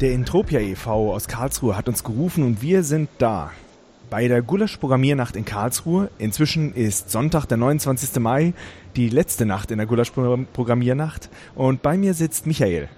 [0.00, 1.14] Der Entropia e.V.
[1.14, 3.52] aus Karlsruhe hat uns gerufen und wir sind da.
[4.10, 6.10] Bei der Gulasch-Programmiernacht in Karlsruhe.
[6.18, 8.18] Inzwischen ist Sonntag, der 29.
[8.18, 8.54] Mai,
[8.96, 11.30] die letzte Nacht in der Gulasch-Programmiernacht.
[11.54, 12.88] Und bei mir sitzt Michael.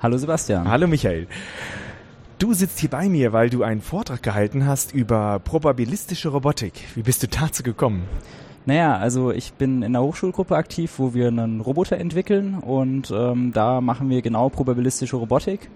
[0.00, 0.66] Hallo Sebastian.
[0.66, 1.26] Hallo Michael.
[2.38, 6.72] Du sitzt hier bei mir, weil du einen Vortrag gehalten hast über probabilistische Robotik.
[6.94, 8.04] Wie bist du dazu gekommen?
[8.64, 13.52] Naja, also ich bin in einer Hochschulgruppe aktiv, wo wir einen Roboter entwickeln und ähm,
[13.52, 15.68] da machen wir genau probabilistische Robotik.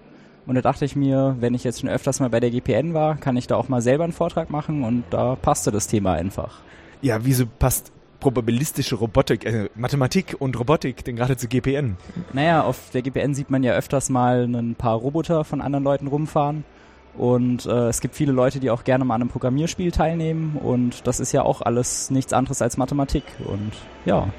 [0.45, 3.15] Und da dachte ich mir, wenn ich jetzt schon öfters mal bei der GPN war,
[3.17, 6.59] kann ich da auch mal selber einen Vortrag machen und da passte das Thema einfach.
[7.01, 11.97] Ja, wieso passt probabilistische Robotik, äh, Mathematik und Robotik denn gerade zu GPN?
[12.31, 16.07] Naja, auf der GPN sieht man ja öfters mal ein paar Roboter von anderen Leuten
[16.07, 16.63] rumfahren.
[17.17, 20.55] Und äh, es gibt viele Leute, die auch gerne mal an einem Programmierspiel teilnehmen.
[20.55, 23.23] Und das ist ja auch alles nichts anderes als Mathematik.
[23.43, 23.73] Und
[24.05, 24.29] ja.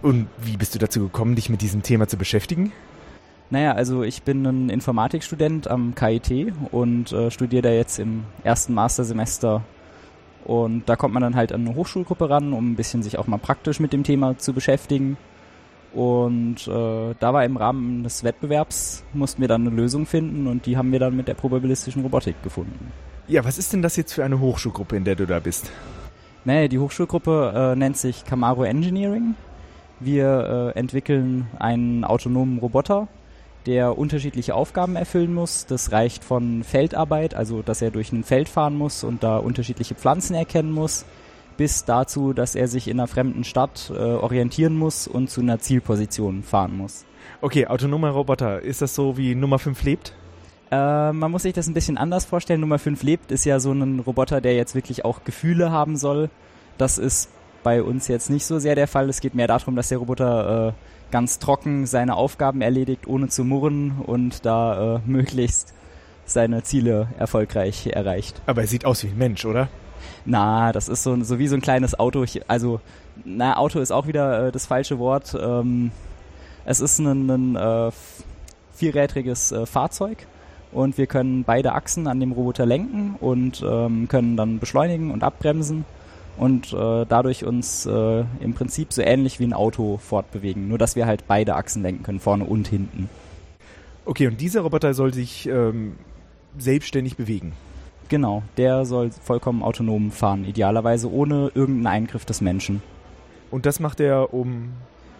[0.00, 2.72] Und wie bist du dazu gekommen, dich mit diesem Thema zu beschäftigen?
[3.52, 8.72] Naja, also ich bin ein Informatikstudent am KIT und äh, studiere da jetzt im ersten
[8.72, 9.62] Mastersemester.
[10.46, 13.26] Und da kommt man dann halt an eine Hochschulgruppe ran, um ein bisschen sich auch
[13.26, 15.18] mal praktisch mit dem Thema zu beschäftigen.
[15.92, 20.64] Und äh, da war im Rahmen des Wettbewerbs, mussten wir dann eine Lösung finden und
[20.64, 22.90] die haben wir dann mit der probabilistischen Robotik gefunden.
[23.28, 25.70] Ja, was ist denn das jetzt für eine Hochschulgruppe, in der du da bist?
[26.46, 29.34] Naja, die Hochschulgruppe äh, nennt sich Camaro Engineering.
[30.00, 33.08] Wir äh, entwickeln einen autonomen Roboter,
[33.66, 35.66] der unterschiedliche Aufgaben erfüllen muss.
[35.66, 39.94] Das reicht von Feldarbeit, also dass er durch ein Feld fahren muss und da unterschiedliche
[39.94, 41.04] Pflanzen erkennen muss,
[41.56, 45.58] bis dazu, dass er sich in einer fremden Stadt äh, orientieren muss und zu einer
[45.58, 47.04] Zielposition fahren muss.
[47.40, 50.14] Okay, autonomer Roboter, ist das so wie Nummer 5 lebt?
[50.70, 52.60] Äh, man muss sich das ein bisschen anders vorstellen.
[52.60, 56.30] Nummer 5 lebt ist ja so ein Roboter, der jetzt wirklich auch Gefühle haben soll.
[56.78, 57.30] Das ist
[57.62, 59.08] bei uns jetzt nicht so sehr der Fall.
[59.08, 60.72] Es geht mehr darum, dass der Roboter äh,
[61.12, 65.72] ganz trocken seine Aufgaben erledigt, ohne zu murren und da äh, möglichst
[66.24, 68.42] seine Ziele erfolgreich erreicht.
[68.46, 69.68] Aber er sieht aus wie ein Mensch, oder?
[70.24, 72.24] Na, das ist so, so wie so ein kleines Auto.
[72.48, 72.80] Also,
[73.24, 75.36] na, Auto ist auch wieder äh, das falsche Wort.
[75.40, 75.92] Ähm,
[76.64, 77.90] es ist ein, ein äh,
[78.74, 80.26] vierrädriges äh, Fahrzeug
[80.72, 85.22] und wir können beide Achsen an dem Roboter lenken und ähm, können dann beschleunigen und
[85.22, 85.84] abbremsen
[86.36, 90.96] und äh, dadurch uns äh, im Prinzip so ähnlich wie ein Auto fortbewegen, nur dass
[90.96, 93.08] wir halt beide Achsen lenken können, vorne und hinten.
[94.04, 95.96] Okay, und dieser Roboter soll sich ähm,
[96.58, 97.52] selbstständig bewegen.
[98.08, 102.82] Genau, der soll vollkommen autonom fahren, idealerweise ohne irgendeinen Eingriff des Menschen.
[103.50, 104.72] Und das macht er, um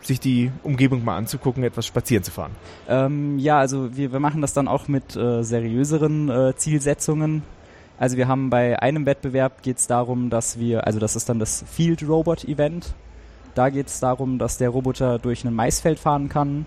[0.03, 2.53] sich die Umgebung mal anzugucken, etwas spazieren zu fahren.
[2.89, 7.43] Ähm, ja, also wir, wir machen das dann auch mit äh, seriöseren äh, Zielsetzungen.
[8.03, 11.39] Also wir haben bei einem Wettbewerb geht es darum, dass wir, also das ist dann
[11.39, 12.95] das Field Robot Event.
[13.55, 16.67] Da geht es darum, dass der Roboter durch ein Maisfeld fahren kann.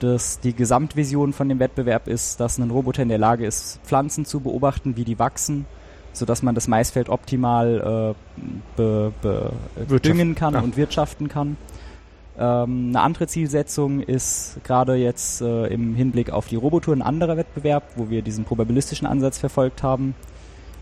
[0.00, 4.24] Das, die Gesamtvision von dem Wettbewerb ist, dass ein Roboter in der Lage ist, Pflanzen
[4.24, 5.66] zu beobachten, wie die wachsen,
[6.12, 8.42] sodass man das Maisfeld optimal äh,
[8.76, 10.60] be, be, düngen kann ja.
[10.62, 11.56] und wirtschaften kann.
[12.36, 17.36] Ähm, eine andere Zielsetzung ist gerade jetzt äh, im Hinblick auf die Robotour ein anderer
[17.36, 20.16] Wettbewerb, wo wir diesen probabilistischen Ansatz verfolgt haben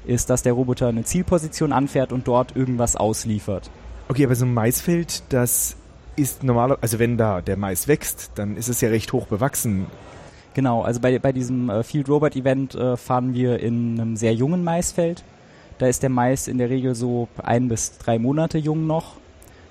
[0.04, 3.70] ist, dass der Roboter eine Zielposition anfährt und dort irgendwas ausliefert.
[4.08, 5.76] Okay, aber so ein Maisfeld, das
[6.16, 9.86] ist normal, also wenn da der Mais wächst, dann ist es ja recht hoch bewachsen.
[10.54, 14.34] Genau, also bei, bei diesem äh, Field Robot Event äh, fahren wir in einem sehr
[14.34, 15.22] jungen Maisfeld.
[15.78, 19.14] Da ist der Mais in der Regel so ein bis drei Monate jung noch.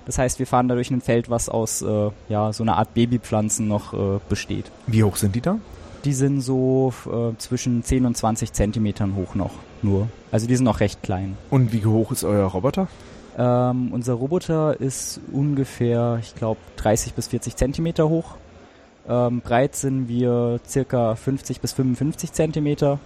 [0.06, 2.94] Das heißt, wir fahren da durch ein Feld, was aus äh, ja, so einer Art
[2.94, 4.72] Babypflanzen noch äh, besteht.
[4.86, 5.58] Wie hoch sind die da?
[6.06, 6.94] Die sind so
[7.36, 9.50] zwischen 10 und 20 Zentimetern hoch noch
[9.82, 10.08] nur.
[10.30, 11.36] Also die sind noch recht klein.
[11.50, 12.88] Und wie hoch ist euer Roboter?
[13.38, 18.36] Ähm, unser Roboter ist ungefähr, ich glaube, 30 bis 40 Zentimeter hoch.
[19.08, 22.98] Ähm, breit sind wir circa 50 bis 55 Zentimeter.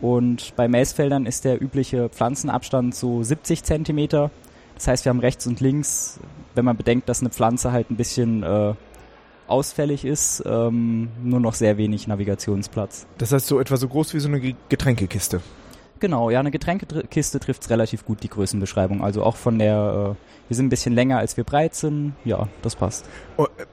[0.00, 4.30] Und bei Maisfeldern ist der übliche Pflanzenabstand so 70 Zentimeter.
[4.74, 6.18] Das heißt, wir haben rechts und links,
[6.54, 8.74] wenn man bedenkt, dass eine Pflanze halt ein bisschen äh,
[9.46, 13.06] ausfällig ist, ähm, nur noch sehr wenig Navigationsplatz.
[13.18, 15.40] Das heißt so etwa so groß wie so eine Getränkekiste.
[16.02, 19.04] Genau, ja, eine Getränkekiste trifft relativ gut die Größenbeschreibung.
[19.04, 22.14] Also auch von der, äh, wir sind ein bisschen länger als wir breit sind.
[22.24, 23.04] Ja, das passt.
[23.36, 23.66] Oh, äh,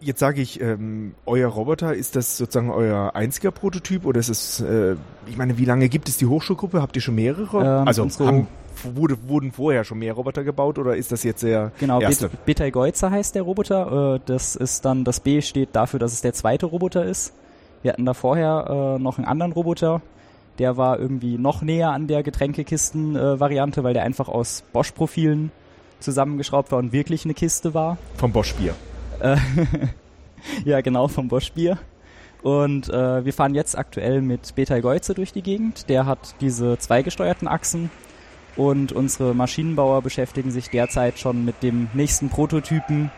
[0.00, 4.58] jetzt sage ich, ähm, euer Roboter, ist das sozusagen euer einziger Prototyp oder ist es,
[4.58, 4.96] äh,
[5.28, 6.82] ich meine, wie lange gibt es die Hochschulgruppe?
[6.82, 7.82] Habt ihr schon mehrere?
[7.82, 8.48] Ähm, also haben,
[8.82, 12.28] wurde, wurden vorher schon mehr Roboter gebaut oder ist das jetzt der genau, erste?
[12.28, 14.16] Genau, Betelgeuse heißt der Roboter.
[14.16, 17.34] Äh, das ist dann, das B steht dafür, dass es der zweite Roboter ist.
[17.82, 20.02] Wir hatten da vorher äh, noch einen anderen Roboter,
[20.58, 25.50] der war irgendwie noch näher an der Getränkekisten-Variante, weil der einfach aus Bosch-Profilen
[26.00, 27.98] zusammengeschraubt war und wirklich eine Kiste war.
[28.16, 28.74] Vom Bosch-Bier.
[29.20, 29.36] Äh,
[30.64, 31.78] ja, genau, vom Bosch-Bier.
[32.42, 35.88] Und äh, wir fahren jetzt aktuell mit Betal Geuze durch die Gegend.
[35.88, 37.90] Der hat diese zweigesteuerten Achsen.
[38.56, 43.10] Und unsere Maschinenbauer beschäftigen sich derzeit schon mit dem nächsten Prototypen,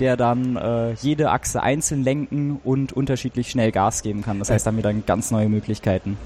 [0.00, 4.38] der dann äh, jede Achse einzeln lenken und unterschiedlich schnell Gas geben kann.
[4.38, 6.18] Das heißt, da haben wir dann ganz neue Möglichkeiten.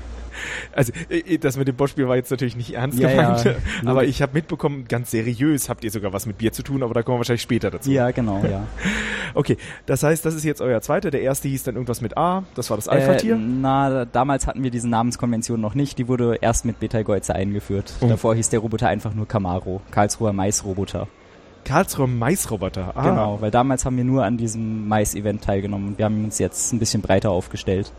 [0.73, 3.55] Also äh, das mit dem Bossspiel war jetzt natürlich nicht ernst Ja, gemeint, ja.
[3.85, 6.95] aber ich habe mitbekommen, ganz seriös habt ihr sogar was mit Bier zu tun, aber
[6.95, 7.91] da kommen wir wahrscheinlich später dazu.
[7.91, 8.67] Ja, genau, ja.
[9.35, 9.57] Okay,
[9.87, 11.11] das heißt, das ist jetzt euer zweiter.
[11.11, 13.35] Der erste hieß dann irgendwas mit A, das war das Alpha-Tier.
[13.35, 15.99] Äh, na, damals hatten wir diese Namenskonvention noch nicht.
[15.99, 17.93] Die wurde erst mit Betal Geuze eingeführt.
[18.01, 18.07] Oh.
[18.09, 21.09] Davor hieß der Roboter einfach nur Camaro, Karlsruher Maisroboter.
[21.65, 22.93] Karlsruher Maisroboter.
[22.97, 26.39] Ah, Genau, weil damals haben wir nur an diesem Mais-Event teilgenommen und wir haben uns
[26.39, 27.93] jetzt ein bisschen breiter aufgestellt.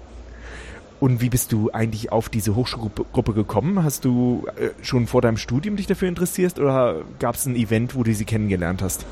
[1.00, 3.84] Und wie bist du eigentlich auf diese Hochschulgruppe Gruppe gekommen?
[3.84, 7.96] Hast du äh, schon vor deinem Studium dich dafür interessiert oder gab es ein Event,
[7.96, 9.06] wo du sie kennengelernt hast?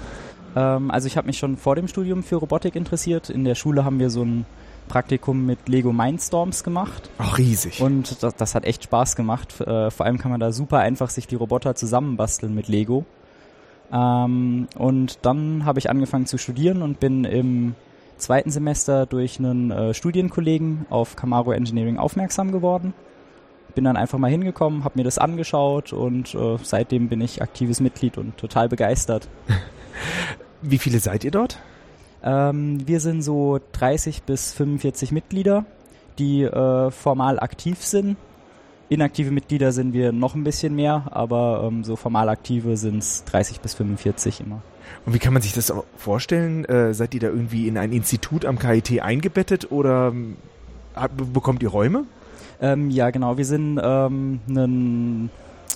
[0.55, 3.29] Ähm, also ich habe mich schon vor dem Studium für Robotik interessiert.
[3.29, 4.45] In der Schule haben wir so ein
[4.89, 7.81] Praktikum mit Lego Mindstorms gemacht Ach, riesig.
[7.81, 9.59] und das, das hat echt Spaß gemacht.
[9.61, 13.05] Äh, vor allem kann man da super einfach sich die Roboter zusammenbasteln mit Lego.
[13.91, 17.75] Ähm, und dann habe ich angefangen zu studieren und bin im
[18.17, 22.93] zweiten Semester durch einen äh, Studienkollegen auf Camaro Engineering aufmerksam geworden.
[23.75, 27.79] Bin dann einfach mal hingekommen, habe mir das angeschaut und äh, seitdem bin ich aktives
[27.79, 29.27] Mitglied und total begeistert.
[30.61, 31.59] wie viele seid ihr dort?
[32.23, 35.65] Ähm, wir sind so 30 bis 45 Mitglieder,
[36.17, 38.17] die äh, formal aktiv sind.
[38.89, 43.23] Inaktive Mitglieder sind wir noch ein bisschen mehr, aber ähm, so formal aktive sind es
[43.25, 44.61] 30 bis 45 immer.
[45.05, 46.63] Und wie kann man sich das vorstellen?
[46.65, 50.13] Äh, seid ihr da irgendwie in ein Institut am KIT eingebettet oder
[50.95, 52.05] hab- bekommt ihr Räume?
[52.61, 53.37] Ähm, ja, genau.
[53.37, 55.29] Wir sind ähm, nen-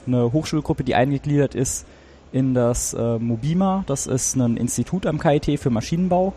[0.08, 1.86] eine Hochschulgruppe, die eingegliedert ist
[2.32, 3.84] in das äh, Mobima.
[3.88, 6.34] Das ist ein Institut am KIT für Maschinenbau.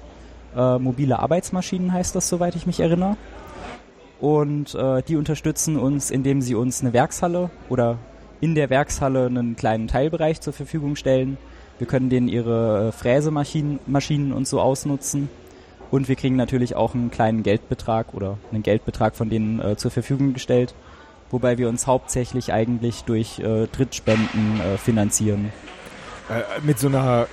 [0.56, 3.16] Äh, mobile Arbeitsmaschinen heißt das, soweit ich mich erinnere.
[4.20, 7.98] Und äh, die unterstützen uns, indem sie uns eine Werkshalle oder
[8.40, 11.38] in der Werkshalle einen kleinen Teilbereich zur Verfügung stellen.
[11.78, 15.28] Wir können denen ihre äh, Fräsemaschinen Maschinen und so ausnutzen.
[15.90, 19.90] Und wir kriegen natürlich auch einen kleinen Geldbetrag oder einen Geldbetrag von denen äh, zur
[19.90, 20.74] Verfügung gestellt,
[21.30, 25.52] wobei wir uns hauptsächlich eigentlich durch äh, Drittspenden äh, finanzieren.
[26.28, 27.26] Äh, mit so einer.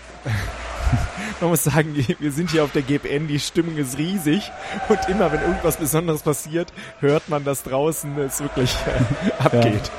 [1.41, 4.51] Man muss sagen, wir sind hier auf der GPN, die Stimmung ist riesig
[4.89, 9.91] und immer wenn irgendwas Besonderes passiert, hört man, dass draußen es wirklich äh, abgeht.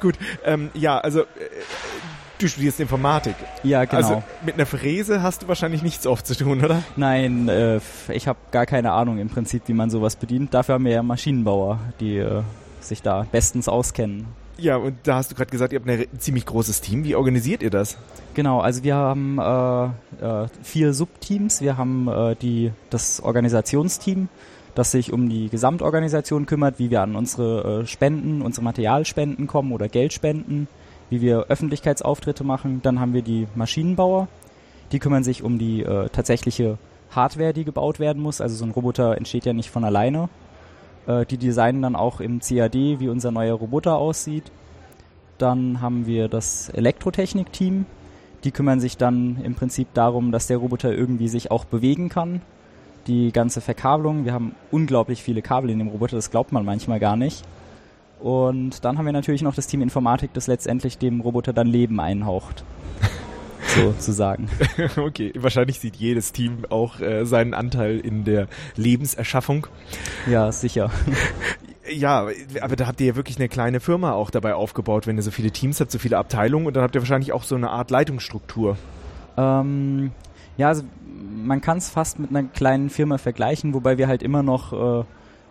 [0.00, 1.24] Gut, ähm, ja, also äh,
[2.38, 3.34] du studierst Informatik.
[3.62, 3.96] Ja, genau.
[3.96, 6.82] Also mit einer Fräse hast du wahrscheinlich nichts oft zu tun, oder?
[6.96, 10.54] Nein, äh, ich habe gar keine Ahnung im Prinzip, wie man sowas bedient.
[10.54, 12.42] Dafür haben wir ja Maschinenbauer, die äh,
[12.80, 14.26] sich da bestens auskennen.
[14.60, 17.04] Ja, und da hast du gerade gesagt, ihr habt ein ziemlich großes Team.
[17.04, 17.96] Wie organisiert ihr das?
[18.34, 19.84] Genau, also wir haben äh,
[20.44, 21.60] äh, vier Subteams.
[21.60, 24.28] Wir haben äh, die, das Organisationsteam,
[24.74, 29.70] das sich um die Gesamtorganisation kümmert, wie wir an unsere äh, Spenden, unsere Materialspenden kommen
[29.70, 30.66] oder Geldspenden,
[31.08, 32.80] wie wir Öffentlichkeitsauftritte machen.
[32.82, 34.26] Dann haben wir die Maschinenbauer,
[34.90, 36.78] die kümmern sich um die äh, tatsächliche
[37.10, 38.40] Hardware, die gebaut werden muss.
[38.40, 40.28] Also so ein Roboter entsteht ja nicht von alleine.
[41.08, 44.52] Äh, die designen dann auch im CAD, wie unser neuer Roboter aussieht.
[45.38, 47.86] Dann haben wir das Elektrotechnik-Team.
[48.44, 52.42] Die kümmern sich dann im Prinzip darum, dass der Roboter irgendwie sich auch bewegen kann.
[53.06, 54.24] Die ganze Verkabelung.
[54.24, 57.42] Wir haben unglaublich viele Kabel in dem Roboter, das glaubt man manchmal gar nicht.
[58.20, 62.00] Und dann haben wir natürlich noch das Team Informatik, das letztendlich dem Roboter dann Leben
[62.00, 62.64] einhaucht.
[63.66, 64.48] Sozusagen.
[64.96, 69.66] okay, wahrscheinlich sieht jedes Team auch äh, seinen Anteil in der Lebenserschaffung.
[70.30, 70.90] Ja, sicher.
[71.90, 72.26] Ja,
[72.60, 75.30] aber da habt ihr ja wirklich eine kleine Firma auch dabei aufgebaut, wenn ihr so
[75.30, 77.90] viele Teams habt, so viele Abteilungen und dann habt ihr wahrscheinlich auch so eine Art
[77.90, 78.76] Leitungsstruktur.
[79.38, 80.10] Ähm,
[80.58, 80.82] ja, also
[81.34, 85.04] man kann es fast mit einer kleinen Firma vergleichen, wobei wir halt immer noch äh,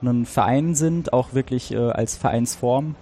[0.03, 2.95] ein Verein sind, auch wirklich äh, als Vereinsform.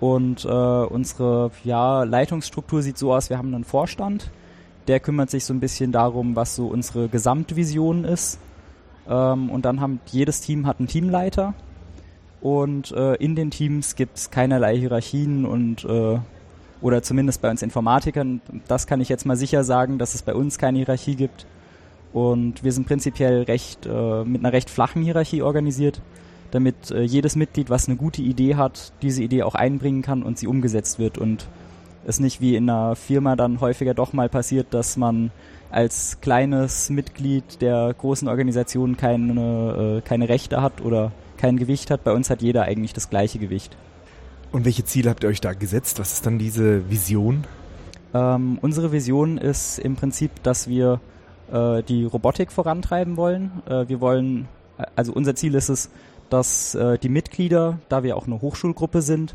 [0.00, 4.30] Und äh, unsere ja, Leitungsstruktur sieht so aus, wir haben einen Vorstand,
[4.88, 8.38] der kümmert sich so ein bisschen darum, was so unsere Gesamtvision ist.
[9.08, 11.54] Ähm, und dann haben jedes Team hat einen Teamleiter.
[12.40, 16.18] Und äh, in den Teams gibt es keinerlei Hierarchien und äh,
[16.82, 20.34] oder zumindest bei uns Informatikern, das kann ich jetzt mal sicher sagen, dass es bei
[20.34, 21.46] uns keine Hierarchie gibt.
[22.12, 26.02] Und wir sind prinzipiell recht äh, mit einer recht flachen Hierarchie organisiert,
[26.50, 30.38] damit äh, jedes Mitglied, was eine gute Idee hat, diese Idee auch einbringen kann und
[30.38, 31.48] sie umgesetzt wird und
[32.06, 35.30] es nicht wie in einer Firma dann häufiger doch mal passiert, dass man
[35.70, 42.04] als kleines Mitglied der großen Organisation keine, äh, keine Rechte hat oder kein Gewicht hat.
[42.04, 43.76] Bei uns hat jeder eigentlich das gleiche Gewicht.
[44.52, 45.98] Und welche Ziele habt ihr euch da gesetzt?
[45.98, 47.44] Was ist dann diese Vision?
[48.12, 51.00] Ähm, unsere Vision ist im Prinzip, dass wir
[51.52, 53.50] äh, die Robotik vorantreiben wollen.
[53.66, 54.46] Äh, wir wollen
[54.96, 55.90] also unser Ziel ist es,
[56.30, 59.34] dass äh, die Mitglieder, da wir auch eine Hochschulgruppe sind,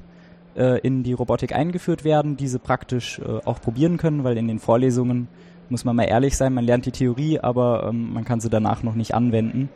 [0.60, 4.60] äh, in die Robotik eingeführt werden, diese praktisch äh, auch probieren können, weil in den
[4.60, 5.28] Vorlesungen
[5.70, 8.84] muss man mal ehrlich sein, man lernt die Theorie, aber ähm, man kann sie danach
[8.84, 9.70] noch nicht anwenden.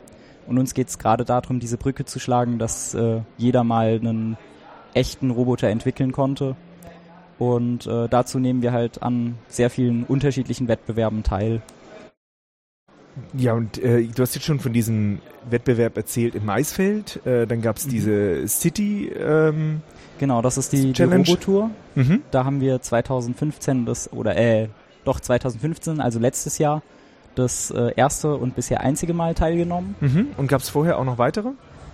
[0.46, 4.36] Und uns geht es gerade darum, diese Brücke zu schlagen, dass äh, jeder mal einen
[4.92, 6.56] echten Roboter entwickeln konnte.
[7.38, 11.62] Und äh, dazu nehmen wir halt an sehr vielen unterschiedlichen Wettbewerben teil.
[13.32, 17.24] Ja, und äh, du hast jetzt schon von diesem Wettbewerb erzählt im Maisfeld.
[17.24, 17.90] Äh, dann gab es mhm.
[17.90, 19.08] diese City.
[19.08, 19.82] Ähm,
[20.18, 21.70] genau, das ist die, die Robotour.
[21.94, 22.22] Mhm.
[22.30, 24.68] Da haben wir 2015 das, oder äh,
[25.04, 26.82] doch 2015, also letztes Jahr,
[27.34, 29.94] das äh, erste und bisher einzige Mal teilgenommen.
[30.00, 30.28] Mhm.
[30.36, 31.50] Und gab es vorher auch noch weitere?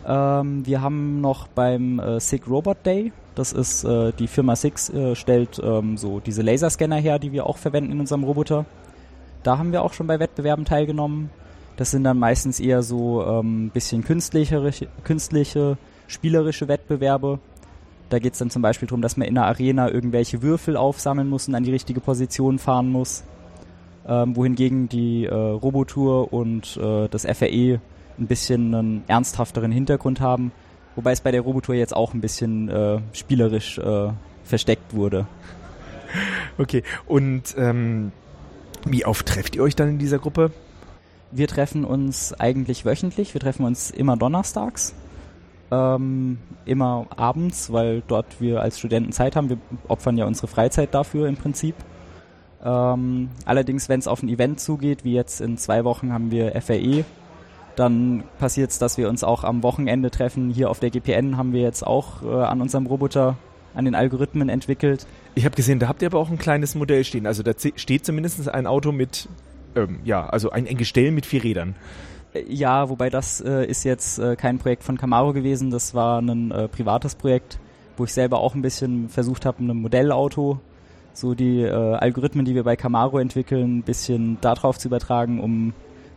[0.07, 4.75] Ähm, wir haben noch beim äh, SIG Robot Day, das ist äh, die Firma SIG,
[4.95, 8.65] äh, stellt ähm, so diese Laserscanner her, die wir auch verwenden in unserem Roboter.
[9.43, 11.31] Da haben wir auch schon bei Wettbewerben teilgenommen.
[11.77, 14.71] Das sind dann meistens eher so ein ähm, bisschen künstliche,
[15.05, 17.39] künstliche, spielerische Wettbewerbe.
[18.11, 21.29] Da geht es dann zum Beispiel darum, dass man in einer Arena irgendwelche Würfel aufsammeln
[21.29, 23.23] muss und an die richtige Position fahren muss.
[24.07, 27.81] Ähm, wohingegen die äh, Robotour und äh, das FRE
[28.19, 30.53] ein bisschen einen ernsthafteren Hintergrund haben.
[30.97, 34.11] Wobei es bei der Robotour jetzt auch ein bisschen äh, spielerisch äh,
[34.45, 35.27] versteckt wurde.
[36.59, 38.11] Okay, und ähm,
[38.85, 40.51] wie oft trefft ihr euch dann in dieser Gruppe?
[41.31, 43.33] Wir treffen uns eigentlich wöchentlich.
[43.33, 44.93] Wir treffen uns immer donnerstags.
[45.71, 49.49] Ähm, immer abends, weil dort wir als Studenten Zeit haben.
[49.51, 49.59] Wir
[49.89, 51.75] opfern ja unsere Freizeit dafür im Prinzip.
[52.65, 56.61] Ähm, allerdings, wenn es auf ein Event zugeht, wie jetzt in zwei Wochen haben wir
[56.61, 57.05] FRE,
[57.77, 60.51] dann passiert es, dass wir uns auch am Wochenende treffen.
[60.51, 63.37] Hier auf der GPN haben wir jetzt auch äh, an unserem Roboter
[63.75, 65.07] an den Algorithmen entwickelt.
[65.35, 67.27] Ich habe gesehen, da habt ihr aber auch ein kleines Modell stehen.
[67.27, 69.29] Also da steht zumindest ein Auto mit,
[69.77, 71.77] ähm, ja, also ein, ein Gestell mit vier Rädern.
[72.49, 76.51] Ja, wobei das äh, ist jetzt äh, kein Projekt von Camaro gewesen, das war ein
[76.53, 77.59] äh, privates Projekt,
[77.97, 80.61] wo ich selber auch ein bisschen versucht habe, ein Modellauto,
[81.13, 85.73] so die äh, Algorithmen, die wir bei Camaro entwickeln, ein bisschen darauf zu übertragen, um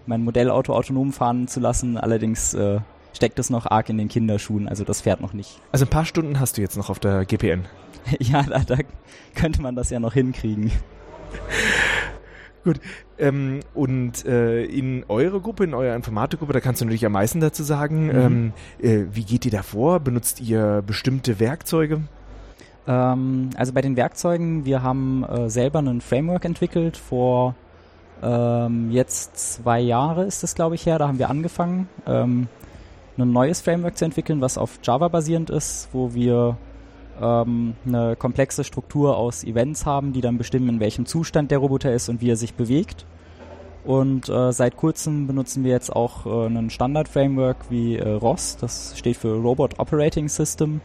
[0.05, 1.97] mein Modellauto autonom fahren zu lassen.
[1.97, 2.79] Allerdings äh,
[3.13, 5.59] steckt es noch arg in den Kinderschuhen, also das fährt noch nicht.
[5.71, 7.65] Also ein paar Stunden hast du jetzt noch auf der GPN.
[8.19, 8.75] ja, da, da
[9.33, 10.71] könnte man das ja noch hinkriegen.
[12.63, 12.79] Gut.
[13.17, 17.39] Ähm, und äh, in eurer Gruppe, in eurer Informatikgruppe, da kannst du natürlich am meisten
[17.39, 18.05] dazu sagen.
[18.05, 18.15] Mhm.
[18.15, 19.99] Ähm, äh, wie geht ihr da vor?
[19.99, 22.01] Benutzt ihr bestimmte Werkzeuge?
[22.87, 27.55] Ähm, also bei den Werkzeugen, wir haben äh, selber ein Framework entwickelt vor
[28.23, 30.97] ähm, jetzt zwei Jahre ist es, glaube ich, her.
[30.97, 32.47] Da haben wir angefangen, ähm,
[33.17, 36.57] ein neues Framework zu entwickeln, was auf Java basierend ist, wo wir
[37.21, 41.93] ähm, eine komplexe Struktur aus Events haben, die dann bestimmen, in welchem Zustand der Roboter
[41.93, 43.05] ist und wie er sich bewegt.
[43.83, 48.97] Und äh, seit kurzem benutzen wir jetzt auch äh, ein Standard-Framework wie äh, ROS, das
[48.97, 50.79] steht für Robot Operating System.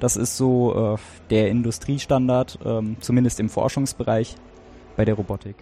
[0.00, 4.34] Das ist so äh, der Industriestandard, ähm, zumindest im Forschungsbereich
[4.96, 5.54] bei der Robotik.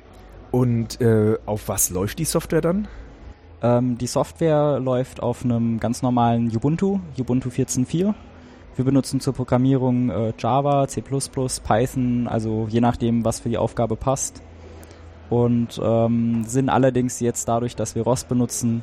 [0.51, 2.89] Und äh, auf was läuft die Software dann?
[3.63, 8.15] Ähm, die Software läuft auf einem ganz normalen Ubuntu, Ubuntu 14.4.
[8.77, 13.97] Wir benutzen zur Programmierung äh, Java, C++, Python, also je nachdem, was für die Aufgabe
[13.97, 14.43] passt.
[15.29, 18.83] Und ähm, sind allerdings jetzt dadurch, dass wir ROS benutzen,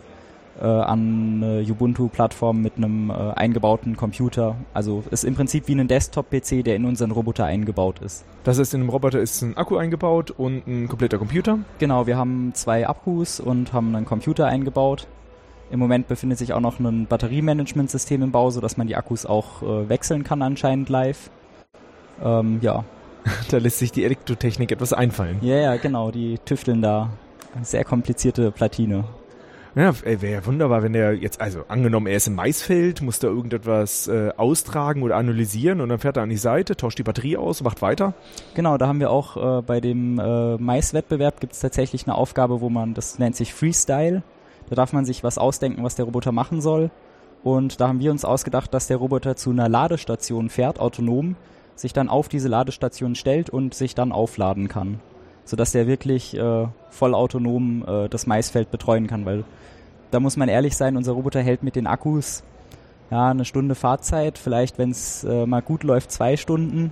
[0.59, 4.55] äh, an eine Ubuntu-Plattform mit einem äh, eingebauten Computer.
[4.73, 8.25] Also ist im Prinzip wie ein Desktop-PC, der in unseren Roboter eingebaut ist.
[8.43, 11.59] Das heißt, in einem Roboter ist ein Akku eingebaut und ein kompletter Computer?
[11.79, 15.07] Genau, wir haben zwei Akkus und haben einen Computer eingebaut.
[15.69, 19.61] Im Moment befindet sich auch noch ein Batteriemanagementsystem im Bau, sodass man die Akkus auch
[19.61, 21.29] äh, wechseln kann anscheinend live.
[22.23, 22.83] Ähm, ja.
[23.51, 25.37] da lässt sich die Elektrotechnik etwas einfallen.
[25.41, 26.11] Ja, ja, genau.
[26.11, 27.09] Die tüfteln da.
[27.61, 29.03] Sehr komplizierte Platine.
[29.75, 33.27] Ja, wäre ja wunderbar, wenn er jetzt, also angenommen, er ist im Maisfeld, muss da
[33.27, 37.37] irgendetwas äh, austragen oder analysieren und dann fährt er an die Seite, tauscht die Batterie
[37.37, 38.15] aus, macht weiter.
[38.55, 42.59] Genau, da haben wir auch äh, bei dem äh, Maiswettbewerb gibt es tatsächlich eine Aufgabe,
[42.59, 44.23] wo man, das nennt sich Freestyle.
[44.69, 46.89] Da darf man sich was ausdenken, was der Roboter machen soll.
[47.43, 51.35] Und da haben wir uns ausgedacht, dass der Roboter zu einer Ladestation fährt, autonom,
[51.75, 54.99] sich dann auf diese Ladestation stellt und sich dann aufladen kann.
[55.45, 59.43] Sodass der wirklich äh, voll autonom äh, das Maisfeld betreuen kann, weil
[60.11, 62.43] da muss man ehrlich sein, unser Roboter hält mit den Akkus
[63.09, 66.91] ja eine Stunde Fahrzeit, vielleicht wenn es äh, mal gut läuft zwei Stunden.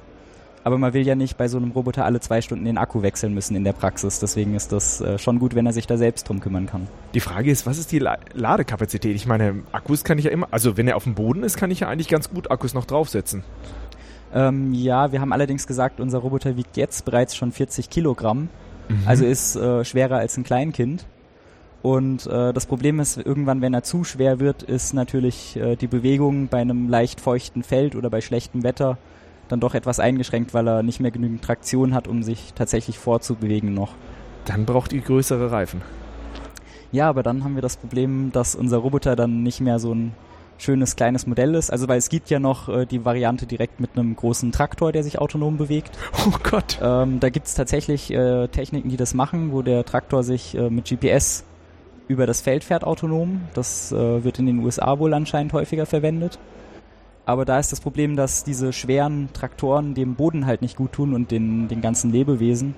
[0.65, 3.35] Aber man will ja nicht bei so einem Roboter alle zwei Stunden den Akku wechseln
[3.35, 4.19] müssen in der Praxis.
[4.19, 6.87] Deswegen ist das äh, schon gut, wenn er sich da selbst drum kümmern kann.
[7.13, 9.15] Die Frage ist, was ist die La Ladekapazität?
[9.15, 11.69] Ich meine, Akkus kann ich ja immer, also wenn er auf dem Boden ist, kann
[11.69, 13.43] ich ja eigentlich ganz gut Akkus noch draufsetzen.
[14.33, 18.49] Ähm, ja, wir haben allerdings gesagt, unser Roboter wiegt jetzt bereits schon 40 Kilogramm.
[18.89, 19.03] Mhm.
[19.05, 21.05] Also ist äh, schwerer als ein Kleinkind.
[21.83, 25.85] Und äh, das Problem ist, irgendwann, wenn er zu schwer wird, ist natürlich äh, die
[25.85, 28.97] Bewegung bei einem leicht feuchten Feld oder bei schlechtem Wetter
[29.47, 33.73] dann doch etwas eingeschränkt, weil er nicht mehr genügend Traktion hat, um sich tatsächlich vorzubewegen
[33.73, 33.93] noch.
[34.45, 35.81] Dann braucht ihr größere Reifen.
[36.91, 40.13] Ja, aber dann haben wir das Problem, dass unser Roboter dann nicht mehr so ein
[40.57, 41.69] schönes kleines Modell ist.
[41.69, 45.03] Also weil es gibt ja noch äh, die Variante direkt mit einem großen Traktor, der
[45.03, 45.97] sich autonom bewegt.
[46.27, 46.79] Oh Gott.
[46.81, 50.69] Ähm, da gibt es tatsächlich äh, Techniken, die das machen, wo der Traktor sich äh,
[50.69, 51.43] mit GPS
[52.07, 53.41] über das Feld fährt autonom.
[53.53, 56.39] Das äh, wird in den USA wohl anscheinend häufiger verwendet.
[57.25, 61.13] Aber da ist das Problem, dass diese schweren Traktoren dem Boden halt nicht gut tun
[61.13, 62.75] und den, den ganzen Lebewesen.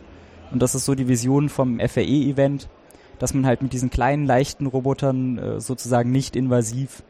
[0.51, 2.69] Und das ist so die Vision vom FAE-Event,
[3.19, 7.03] dass man halt mit diesen kleinen, leichten Robotern äh, sozusagen nicht invasiv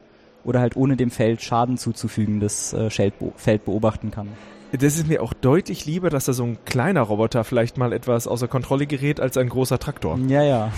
[0.44, 4.30] oder halt ohne dem Feld Schaden zuzufügen das äh, Feld beobachten kann.
[4.74, 8.28] Das ist mir auch deutlich lieber, dass da so ein kleiner Roboter vielleicht mal etwas
[8.28, 10.18] außer Kontrolle gerät als ein großer Traktor.
[10.28, 10.72] Ja, ja.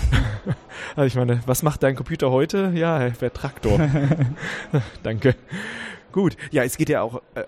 [0.94, 2.72] also ich meine, was macht dein Computer heute?
[2.74, 3.80] Ja, der Traktor.
[5.02, 5.34] Danke.
[6.12, 7.42] Gut, ja, es geht ja auch äh,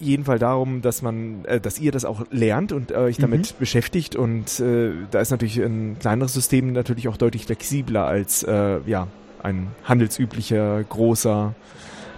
[0.00, 3.52] jeden Fall darum, dass man, äh, dass ihr das auch lernt und euch äh, damit
[3.52, 3.58] mhm.
[3.58, 8.80] beschäftigt und äh, da ist natürlich ein kleineres System natürlich auch deutlich flexibler als äh,
[8.86, 9.06] ja
[9.42, 11.54] ein handelsüblicher großer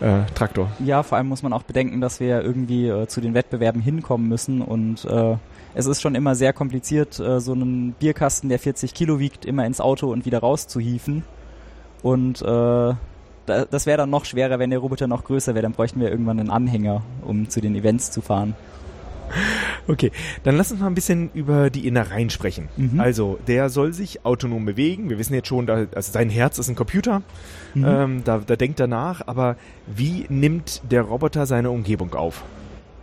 [0.00, 0.70] äh, Traktor.
[0.84, 3.80] Ja, vor allem muss man auch bedenken, dass wir ja irgendwie äh, zu den Wettbewerben
[3.80, 5.36] hinkommen müssen und äh,
[5.74, 9.64] es ist schon immer sehr kompliziert, äh, so einen Bierkasten, der 40 Kilo wiegt, immer
[9.64, 11.24] ins Auto und wieder rauszuhieven.
[12.02, 12.42] Und
[13.46, 15.62] äh, das wäre dann noch schwerer, wenn der Roboter noch größer wäre.
[15.62, 18.54] Dann bräuchten wir irgendwann einen Anhänger, um zu den Events zu fahren.
[19.88, 20.12] Okay,
[20.44, 22.68] dann lass uns mal ein bisschen über die Innereien sprechen.
[22.76, 23.00] Mhm.
[23.00, 25.10] Also, der soll sich autonom bewegen.
[25.10, 27.22] Wir wissen jetzt schon, da, also sein Herz ist ein Computer.
[27.74, 27.84] Mhm.
[27.84, 29.22] Ähm, da, da denkt er nach.
[29.26, 29.56] Aber
[29.86, 32.44] wie nimmt der Roboter seine Umgebung auf?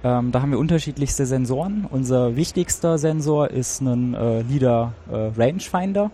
[0.03, 1.86] Ähm, da haben wir unterschiedlichste Sensoren.
[1.89, 6.12] Unser wichtigster Sensor ist ein äh, LIDAR äh, Rangefinder.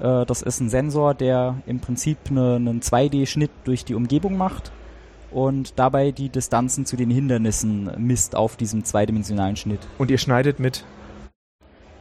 [0.00, 4.72] Äh, das ist ein Sensor, der im Prinzip eine, einen 2D-Schnitt durch die Umgebung macht
[5.30, 9.80] und dabei die Distanzen zu den Hindernissen misst auf diesem zweidimensionalen Schnitt.
[9.98, 10.84] Und ihr schneidet mit?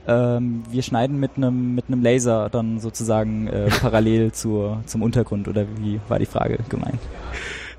[0.07, 5.47] Ähm, wir schneiden mit einem mit einem Laser dann sozusagen äh, parallel zur, zum Untergrund
[5.47, 6.99] oder wie war die Frage gemeint?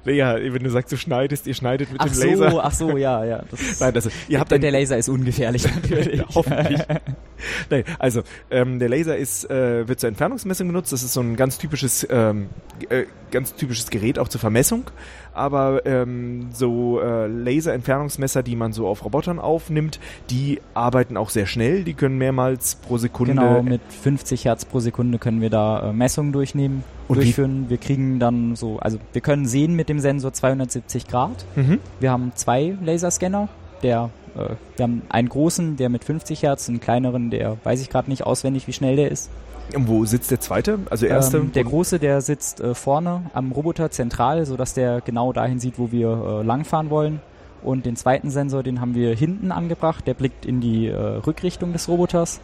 [0.04, 2.60] Ja, wenn du sagst, du schneidest, ihr schneidet mit ach dem so, Laser.
[2.64, 3.42] Ach so, ja, ja.
[3.80, 6.22] Nein, das, ihr habt der, der Laser ist ungefährlich natürlich.
[6.34, 6.80] Hoffentlich.
[7.70, 10.92] Nein, also ähm, der Laser ist äh, wird zur Entfernungsmessung genutzt.
[10.92, 12.48] Das ist so ein ganz typisches ähm,
[12.88, 14.90] äh, ganz typisches Gerät auch zur Vermessung
[15.34, 21.46] aber ähm, so äh, Laserentfernungsmesser, die man so auf Robotern aufnimmt, die arbeiten auch sehr
[21.46, 23.34] schnell, die können mehrmals pro Sekunde.
[23.34, 27.66] Genau, mit 50 Hertz pro Sekunde können wir da äh, Messungen durchnehmen, und durchführen.
[27.68, 31.44] Wir kriegen dann so, also wir können sehen mit dem Sensor 270 Grad.
[31.56, 31.80] Mhm.
[31.98, 33.48] Wir haben zwei Laserscanner,
[33.82, 37.90] der äh, wir haben einen großen, der mit 50 Hertz, einen kleineren, der weiß ich
[37.90, 39.30] gerade nicht auswendig, wie schnell der ist.
[39.76, 40.78] Wo sitzt der zweite?
[40.90, 41.38] Also erste?
[41.38, 45.78] Ähm, der große, der sitzt äh, vorne am Roboter zentral, sodass der genau dahin sieht,
[45.78, 47.20] wo wir äh, langfahren wollen.
[47.62, 50.06] Und den zweiten Sensor, den haben wir hinten angebracht.
[50.06, 52.40] Der blickt in die äh, Rückrichtung des Roboters.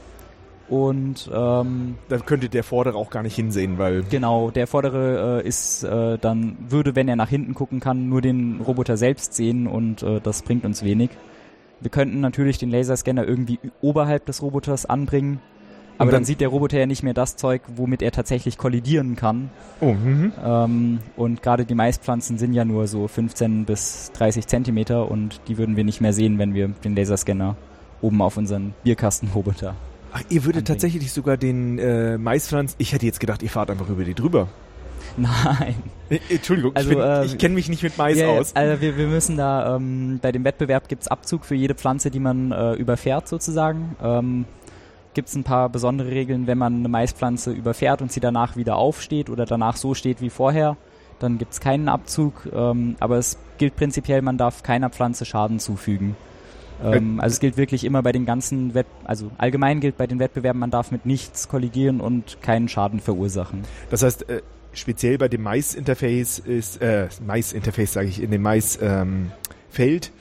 [0.69, 5.47] Und ähm, dann könnte der vordere auch gar nicht hinsehen, weil genau der vordere äh,
[5.47, 9.69] ist äh, dann würde, wenn er nach hinten gucken kann, nur den Roboter selbst sehen
[9.69, 11.11] und äh, das bringt uns wenig.
[11.81, 15.41] Wir könnten natürlich den Laserscanner irgendwie oberhalb des Roboters anbringen,
[15.99, 19.17] aber dann, dann, sieht der Roboter ja nicht mehr das Zeug, womit er tatsächlich kollidieren
[19.17, 19.51] kann.
[19.81, 20.33] Oh, mhm.
[20.45, 25.59] ähm, und gerade die Maispflanzen sind ja nur so 15 bis 30 Zentimeter und die
[25.59, 27.57] würden wir nicht mehr sehen, wenn wir den Laserscanner
[28.01, 29.75] oben auf unseren Bierkastenroboter.
[30.13, 30.65] Ach, ihr würdet anbringen.
[30.65, 32.77] tatsächlich sogar den äh, Maispflanzen.
[32.79, 34.49] Ich hätte jetzt gedacht, ihr fahrt einfach über die drüber.
[35.17, 35.75] Nein.
[36.11, 38.55] Äh, Entschuldigung, also, ich, äh, ich kenne mich nicht mit Mais ja, aus.
[38.55, 42.21] Also wir, wir müssen da, ähm, bei dem Wettbewerb gibt's Abzug für jede Pflanze, die
[42.21, 43.97] man äh, überfährt sozusagen.
[44.03, 44.45] Ähm,
[45.17, 48.77] gibt es ein paar besondere Regeln, wenn man eine Maispflanze überfährt und sie danach wieder
[48.77, 50.77] aufsteht oder danach so steht wie vorher,
[51.19, 52.47] dann gibt es keinen Abzug.
[52.55, 56.17] Ähm, aber es gilt prinzipiell, man darf keiner Pflanze Schaden zufügen.
[56.85, 60.19] Ähm, also es gilt wirklich immer bei den ganzen, Wett also allgemein gilt bei den
[60.19, 63.63] Wettbewerben, man darf mit nichts kollidieren und keinen Schaden verursachen.
[63.89, 64.43] Das heißt, äh,
[64.75, 70.13] speziell bei dem Mais-Interface ist, äh, Mais-Interface sage ich, in dem Mais-Feld,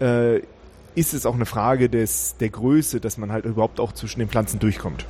[0.00, 0.40] ähm, äh,
[0.94, 4.28] ist es auch eine Frage des, der Größe, dass man halt überhaupt auch zwischen den
[4.28, 5.06] Pflanzen durchkommt.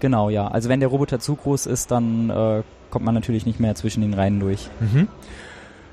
[0.00, 0.48] Genau, ja.
[0.48, 4.00] Also wenn der Roboter zu groß ist, dann äh, kommt man natürlich nicht mehr zwischen
[4.00, 4.68] den Reihen durch.
[4.80, 5.08] Mhm.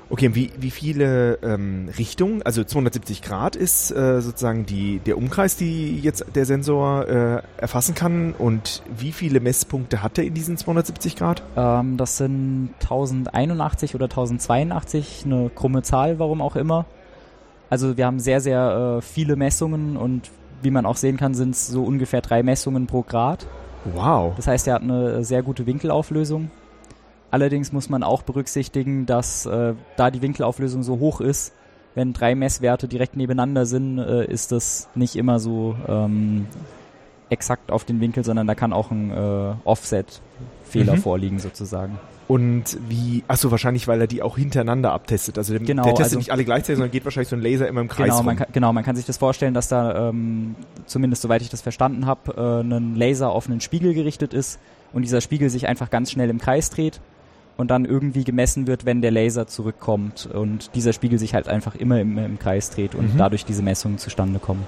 [0.08, 5.56] Okay, wie, wie viele ähm, Richtungen, also 270 Grad ist äh, sozusagen die, der Umkreis,
[5.56, 10.56] die jetzt der Sensor äh, erfassen kann und wie viele Messpunkte hat er in diesen
[10.56, 11.42] 270 Grad?
[11.56, 16.86] Ähm, das sind 1081 oder 1082, eine krumme Zahl, warum auch immer.
[17.70, 20.30] Also wir haben sehr, sehr äh, viele Messungen und
[20.62, 23.46] wie man auch sehen kann, sind es so ungefähr drei Messungen pro Grad.
[23.94, 24.34] Wow.
[24.36, 26.50] Das heißt, er hat eine sehr gute Winkelauflösung.
[27.30, 31.52] Allerdings muss man auch berücksichtigen, dass äh, da die Winkelauflösung so hoch ist,
[31.94, 36.46] wenn drei Messwerte direkt nebeneinander sind, äh, ist das nicht immer so ähm,
[37.30, 40.98] exakt auf den Winkel, sondern da kann auch ein äh, Offset-Fehler Mhm.
[40.98, 41.98] vorliegen sozusagen.
[42.28, 45.38] Und wie, achso, wahrscheinlich, weil er die auch hintereinander abtestet.
[45.38, 47.68] Also der, Genau, der testet also- nicht alle gleichzeitig, sondern geht wahrscheinlich so ein Laser
[47.68, 48.26] immer im Kreis Genau rum.
[48.26, 51.62] man, kann, genau, man kann sich das vorstellen, dass da, ähm, zumindest soweit ich das
[51.62, 54.58] verstanden habe, äh, ein Laser auf einen Spiegel gerichtet ist
[54.92, 57.00] und dieser Spiegel sich einfach ganz schnell im Kreis dreht
[57.56, 61.76] und dann irgendwie gemessen wird, wenn der Laser zurückkommt und dieser Spiegel sich halt einfach
[61.76, 63.18] immer im, im Kreis dreht und Mhm.
[63.18, 64.64] dadurch diese Messungen zustande kommen.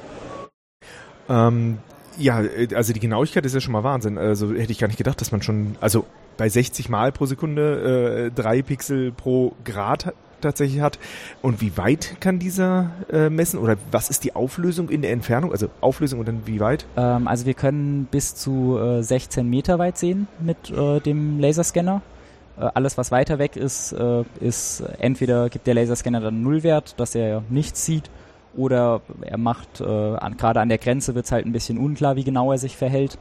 [1.28, 1.78] Ähm,
[2.18, 4.16] ja, äh, also die Genauigkeit ist ja schon mal Wahnsinn.
[4.16, 6.04] Also hätte ich gar nicht gedacht, dass man schon, also
[6.38, 10.98] bei 60 Mal pro Sekunde äh, drei Pixel pro Grad tatsächlich hat.
[11.42, 13.58] Und wie weit kann dieser äh, messen?
[13.58, 15.52] Oder was ist die Auflösung in der Entfernung?
[15.52, 16.86] Also Auflösung und dann wie weit?
[16.96, 22.02] Ähm, also wir können bis zu äh, 16 Meter weit sehen mit äh, dem Laserscanner.
[22.58, 27.14] Äh, alles, was weiter weg ist, äh, ist entweder gibt der Laserscanner dann Nullwert, dass
[27.14, 28.10] er nichts sieht,
[28.56, 32.16] oder er macht, äh, an, gerade an der Grenze wird es halt ein bisschen unklar,
[32.16, 33.18] wie genau er sich verhält.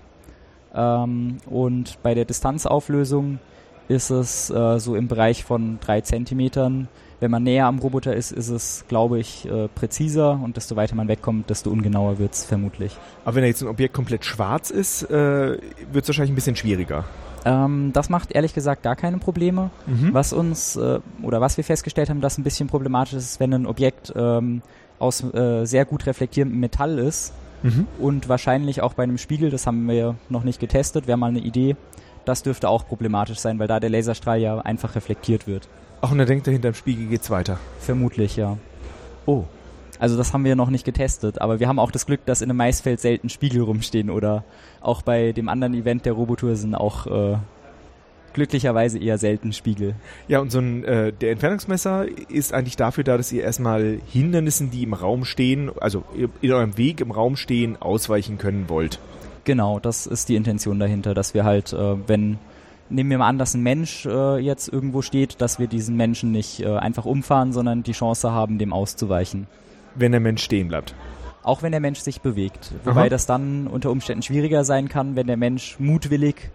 [0.73, 3.39] Ähm, und bei der Distanzauflösung
[3.87, 6.87] ist es äh, so im Bereich von drei Zentimetern.
[7.19, 10.95] Wenn man näher am Roboter ist, ist es, glaube ich, äh, präziser und desto weiter
[10.95, 12.95] man wegkommt, desto ungenauer wird es vermutlich.
[13.25, 15.57] Aber wenn jetzt ein Objekt komplett schwarz ist, äh,
[15.91, 17.05] wird es wahrscheinlich ein bisschen schwieriger.
[17.43, 19.71] Ähm, das macht ehrlich gesagt gar keine Probleme.
[19.87, 20.13] Mhm.
[20.13, 23.65] Was uns äh, oder was wir festgestellt haben, dass ein bisschen problematisch ist, wenn ein
[23.65, 24.61] Objekt ähm,
[24.99, 27.87] aus äh, sehr gut reflektierendem Metall ist Mhm.
[27.99, 31.39] und wahrscheinlich auch bei einem Spiegel, das haben wir noch nicht getestet, wäre mal eine
[31.39, 31.75] Idee.
[32.25, 35.67] Das dürfte auch problematisch sein, weil da der Laserstrahl ja einfach reflektiert wird.
[36.01, 37.57] Ach, und dann denkt er, hinterm Spiegel geht's weiter.
[37.79, 38.57] Vermutlich, ja.
[39.25, 39.45] Oh.
[39.99, 42.49] Also das haben wir noch nicht getestet, aber wir haben auch das Glück, dass in
[42.49, 44.43] einem Maisfeld selten Spiegel rumstehen oder
[44.81, 47.37] auch bei dem anderen Event der Robotour sind auch äh,
[48.37, 49.95] glücklicherweise eher selten Spiegel.
[50.27, 54.69] Ja, und so ein, äh, der Entfernungsmesser ist eigentlich dafür da, dass ihr erstmal Hindernissen,
[54.69, 56.03] die im Raum stehen, also
[56.41, 58.99] in eurem Weg im Raum stehen, ausweichen können wollt.
[59.43, 62.37] Genau, das ist die Intention dahinter, dass wir halt, äh, wenn,
[62.91, 66.31] nehmen wir mal an, dass ein Mensch äh, jetzt irgendwo steht, dass wir diesen Menschen
[66.31, 69.47] nicht äh, einfach umfahren, sondern die Chance haben, dem auszuweichen.
[69.95, 70.93] Wenn der Mensch stehen bleibt.
[71.41, 72.71] Auch wenn der Mensch sich bewegt.
[72.83, 73.09] Wobei Aha.
[73.09, 76.51] das dann unter Umständen schwieriger sein kann, wenn der Mensch mutwillig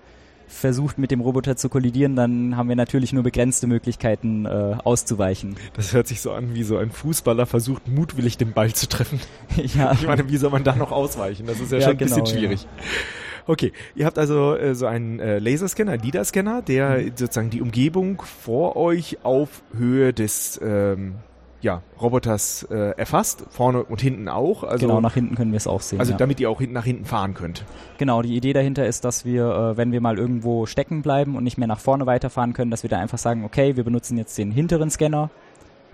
[0.53, 5.57] versucht, mit dem Roboter zu kollidieren, dann haben wir natürlich nur begrenzte Möglichkeiten äh, auszuweichen.
[5.75, 9.21] Das hört sich so an, wie so ein Fußballer versucht, mutwillig den Ball zu treffen.
[9.57, 11.47] ja, Ich meine, wie soll man da noch ausweichen?
[11.47, 12.67] Das ist ja, Ja, schon ein genau, bisschen schwierig.
[13.47, 17.13] Okay, ihr habt also äh, so einen äh, Laserscanner, einen LIDAR-Scanner, der Mhm.
[17.17, 21.17] sozusagen die Umgebung vor euch auf Höhe des ähm,
[21.63, 24.65] ja, Roboters äh, erfasst, vorne und hinten auch.
[24.65, 26.01] Also, genau, nach hinten können wir es auch sehen.
[26.01, 26.19] also ja.
[26.19, 27.65] damit ihr auch hinten nach hinten fahren könnt.
[27.99, 31.45] Genau, die Idee dahinter ist, dass wir, äh, wenn wir mal irgendwo stecken bleiben und
[31.45, 34.37] nicht mehr nach vorne weiterfahren können, dass wir da einfach sagen, okay, wir benutzen jetzt
[34.37, 35.31] den hinteren Scanner.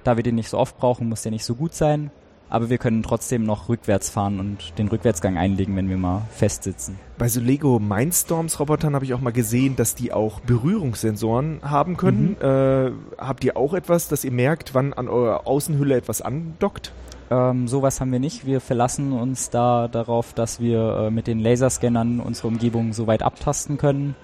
[0.04, 2.10] Da wir den nicht so oft brauchen, muss der nicht so gut sein.
[2.50, 6.98] Aber wir können trotzdem noch rückwärts fahren und den Rückwärtsgang einlegen, wenn wir mal festsitzen.
[7.18, 11.96] Bei so Lego Mindstorms Robotern habe ich auch mal gesehen, dass die auch Berührungssensoren haben
[11.96, 12.36] können.
[12.40, 12.46] Mhm.
[12.48, 16.92] Äh, habt ihr auch etwas, dass ihr merkt, wann an eurer Außenhülle etwas andockt?
[17.30, 18.46] Ähm, sowas haben wir nicht.
[18.46, 23.22] Wir verlassen uns da darauf, dass wir äh, mit den Laserscannern unsere Umgebung so weit
[23.22, 24.14] abtasten können,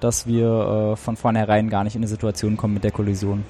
[0.00, 3.44] dass wir äh, von vornherein gar nicht in eine Situation kommen mit der Kollision.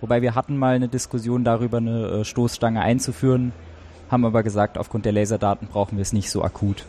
[0.00, 3.52] Wobei wir hatten mal eine Diskussion darüber, eine äh, Stoßstange einzuführen,
[4.10, 6.84] haben aber gesagt, aufgrund der Laserdaten brauchen wir es nicht so akut.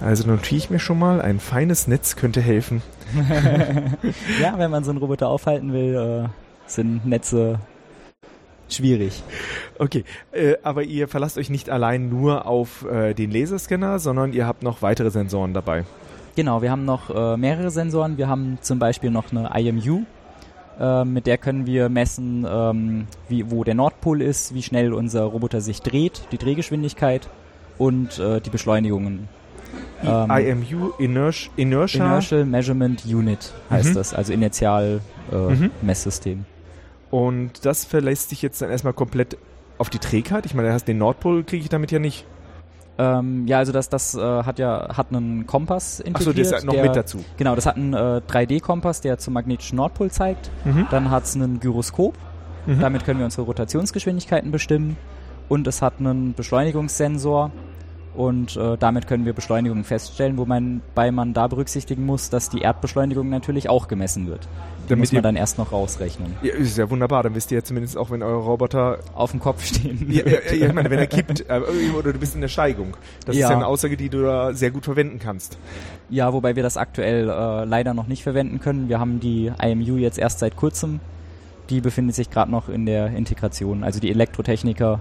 [0.00, 2.82] Also notiere ich mir schon mal, ein feines Netz könnte helfen.
[4.42, 6.28] ja, wenn man so einen Roboter aufhalten will, äh,
[6.66, 7.60] sind Netze
[8.68, 9.22] schwierig.
[9.78, 14.46] Okay, äh, aber ihr verlasst euch nicht allein nur auf äh, den Laserscanner, sondern ihr
[14.46, 15.84] habt noch weitere Sensoren dabei.
[16.36, 18.18] Genau, wir haben noch äh, mehrere Sensoren.
[18.18, 20.02] Wir haben zum Beispiel noch eine IMU.
[20.80, 25.22] Äh, mit der können wir messen, ähm, wie, wo der Nordpol ist, wie schnell unser
[25.24, 27.28] Roboter sich dreht, die Drehgeschwindigkeit
[27.78, 29.28] und äh, die Beschleunigungen.
[30.02, 32.04] Ähm, IMU, Inertia, Inertia.
[32.04, 33.94] Inertial Measurement Unit heißt Mhm.
[33.94, 35.00] das, also Inertial
[35.32, 35.70] äh, Mhm.
[35.82, 36.44] Messsystem.
[37.10, 39.36] Und das verlässt sich jetzt dann erstmal komplett
[39.78, 40.46] auf die Trägheit.
[40.46, 42.26] Ich meine, den Nordpol kriege ich damit ja nicht.
[42.96, 46.28] Ähm, ja, also das, das äh, hat ja hat einen Kompass integriert.
[46.28, 47.24] Achso, das ist noch der, mit dazu.
[47.36, 50.50] Genau, das hat einen äh, 3D-Kompass, der zum magnetischen Nordpol zeigt.
[50.64, 50.86] Mhm.
[50.90, 52.14] Dann hat es einen Gyroskop,
[52.66, 52.80] Mhm.
[52.80, 54.96] damit können wir unsere Rotationsgeschwindigkeiten bestimmen.
[55.48, 57.50] Und es hat einen Beschleunigungssensor,
[58.14, 63.28] Und äh, damit können wir Beschleunigungen feststellen, wobei man da berücksichtigen muss, dass die Erdbeschleunigung
[63.28, 64.46] natürlich auch gemessen wird.
[64.84, 66.34] Die Damit muss man dann erst noch rausrechnen.
[66.42, 69.40] Ja, ist ja wunderbar, dann wisst ihr ja zumindest auch, wenn euer Roboter Auf dem
[69.40, 70.06] Kopf stehen.
[70.10, 71.60] Ja, ja, ja, ich meine, wenn er kippt äh,
[71.98, 72.96] oder du bist in der Steigung.
[73.26, 73.46] Das Ja.
[73.46, 75.58] ist ja eine Aussage, die du da sehr gut verwenden kannst.
[76.10, 78.88] Ja, wobei wir das aktuell äh, leider noch nicht verwenden können.
[78.88, 81.00] Wir haben die IMU jetzt erst seit kurzem.
[81.70, 83.82] Die befindet sich gerade noch in der Integration.
[83.84, 85.00] Also die Elektrotechniker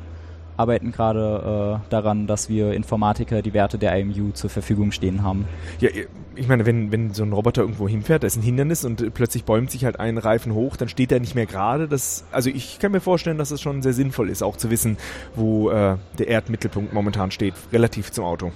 [0.57, 5.45] arbeiten gerade äh, daran, dass wir Informatiker die Werte der IMU zur Verfügung stehen haben.
[5.79, 5.89] Ja,
[6.35, 9.09] ich meine, wenn, wenn so ein Roboter irgendwo hinfährt, da ist ein Hindernis und äh,
[9.09, 11.87] plötzlich bäumt sich halt ein Reifen hoch, dann steht er nicht mehr gerade.
[11.87, 14.97] Das, also ich kann mir vorstellen, dass es schon sehr sinnvoll ist, auch zu wissen,
[15.35, 18.51] wo äh, der Erdmittelpunkt momentan steht, relativ zum Auto.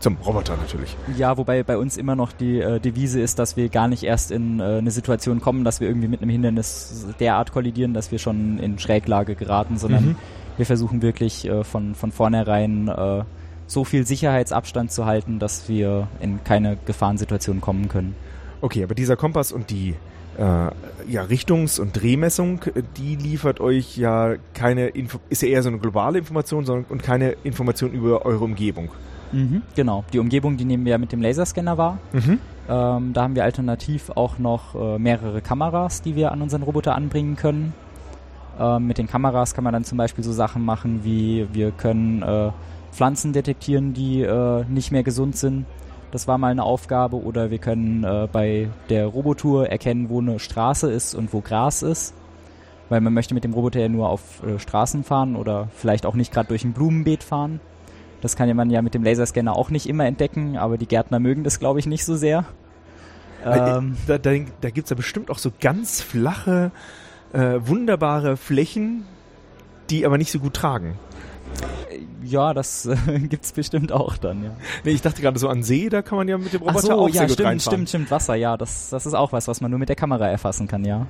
[0.00, 0.96] Zum Roboter natürlich.
[1.18, 4.30] Ja, wobei bei uns immer noch die äh, Devise ist, dass wir gar nicht erst
[4.30, 8.18] in äh, eine Situation kommen, dass wir irgendwie mit einem Hindernis derart kollidieren, dass wir
[8.18, 10.16] schon in Schräglage geraten, sondern Mhm.
[10.60, 13.24] Wir versuchen wirklich äh, von, von vornherein äh,
[13.66, 18.14] so viel Sicherheitsabstand zu halten, dass wir in keine Gefahrensituation kommen können.
[18.60, 19.94] Okay, aber dieser Kompass und die
[20.36, 22.60] äh, ja, Richtungs- und Drehmessung,
[22.98, 27.02] die liefert euch ja keine Info ist ja eher so eine globale Information sondern, und
[27.02, 28.90] keine Information über eure Umgebung.
[29.76, 31.98] Genau, die Umgebung, die nehmen wir ja mit dem Laserscanner wahr.
[32.12, 32.38] Mhm.
[32.68, 36.94] Ähm, da haben wir alternativ auch noch äh, mehrere Kameras, die wir an unseren Roboter
[36.94, 37.72] anbringen können.
[38.60, 42.22] Ähm, mit den Kameras kann man dann zum Beispiel so Sachen machen, wie wir können
[42.22, 42.50] äh,
[42.92, 45.64] Pflanzen detektieren, die äh, nicht mehr gesund sind.
[46.10, 47.16] Das war mal eine Aufgabe.
[47.16, 51.82] Oder wir können äh, bei der Robotour erkennen, wo eine Straße ist und wo Gras
[51.82, 52.14] ist.
[52.90, 56.14] Weil man möchte mit dem Roboter ja nur auf äh, Straßen fahren oder vielleicht auch
[56.14, 57.60] nicht gerade durch ein Blumenbeet fahren.
[58.20, 61.20] Das kann ja man ja mit dem Laserscanner auch nicht immer entdecken, aber die Gärtner
[61.20, 62.44] mögen das, glaube ich, nicht so sehr.
[63.44, 66.72] Ähm, da da, da gibt es ja bestimmt auch so ganz flache,
[67.32, 69.04] äh, wunderbare Flächen,
[69.90, 70.98] die aber nicht so gut tragen.
[72.24, 72.96] ja, das äh,
[73.28, 74.50] gibt's bestimmt auch dann, ja.
[74.84, 76.86] Nee, ich dachte gerade so an See, da kann man ja mit dem Ach Roboter
[76.86, 77.60] so, auch ja, sehr gut stimmt, reinfahren.
[77.60, 80.28] stimmt, stimmt, Wasser, ja, das, das ist auch was, was man nur mit der Kamera
[80.28, 81.06] erfassen kann, ja.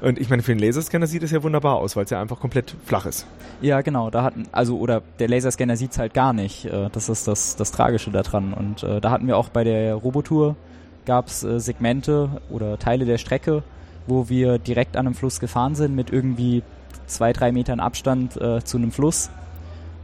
[0.00, 2.38] Und ich meine, für den Laserscanner sieht es ja wunderbar aus, weil es ja einfach
[2.38, 3.26] komplett flach ist.
[3.62, 7.26] Ja, genau, da hatten, also, oder der Laserscanner sieht's halt gar nicht, äh, das ist
[7.26, 8.52] das, das Tragische daran.
[8.52, 10.56] Und äh, da hatten wir auch bei der Robotour,
[11.06, 13.62] gab's äh, Segmente oder Teile der Strecke,
[14.08, 16.62] wo wir direkt an einem Fluss gefahren sind mit irgendwie
[17.06, 19.30] zwei, drei Metern Abstand äh, zu einem Fluss.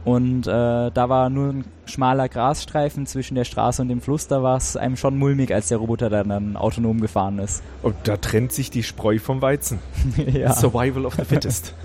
[0.05, 0.51] Und äh,
[0.91, 4.27] da war nur ein schmaler Grasstreifen zwischen der Straße und dem Fluss.
[4.27, 7.63] Da war es einem schon mulmig, als der Roboter dann, dann autonom gefahren ist.
[7.81, 9.79] Und da trennt sich die Spreu vom Weizen.
[10.31, 10.53] ja.
[10.53, 11.73] Survival of the fittest.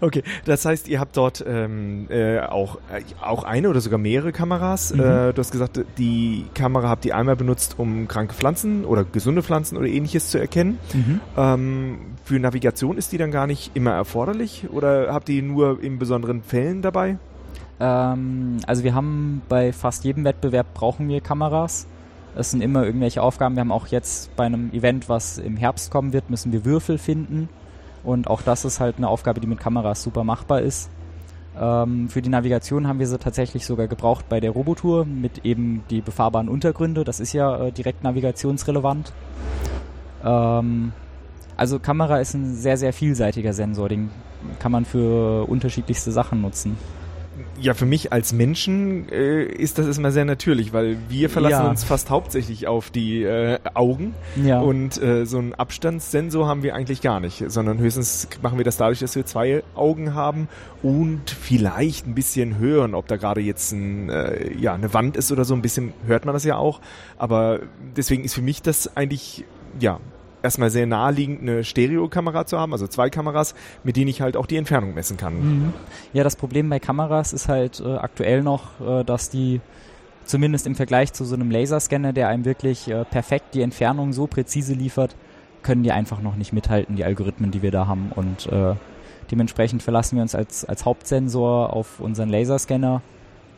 [0.00, 4.32] Okay, das heißt, ihr habt dort ähm, äh, auch, äh, auch eine oder sogar mehrere
[4.32, 4.92] Kameras.
[4.94, 5.00] Mhm.
[5.00, 9.42] Äh, du hast gesagt, die Kamera habt ihr einmal benutzt, um kranke Pflanzen oder gesunde
[9.42, 10.78] Pflanzen oder ähnliches zu erkennen.
[10.92, 11.20] Mhm.
[11.36, 15.98] Ähm, für Navigation ist die dann gar nicht immer erforderlich oder habt ihr nur in
[15.98, 17.18] besonderen Fällen dabei?
[17.80, 21.86] Ähm, also wir haben bei fast jedem Wettbewerb brauchen wir Kameras.
[22.36, 23.54] Es sind immer irgendwelche Aufgaben.
[23.54, 26.98] Wir haben auch jetzt bei einem Event, was im Herbst kommen wird, müssen wir Würfel
[26.98, 27.48] finden.
[28.04, 30.90] Und auch das ist halt eine Aufgabe, die mit Kameras super machbar ist.
[31.58, 35.84] Ähm, für die Navigation haben wir sie tatsächlich sogar gebraucht bei der Robotour mit eben
[35.90, 37.04] die befahrbaren Untergründe.
[37.04, 39.12] Das ist ja äh, direkt navigationsrelevant.
[40.24, 40.92] Ähm,
[41.56, 43.88] also Kamera ist ein sehr, sehr vielseitiger Sensor.
[43.88, 44.10] Den
[44.58, 46.76] kann man für unterschiedlichste Sachen nutzen.
[47.60, 51.68] Ja, für mich als Menschen äh, ist das erstmal sehr natürlich, weil wir verlassen Ja.
[51.70, 54.60] uns fast hauptsächlich auf die äh, Augen Ja.
[54.60, 58.76] und äh, so einen Abstandssensor haben wir eigentlich gar nicht, sondern höchstens machen wir das
[58.76, 60.48] dadurch, dass wir zwei Augen haben
[60.82, 65.32] und vielleicht ein bisschen hören, ob da gerade jetzt ein, äh, ja, eine Wand ist
[65.32, 66.80] oder so, ein bisschen hört man das ja auch,
[67.18, 67.60] aber
[67.96, 69.44] deswegen ist für mich das eigentlich,
[69.80, 69.98] ja,
[70.44, 74.46] erstmal sehr naheliegend, eine Stereokamera zu haben, also zwei Kameras, mit denen ich halt auch
[74.46, 75.34] die Entfernung messen kann.
[75.34, 75.72] Mhm.
[76.12, 79.60] Ja, das Problem bei Kameras ist halt äh, aktuell noch, äh, dass die
[80.24, 84.26] zumindest im Vergleich zu so einem Laserscanner, der einem wirklich äh, perfekt die Entfernung so
[84.26, 85.16] präzise liefert,
[85.62, 88.12] können die einfach noch nicht mithalten, die Algorithmen, die wir da haben.
[88.14, 88.74] Und äh,
[89.30, 93.02] dementsprechend verlassen wir uns als, als Hauptsensor auf unseren Laserscanner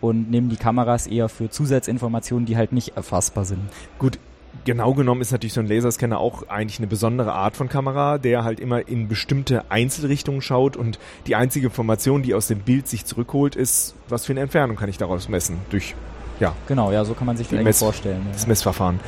[0.01, 3.61] und nehmen die Kameras eher für Zusatzinformationen, die halt nicht erfassbar sind.
[3.99, 4.19] Gut,
[4.67, 8.45] genau genommen ist natürlich so ein Laserscanner auch eigentlich eine besondere Art von Kamera, der
[8.45, 13.07] halt immer in bestimmte Einzelrichtungen schaut und die einzige Information, die aus dem Bild sich
[13.07, 15.95] zurückholt, ist, was für eine Entfernung kann ich daraus messen durch
[16.39, 18.21] ja, Genau, ja, so kann man sich das Mess- vorstellen.
[18.27, 18.33] Ja.
[18.33, 19.01] das Messverfahren.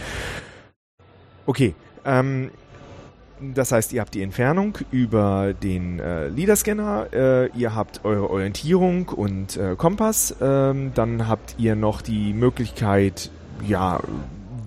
[1.44, 1.74] Okay,
[2.06, 2.50] ähm,
[3.54, 9.08] das heißt, ihr habt die Entfernung über den äh, LIDAR-Scanner, äh, ihr habt eure Orientierung
[9.08, 13.30] und äh, Kompass, ähm, dann habt ihr noch die Möglichkeit,
[13.66, 14.00] ja,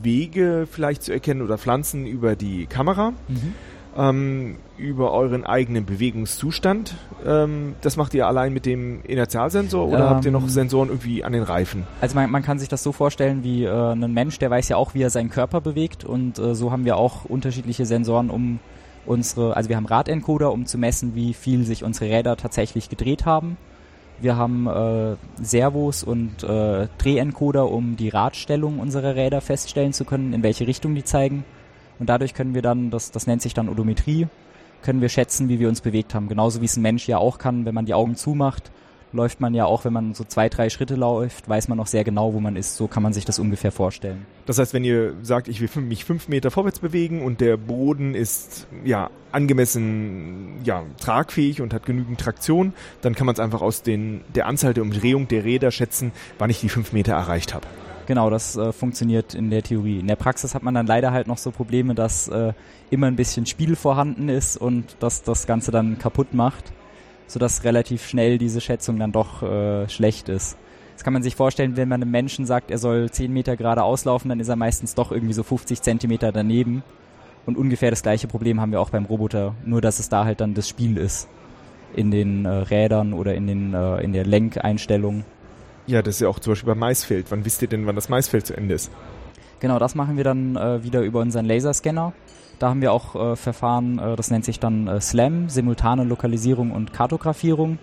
[0.04, 3.12] Wege vielleicht zu erkennen oder Pflanzen über die Kamera.
[3.28, 3.54] Mhm.
[3.98, 6.96] ähm, über euren eigenen Bewegungszustand.
[7.26, 11.24] Ähm, das macht ihr allein mit dem Inertialsensor oder habt ihr noch Ähm, Sensoren irgendwie
[11.24, 11.86] an den Reifen?
[12.00, 14.78] Also man, man kann sich das so vorstellen wie äh, ein Mensch, der weiß ja
[14.78, 18.60] auch, wie er seinen Körper bewegt und äh, so haben wir auch unterschiedliche Sensoren, um
[19.06, 23.26] unsere, also wir haben Radencoder, um zu messen, wie viel sich unsere Räder tatsächlich gedreht
[23.26, 23.58] haben.
[24.22, 30.34] Wir haben äh, Servos und äh, Drehencoder, um die Radstellung unserer Räder feststellen zu können,
[30.34, 31.44] in welche Richtung die zeigen.
[31.98, 34.28] Und dadurch können wir dann, das, das nennt sich dann Odometrie,
[34.84, 36.28] können wir schätzen, wie wir uns bewegt haben.
[36.28, 38.72] Genauso wie es ein Mensch ja auch kann, wenn man die Augen zumacht,
[39.14, 42.04] läuft man ja auch, wenn man so zwei, drei Schritte läuft, weiß man noch sehr
[42.04, 42.76] genau, wo man ist.
[42.76, 44.26] So kann man sich das ungefähr vorstellen.
[44.46, 48.16] Das heißt, wenn ihr sagt, ich will mich fünf Meter vorwärts bewegen und der Boden
[48.16, 53.84] ist ja angemessen ja tragfähig und hat genügend Traktion, dann kann man es einfach aus
[53.84, 57.68] den, der Anzahl der Umdrehung der Räder schätzen, wann ich die fünf Meter erreicht habe.
[58.08, 60.00] Genau, das äh, funktioniert in der Theorie.
[60.00, 62.54] In der Praxis hat man dann leider halt noch so Probleme, dass äh,
[62.90, 66.74] immer ein bisschen Spiel vorhanden ist und dass das Ganze dann kaputt macht,
[67.32, 70.58] sodass relativ schnell diese Schätzung dann doch äh, schlecht ist.
[70.96, 74.04] Das kann man sich vorstellen, wenn man einem Menschen sagt, er soll 10 Meter geradeaus
[74.04, 76.84] laufen, dann ist er meistens doch irgendwie so 50 Zentimeter daneben.
[77.46, 80.42] Und ungefähr das gleiche Problem haben wir auch beim Roboter, nur dass es da halt
[80.42, 81.30] dann das Spiel ist.
[81.96, 85.24] In den äh, Rädern oder in, den, äh, in der Lenkeinstellung.
[85.88, 87.28] Ja, das ist ja auch zum Beispiel beim Maisfeld.
[87.30, 88.92] Wann wisst ihr denn, wann das Maisfeld zu Ende ist?
[89.62, 92.12] Genau, das machen wir dann äh, wieder über unseren Laserscanner.
[92.62, 96.70] Da haben wir auch äh, Verfahren, äh, das nennt sich dann äh, SLAM, simultane Lokalisierung
[96.70, 97.80] und Kartografierung.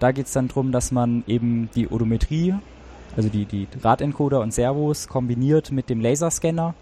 [0.00, 2.56] Da geht es dann darum, dass man eben die Odometrie,
[3.16, 6.74] also die, die Radencoder und Servos kombiniert mit dem Laserscanner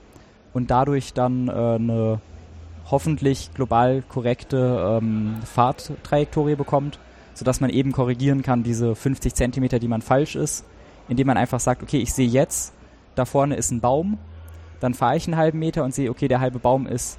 [0.55, 2.21] und dadurch dann äh, eine
[2.91, 6.99] hoffentlich global korrekte ähm, Fahrttrajektorie bekommt,
[7.35, 10.65] sodass man eben korrigieren kann, diese 50 Zentimeter, die man falsch ist,
[11.07, 12.73] indem man einfach sagt, okay, ich sehe jetzt,
[13.15, 14.17] da vorne ist ein Baum,
[14.81, 17.19] dann fahre ich einen halben Meter und sehe, okay, der halbe Baum ist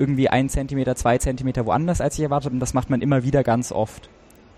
[0.00, 2.54] irgendwie ein Zentimeter, zwei Zentimeter woanders, als ich erwartet habe.
[2.56, 4.08] Und das macht man immer wieder ganz oft.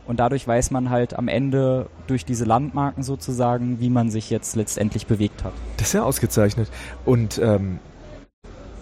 [0.07, 4.57] Und dadurch weiß man halt am Ende durch diese Landmarken sozusagen, wie man sich jetzt
[4.57, 5.52] letztendlich bewegt hat.
[5.76, 6.68] Das ist ja ausgezeichnet.
[7.05, 7.78] Und ähm,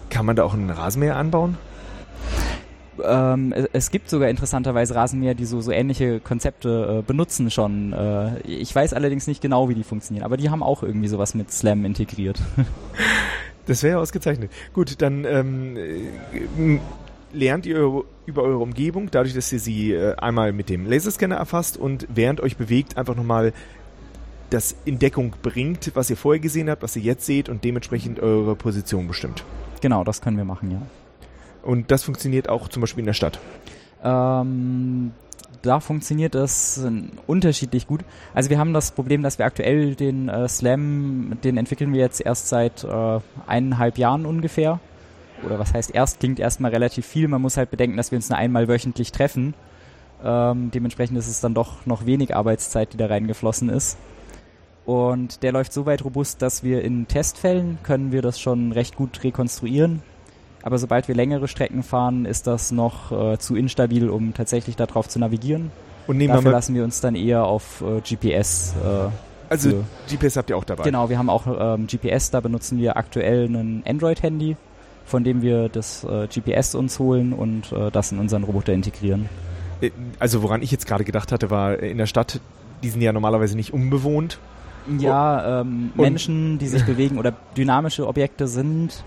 [0.09, 1.57] kann man da auch einen Rasenmäher anbauen?
[3.03, 7.93] Ähm, es- gibt sogar interessanterweise Rasenmäher, die so, so ähnliche Konzepte äh, benutzen schon.
[7.93, 11.33] Äh, ich weiß allerdings nicht genau, wie die funktionieren, aber die haben auch irgendwie sowas
[11.33, 12.39] mit Slam integriert.
[13.65, 14.51] Das wäre ja ausgezeichnet.
[14.73, 16.79] Gut, dann ähm, äh,
[17.33, 21.77] lernt ihr über eure Umgebung, dadurch, dass ihr sie äh, einmal mit dem Laserscanner erfasst
[21.77, 23.53] und während euch bewegt einfach nochmal
[24.49, 28.19] das in Deckung bringt, was ihr vorher gesehen habt, was ihr jetzt seht und dementsprechend
[28.19, 29.43] eure Position bestimmt.
[29.81, 30.81] genau, das können wir machen, ja.
[31.63, 33.39] Und das funktioniert auch zum Beispiel in der Stadt.
[34.03, 35.11] Ähm,
[35.61, 36.91] da funktioniert das äh,
[37.27, 38.01] unterschiedlich gut.
[38.33, 42.21] Also wir haben das Problem, dass wir aktuell den äh, Slam, den entwickeln wir jetzt
[42.21, 44.79] erst seit äh, eineinhalb Jahren ungefähr.
[45.43, 47.27] Oder was heißt erst, klingt erstmal relativ viel.
[47.27, 49.53] Man muss halt bedenken, dass wir uns nur einmal wöchentlich treffen.
[50.23, 53.97] Ähm, dementsprechend ist es dann doch noch wenig Arbeitszeit, die da reingeflossen ist.
[54.85, 58.95] Und der läuft so weit robust, dass wir in Testfällen können wir das schon recht
[58.95, 60.01] gut rekonstruieren.
[60.63, 65.09] Aber sobald wir längere Strecken fahren, ist das noch äh, zu instabil, um tatsächlich darauf
[65.09, 65.71] zu navigieren.
[66.07, 68.73] Und nehmen wir Dafür lassen wir uns dann eher auf äh, GPS.
[68.83, 69.09] Äh,
[69.49, 70.83] also GPS habt ihr auch dabei.
[70.83, 71.45] genau, wir haben auch
[71.75, 74.55] ähm, GPS, da benutzen wir aktuell ein Android-Handy,
[75.05, 79.27] von dem wir das äh, GPS uns holen und äh, das in unseren Roboter integrieren.
[79.81, 82.39] Äh, Also woran ich jetzt gerade gedacht hatte, war in der Stadt,
[82.83, 84.39] die sind ja normalerweise nicht unbewohnt.
[84.99, 89.03] Ja, ähm, Und- Menschen, die sich bewegen oder dynamische Objekte sind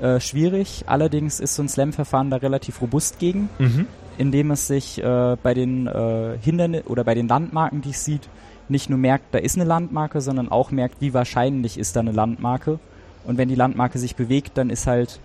[0.00, 0.84] äh, schwierig.
[0.86, 3.48] Allerdings ist so ein Slam-Verfahren da relativ robust gegen.
[3.58, 3.86] Mhm.
[4.18, 8.28] indem es sich äh, bei den äh, Hinderni oder bei den Landmarken, die es sieht,
[8.68, 12.12] nicht nur merkt, da ist eine Landmarke, sondern auch merkt, wie wahrscheinlich ist da eine
[12.12, 12.80] Landmarke.
[13.24, 15.20] Und wenn die Landmarke sich bewegt, dann ist halt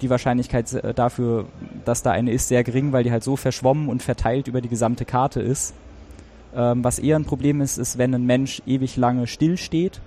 [0.00, 1.46] die Wahrscheinlichkeit äh, dafür,
[1.84, 4.68] dass da eine ist, sehr gering, weil die halt so verschwommen und verteilt über die
[4.68, 5.74] gesamte Karte ist.
[6.54, 10.00] Ähm, was eher ein Problem ist, ist, wenn ein Mensch ewig lange stillsteht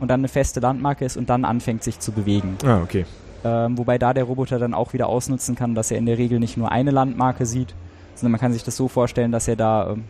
[0.00, 2.58] und dann eine feste Landmarke ist und dann anfängt sich zu bewegen.
[2.64, 3.06] Ah, okay.
[3.44, 6.38] Ähm, wobei da der Roboter dann auch wieder ausnutzen kann, dass er in der Regel
[6.38, 7.74] nicht nur eine Landmarke sieht,
[8.14, 10.04] sondern man kann sich das so vorstellen, dass er da, ähm,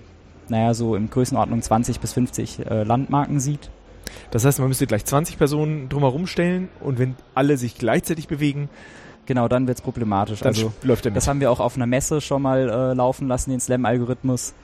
[0.48, 3.70] naja, so in Größenordnung 20 bis 50 äh, Landmarken sieht.
[4.30, 8.68] Das heißt, man müsste gleich 20 Personen drumherum stellen und wenn alle sich gleichzeitig bewegen,
[9.26, 10.38] Genau, dann wird's problematisch.
[10.38, 11.16] dann also läuft er mit.
[11.16, 14.54] das haben wir auch auf einer Messe schon mal äh, laufen lassen, den Slam-Algorithmus.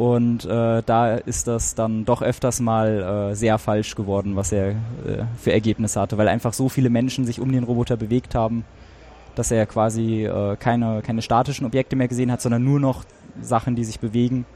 [0.00, 4.70] Und äh, da ist das dann doch öfters mal äh, sehr falsch geworden, was er
[4.70, 4.74] äh,
[5.38, 8.64] für Ergebnisse hatte, weil einfach so viele Menschen sich um den Roboter bewegt haben,
[9.34, 13.04] dass er quasi äh, keine, keine statischen Objekte mehr gesehen hat, sondern nur noch
[13.42, 14.46] Sachen, die sich bewegen.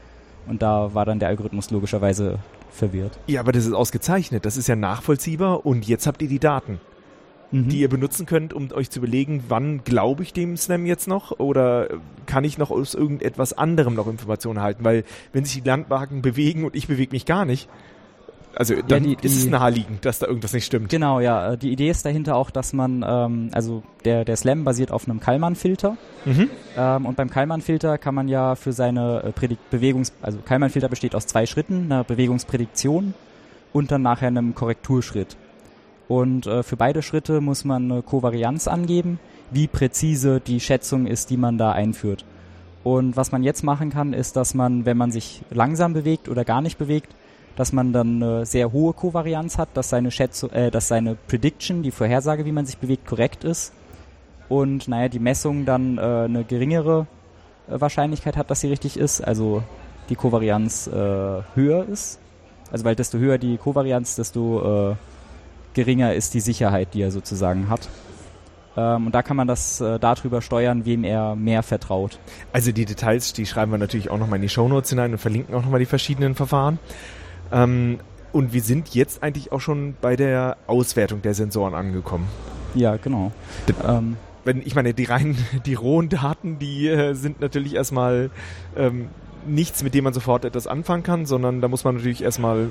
[0.47, 2.39] Und da war dann der Algorithmus logischerweise
[2.71, 3.15] verwirrt.
[3.27, 4.47] ja, aber das ist ausgezeichnet.
[4.47, 6.81] Das ist ja nachvollziehbar und jetzt habt ihr die Daten.
[7.55, 7.69] Mhm.
[7.69, 11.39] die ihr benutzen könnt, um euch zu überlegen, wann glaube ich dem Slam jetzt noch
[11.39, 11.89] oder
[12.25, 14.83] kann ich noch aus irgendetwas anderem noch Informationen halten?
[14.83, 15.03] Weil
[15.33, 17.69] wenn sich die Landwagen bewegen und ich bewege mich gar nicht,
[18.55, 20.89] also dann ja, die, die, ist es naheliegend, dass da irgendwas nicht stimmt.
[20.89, 21.53] Genau, ja.
[21.53, 25.07] Äh, die Idee ist dahinter auch, dass man, ähm, also der, der Slam basiert auf
[25.07, 25.97] einem Kallmann-Filter.
[26.23, 26.49] Mhm.
[26.77, 31.15] Ähm, und beim Kallmann-Filter kann man ja für seine äh, Prädik Bewegungs-, also Kallmann-Filter besteht
[31.15, 33.13] aus zwei Schritten, einer Bewegungsprädiktion
[33.73, 35.35] und dann nachher einem Korrekturschritt.
[36.07, 39.19] Und äh, für beide Schritte muss man eine Kovarianz angeben,
[39.51, 42.25] wie präzise die Schätzung ist, die man da einführt.
[42.83, 46.45] Und was man jetzt machen kann, ist, dass man, wenn man sich langsam bewegt oder
[46.45, 47.15] gar nicht bewegt,
[47.55, 51.83] dass man dann eine sehr hohe Kovarianz hat, dass seine Schätzung, äh, dass seine Prediction,
[51.83, 53.73] die Vorhersage, wie man sich bewegt, korrekt ist.
[54.49, 57.07] Und naja, die Messung dann äh, eine geringere
[57.67, 59.63] äh, Wahrscheinlichkeit hat, dass sie richtig ist, also
[60.09, 62.19] die Kovarianz äh, höher ist.
[62.71, 64.95] Also weil desto höher die Kovarianz, desto äh,
[65.75, 67.87] geringer ist die Sicherheit, die er sozusagen hat.
[68.75, 72.19] Ähm, und da kann man das äh, darüber steuern, wem er mehr vertraut.
[72.51, 75.53] Also die Details, die schreiben wir natürlich auch nochmal in die Shownotes hinein und verlinken
[75.55, 76.79] auch nochmal die verschiedenen Verfahren.
[77.51, 77.99] Ähm,
[78.31, 82.27] und wir sind jetzt eigentlich auch schon bei der Auswertung der Sensoren angekommen.
[82.73, 83.31] Ja, genau.
[83.87, 88.29] Ähm, wenn ich meine, die rein, die rohen Daten, die äh, sind natürlich erstmal
[88.75, 89.07] ähm,
[89.47, 92.69] nichts, mit dem man sofort etwas anfangen kann, sondern da muss man natürlich erstmal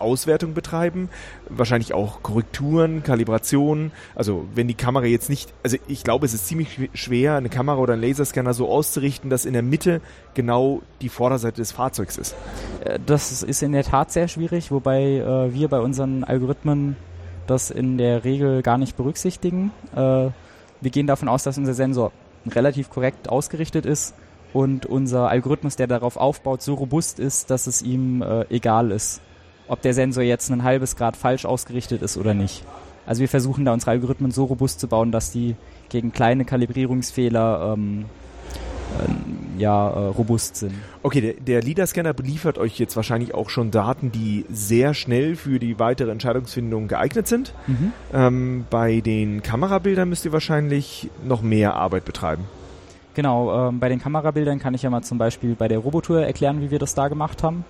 [0.00, 1.08] Auswertung betreiben,
[1.48, 3.92] wahrscheinlich auch Korrekturen, Kalibrationen.
[4.14, 7.78] Also wenn die Kamera jetzt nicht, also ich glaube, es ist ziemlich schwer, eine Kamera
[7.78, 10.00] oder einen Laserscanner so auszurichten, dass in der Mitte
[10.34, 12.34] genau die Vorderseite des Fahrzeugs ist.
[12.84, 16.96] Äh, das ist in der Tat sehr schwierig, wobei äh, wir bei unseren Algorithmen
[17.46, 19.72] das in der Regel gar nicht berücksichtigen.
[19.94, 19.96] Äh,
[20.80, 22.12] wir gehen davon aus, dass unser Sensor
[22.46, 24.14] relativ korrekt ausgerichtet ist
[24.52, 29.20] und unser Algorithmus, der darauf aufbaut, so robust ist, dass es ihm äh, egal ist,
[29.70, 32.64] ob der Sensor jetzt ein halbes Grad falsch ausgerichtet ist oder nicht.
[33.06, 35.54] Also wir versuchen da unsere Algorithmen so robust zu bauen, dass die
[35.88, 38.04] gegen kleine Kalibrierungsfehler ähm,
[38.98, 40.74] äh, ja, äh, robust sind.
[41.02, 45.60] Okay, der, der LIDAR-Scanner beliefert euch jetzt wahrscheinlich auch schon Daten, die sehr schnell für
[45.60, 47.54] die weitere Entscheidungsfindung geeignet sind.
[47.68, 47.92] Mhm.
[48.12, 52.44] Ähm, bei den Kamerabildern müsst ihr wahrscheinlich noch mehr Arbeit betreiben.
[53.14, 56.60] Genau, ähm, bei den Kamerabildern kann ich ja mal zum Beispiel bei der Robotour erklären,
[56.60, 57.64] wie wir das da gemacht haben.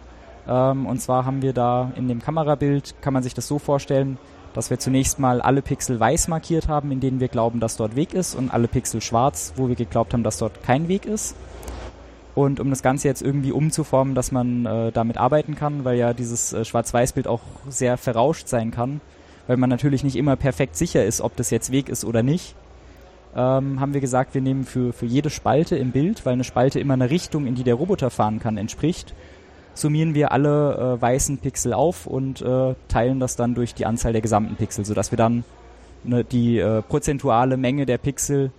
[0.50, 4.18] Ähm, und zwar haben wir da in dem Kamerabild, kann man sich das so vorstellen,
[4.52, 7.94] dass wir zunächst mal alle Pixel weiß markiert haben, in denen wir glauben, dass dort
[7.94, 11.36] Weg ist und alle Pixel schwarz, wo wir geglaubt haben, dass dort kein Weg ist.
[12.34, 16.12] Und um das Ganze jetzt irgendwie umzuformen, dass man äh, damit arbeiten kann, weil ja
[16.12, 19.00] dieses äh, Schwarz-Weiß-Bild auch sehr verrauscht sein kann,
[19.46, 22.56] weil man natürlich nicht immer perfekt sicher ist, ob das jetzt Weg ist oder nicht,
[23.36, 26.80] ähm, haben wir gesagt, wir nehmen für, für jede Spalte im Bild, weil eine Spalte
[26.80, 29.14] immer eine Richtung, in die der Roboter fahren kann, entspricht,
[29.74, 34.12] summieren wir alle äh, weißen Pixel auf und äh, teilen das dann durch die Anzahl
[34.12, 35.44] der gesamten Pixel, sodass wir dann
[36.04, 38.50] ne, die äh, prozentuale Menge der Pixel,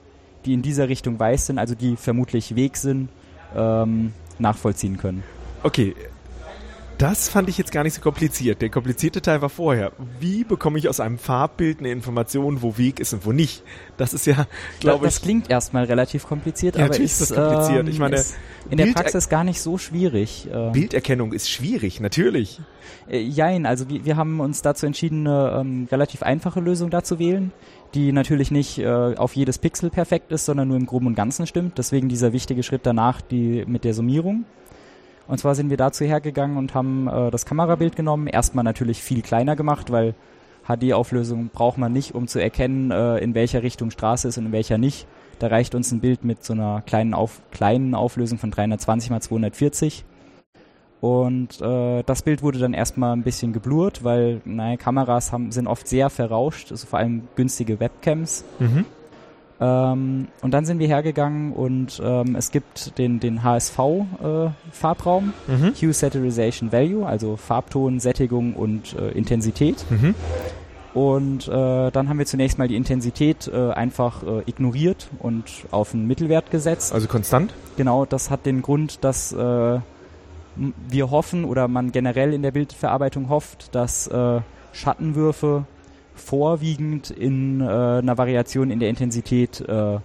[0.46, 3.10] die in dieser Richtung weiß sind, also die vermutlich Weg sind,
[3.56, 5.24] ähm, nachvollziehen können.
[5.64, 5.96] Okay,
[7.02, 8.62] das fand ich jetzt gar nicht so kompliziert.
[8.62, 9.92] Der komplizierte Teil war vorher.
[10.20, 13.64] Wie bekomme ich aus einem Farbbild eine Information, wo Weg ist und wo nicht?
[13.98, 14.46] Das ist ja,
[14.80, 15.14] glaube ich.
[15.14, 17.86] Das klingt erstmal relativ kompliziert, ja, aber natürlich ist, ist das kompliziert.
[17.86, 18.24] Ähm, ich meine,
[18.70, 20.48] in der Praxis gar nicht so schwierig.
[20.54, 20.74] Ähm.
[20.74, 22.62] Bilderkennung ist schwierig, natürlich.
[23.10, 27.04] Äh, jein, also wir, wir haben uns dazu entschieden, eine ähm, relativ einfache Lösung da
[27.04, 27.52] zu wählen,
[27.96, 31.48] die natürlich nicht äh, auf jedes Pixel perfekt ist, sondern nur im Groben und Ganzen
[31.48, 31.80] stimmt.
[31.80, 34.46] Deswegen dieser wichtige Schritt danach, die mit der Summierung.
[35.32, 39.22] Und zwar sind wir dazu hergegangen und haben äh, das Kamerabild genommen, erstmal natürlich viel
[39.22, 40.14] kleiner gemacht, weil
[40.68, 44.52] HD-Auflösung braucht man nicht, um zu erkennen, äh, in welcher Richtung Straße ist und in
[44.52, 45.08] welcher nicht.
[45.40, 49.28] Da reicht uns ein Bild mit so einer kleinen, auf, kleinen Auflösung von 320 x
[49.30, 50.04] 240.
[51.00, 55.66] Und äh, das Bild wurde dann erstmal ein bisschen geblurrt, weil naja, Kameras haben, sind
[55.66, 58.44] oft sehr verrauscht, also vor allem günstige Webcams.
[58.60, 58.84] Mhm.
[59.62, 65.74] Ähm, und dann sind wir hergegangen und ähm, es gibt den, den HSV-Farbraum, äh, mhm.
[65.80, 69.86] Hue Saturation Value, also Farbton, Sättigung und äh, Intensität.
[69.92, 70.16] Mhm.
[70.96, 75.94] Und äh, dann haben wir zunächst mal die Intensität äh, einfach äh, ignoriert und auf
[75.94, 76.92] einen Mittelwert gesetzt.
[76.92, 77.54] Also konstant?
[77.78, 79.80] Genau, das hat den Grund, dass äh,
[80.56, 84.42] wir hoffen oder man generell in der Bildverarbeitung hofft, dass äh,
[84.74, 85.66] Schattenwürfe
[86.16, 90.00] vorwiegend in äh, einer Variation in der Intensität äh,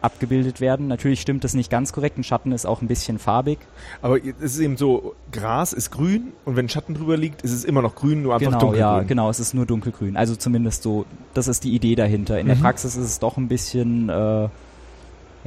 [0.00, 0.88] abgebildet werden.
[0.88, 2.18] Natürlich stimmt das nicht ganz korrekt.
[2.18, 3.58] Ein Schatten ist auch ein bisschen farbig.
[4.00, 7.64] Aber es ist eben so, Gras ist grün und wenn Schatten drüber liegt, ist es
[7.64, 8.80] immer noch grün, nur einfach genau, dunkelgrün.
[8.80, 10.16] Ja, genau, es ist nur dunkelgrün.
[10.16, 11.04] Also zumindest so,
[11.34, 12.38] das ist die Idee dahinter.
[12.38, 12.50] In mhm.
[12.50, 14.48] der Praxis ist es doch ein bisschen äh,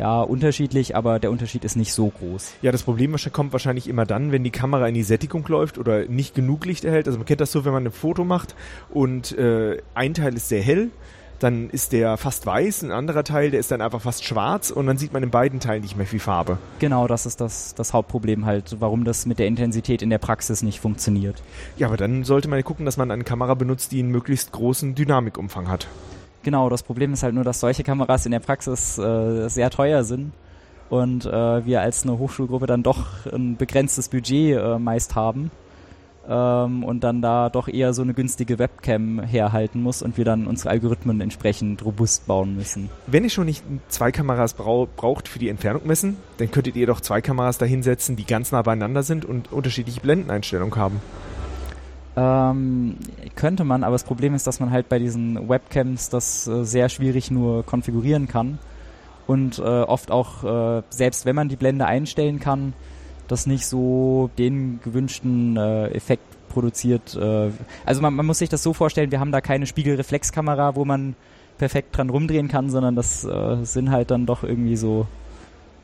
[0.01, 2.53] ja, unterschiedlich, aber der Unterschied ist nicht so groß.
[2.63, 6.05] Ja, das Problem kommt wahrscheinlich immer dann, wenn die Kamera in die Sättigung läuft oder
[6.05, 7.05] nicht genug Licht erhält.
[7.05, 8.55] Also man kennt das so, wenn man ein Foto macht
[8.89, 10.89] und äh, ein Teil ist sehr hell,
[11.37, 14.87] dann ist der fast weiß, ein anderer Teil, der ist dann einfach fast schwarz und
[14.87, 16.57] dann sieht man in beiden Teilen nicht mehr viel Farbe.
[16.79, 20.63] Genau, das ist das, das Hauptproblem halt, warum das mit der Intensität in der Praxis
[20.63, 21.43] nicht funktioniert.
[21.77, 24.95] Ja, aber dann sollte man gucken, dass man eine Kamera benutzt, die einen möglichst großen
[24.95, 25.87] Dynamikumfang hat.
[26.43, 30.03] Genau, das Problem ist halt nur, dass solche Kameras in der Praxis äh, sehr teuer
[30.03, 30.31] sind
[30.89, 35.51] und äh, wir als eine Hochschulgruppe dann doch ein begrenztes Budget äh, meist haben
[36.27, 40.47] ähm, und dann da doch eher so eine günstige Webcam herhalten muss und wir dann
[40.47, 42.89] unsere Algorithmen entsprechend robust bauen müssen.
[43.07, 46.87] Wenn ihr schon nicht zwei Kameras brau braucht für die Entfernung messen, dann könntet ihr
[46.87, 51.01] doch zwei Kameras dahinsetzen, die ganz nah beieinander sind und unterschiedliche Blendeneinstellungen haben.
[52.15, 52.97] Ähm,
[53.35, 56.89] könnte man, aber das Problem ist, dass man halt bei diesen Webcams das äh, sehr
[56.89, 58.59] schwierig nur konfigurieren kann
[59.27, 62.73] und äh, oft auch, äh, selbst wenn man die Blende einstellen kann,
[63.29, 67.15] das nicht so den gewünschten äh, Effekt produziert.
[67.15, 67.51] Äh,
[67.85, 71.15] also man, man muss sich das so vorstellen, wir haben da keine Spiegelreflexkamera, wo man
[71.57, 75.07] perfekt dran rumdrehen kann, sondern das äh, sind halt dann doch irgendwie so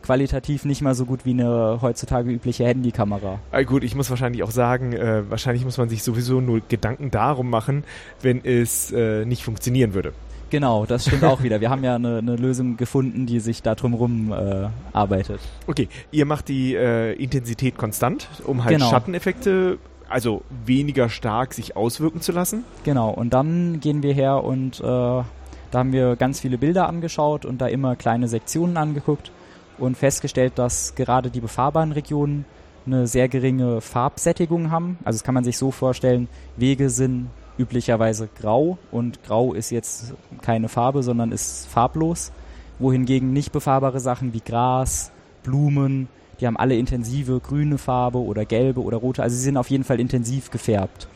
[0.08, 3.39] qualitativ nicht mal so gut wie eine heutzutage übliche Handykamera.
[3.51, 7.12] Ah, gut, ich muss wahrscheinlich auch sagen, äh, wahrscheinlich muss man sich sowieso nur Gedanken
[7.12, 7.84] darum machen,
[8.22, 10.14] wenn es äh, nicht funktionieren würde.
[10.49, 11.60] Genau, das stimmt auch wieder.
[11.60, 15.41] Wir haben ja eine, eine Lösung gefunden, die sich da drumherum äh, arbeitet.
[15.68, 18.89] Okay, ihr macht die äh, Intensität konstant, um halt Genau.
[18.89, 19.78] Schatteneffekte,
[20.08, 22.64] also weniger stark sich auswirken zu lassen.
[22.86, 25.26] Genau, und dann gehen wir her und äh, da
[25.74, 29.32] haben wir ganz viele Bilder angeschaut und da immer kleine Sektionen angeguckt
[29.78, 32.45] und festgestellt, dass gerade die befahrbaren Regionen
[32.86, 34.97] eine sehr geringe Farbsättigung haben.
[35.03, 40.13] Also das kann man sich so vorstellen, Wege sind üblicherweise grau und grau ist jetzt
[40.41, 42.32] keine Farbe, sondern ist farblos,
[42.80, 45.11] wohingegen nicht befahrbare Sachen wie Gras,
[45.43, 46.07] Blumen,
[46.39, 49.84] die haben alle intensive grüne Farbe oder gelbe oder rote, also sie sind auf jeden
[49.84, 51.07] Fall intensiv gefärbt.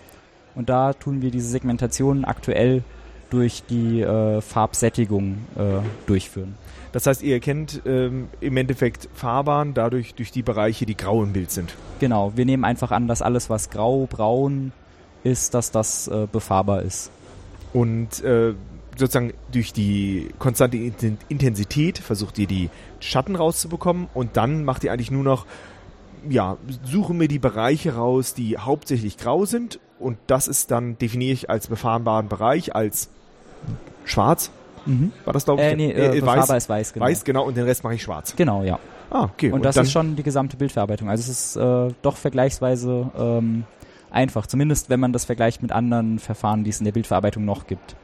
[0.56, 2.84] Und da tun wir diese Segmentation aktuell
[3.30, 6.56] durch die äh, Farbsättigung äh, durchführen.
[6.92, 11.34] Das heißt, ihr erkennt ähm, im Endeffekt Fahrbahn dadurch durch die Bereiche, die grau im
[11.34, 11.74] Bild sind.
[12.00, 14.74] Genau, wir nehmen einfach an, dass alles, was grau, braun
[15.24, 17.12] ist, dass das äh, befahrbar ist.
[17.74, 18.54] Und äh,
[18.98, 22.70] sozusagen durch die konstante Inten- Intensität versucht ihr die
[23.00, 25.46] Schatten rauszubekommen und dann macht ihr eigentlich nur noch,
[26.30, 31.34] ja, suche mir die Bereiche raus, die hauptsächlich grau sind und das ist dann, definiere
[31.34, 33.10] ich als befahrbaren Bereich, als
[34.04, 34.52] schwarz.
[34.86, 35.12] Mhm.
[35.26, 35.68] War das, glaube ich?
[35.68, 37.06] Äh, nee, äh, befahrbar weiß, ist weiß, genau.
[37.06, 38.36] weiß, genau, und den Rest mache ich schwarz.
[38.36, 38.80] Genau, ja.
[39.10, 39.52] Ah, okay.
[39.52, 41.10] Und, das dann, ist schon die gesamte Bildverarbeitung.
[41.10, 43.66] Also es ist äh, doch vergleichsweise ähm,
[44.10, 47.68] einfach, zumindest wenn man das vergleicht mit anderen Verfahren, die es in der Bildverarbeitung noch
[47.68, 47.96] gibt.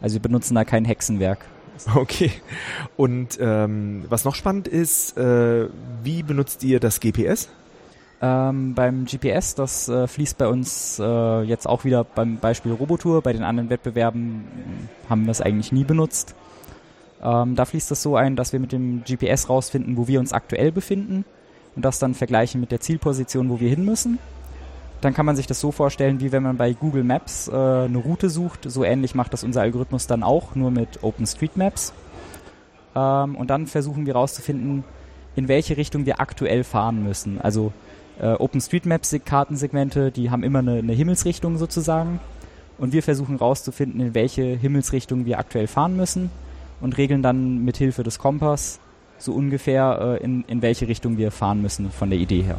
[0.00, 1.44] Also wir benutzen da kein Hexenwerk.
[1.94, 2.30] Okay.
[2.96, 5.68] Und ähm, was noch spannend ist, äh,
[6.02, 7.50] wie benutzt ihr das GPS?
[8.22, 13.20] Ähm, beim GPS, das äh, fließt bei uns äh, jetzt auch wieder beim Beispiel Robotour.
[13.20, 16.34] Bei den anderen Wettbewerben mh, haben wir es eigentlich nie benutzt.
[17.22, 20.32] Ähm, da fließt es so ein, dass wir mit dem GPS rausfinden, wo wir uns
[20.32, 21.24] aktuell befinden
[21.74, 24.18] und das dann vergleichen mit der Zielposition, wo wir hin müssen.
[25.02, 27.98] Dann kann man sich das so vorstellen, wie wenn man bei Google Maps äh, eine
[27.98, 28.60] Route sucht.
[28.70, 31.92] So ähnlich macht das unser Algorithmus dann auch, nur mit OpenStreetMaps.
[32.94, 34.84] Ähm, und dann versuchen wir rauszufinden,
[35.36, 37.40] in welche Richtung wir aktuell fahren müssen.
[37.42, 37.72] Also
[38.20, 42.20] äh, OpenStreetMaps-Kartensegmente, die haben immer eine, eine Himmelsrichtung sozusagen.
[42.78, 46.30] Und wir versuchen rauszufinden, in welche Himmelsrichtung wir aktuell fahren müssen
[46.80, 48.80] und regeln dann mit Hilfe des Kompass
[49.18, 52.58] so ungefähr, äh, in, in welche Richtung wir fahren müssen von der Idee her.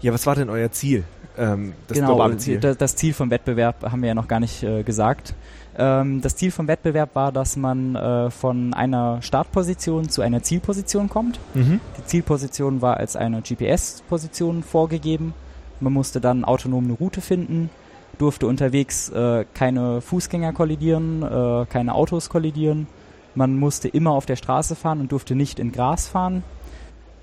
[0.00, 1.04] Ja, was war denn euer Ziel?
[1.36, 2.58] Ähm, das genau, globale Ziel.
[2.58, 5.34] Das, das Ziel vom Wettbewerb haben wir ja noch gar nicht äh, gesagt.
[5.78, 11.08] Ähm, das Ziel vom Wettbewerb war, dass man äh, von einer Startposition zu einer Zielposition
[11.08, 11.38] kommt.
[11.54, 11.80] Mhm.
[11.98, 15.34] Die Zielposition war als eine GPS-Position vorgegeben.
[15.80, 17.70] Man musste dann autonom eine Route finden,
[18.18, 22.86] durfte unterwegs äh, keine Fußgänger kollidieren, äh, keine Autos kollidieren.
[23.34, 26.42] Man musste immer auf der Straße fahren und durfte nicht in Gras fahren.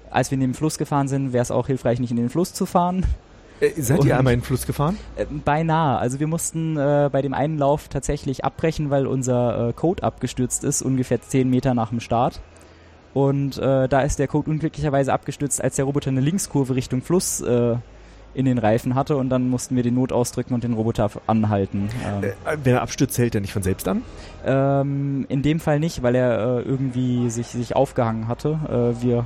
[0.09, 2.53] Als wir in den Fluss gefahren sind, wäre es auch hilfreich, nicht in den Fluss
[2.53, 3.05] zu fahren.
[3.59, 4.97] Äh, seid Und- ihr einmal in den Fluss gefahren?
[5.15, 5.97] Äh, beinahe.
[5.97, 10.63] Also wir mussten äh, bei dem einen Lauf tatsächlich abbrechen, weil unser äh, Code abgestürzt
[10.63, 12.39] ist, ungefähr 10 Meter nach dem Start.
[13.13, 17.41] Und äh, da ist der Code unglücklicherweise abgestürzt, als der Roboter eine Linkskurve Richtung Fluss
[17.41, 17.75] äh,
[18.35, 21.89] in den Reifen hatte und dann mussten wir den Not ausdrücken und den Roboter anhalten.
[22.05, 24.03] Ähm, Äh, wenn er abstürzt, hält er nicht von selbst an?
[24.45, 28.95] ähm, in dem Fall nicht, weil er irgendwie sich, sich aufgehangen hatte.
[29.01, 29.25] Wir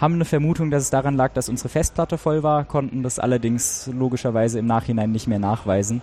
[0.00, 3.90] haben eine Vermutung, dass es daran lag, dass unsere Festplatte voll war, konnten das allerdings
[3.92, 6.02] logischerweise im Nachhinein nicht mehr nachweisen.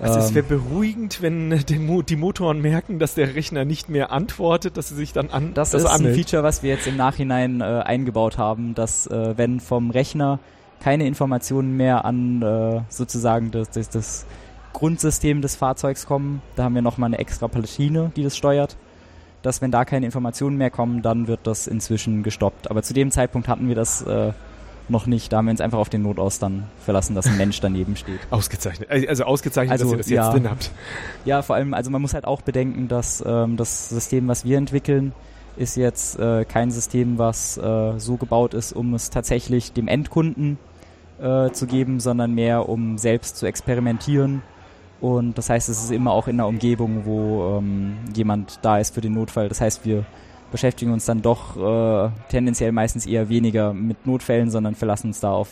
[0.00, 1.48] Also es Ähm, wäre beruhigend, wenn
[1.86, 5.54] Mo die Motoren merken, dass der Rechner nicht mehr antwortet, dass sie sich dann an
[5.54, 6.14] Das, das ist ein.
[6.14, 10.38] Feature, was wir jetzt im Nachhinein äh, eingebaut haben, dass äh, wenn vom Rechner
[10.80, 14.26] keine Informationen mehr an äh, sozusagen das, das, das
[14.74, 16.42] Grundsystem des Fahrzeugs kommen.
[16.54, 18.76] Da haben wir nochmal eine extra Platine, die das steuert.
[19.46, 22.68] Dass wenn da keine Informationen mehr kommen, dann wird das inzwischen gestoppt.
[22.68, 24.32] Aber zu dem Zeitpunkt hatten wir das äh,
[24.88, 25.32] noch nicht.
[25.32, 28.18] Da haben wir uns einfach auf den Notaus dann verlassen, dass ein Mensch daneben steht.
[28.30, 28.90] Ausgezeichnet.
[28.90, 30.24] Also ausgezeichnet, Also, dass ihr das ja.
[30.24, 30.72] jetzt drin habt.
[31.24, 34.58] Ja, vor allem, also man muss halt auch bedenken, dass ähm, das System, was wir
[34.58, 35.12] entwickeln,
[35.56, 40.58] ist jetzt äh, kein System, was äh, so gebaut ist, um es tatsächlich dem Endkunden
[41.20, 44.42] äh, zu geben, sondern mehr um selbst zu experimentieren.
[45.00, 48.94] Und das heißt, es ist immer auch in einer Umgebung, wo ähm, jemand da ist
[48.94, 49.48] für den Notfall.
[49.48, 50.04] Das heißt, wir
[50.50, 55.32] beschäftigen uns dann doch äh, tendenziell meistens eher weniger mit Notfällen, sondern verlassen uns da
[55.32, 55.48] auf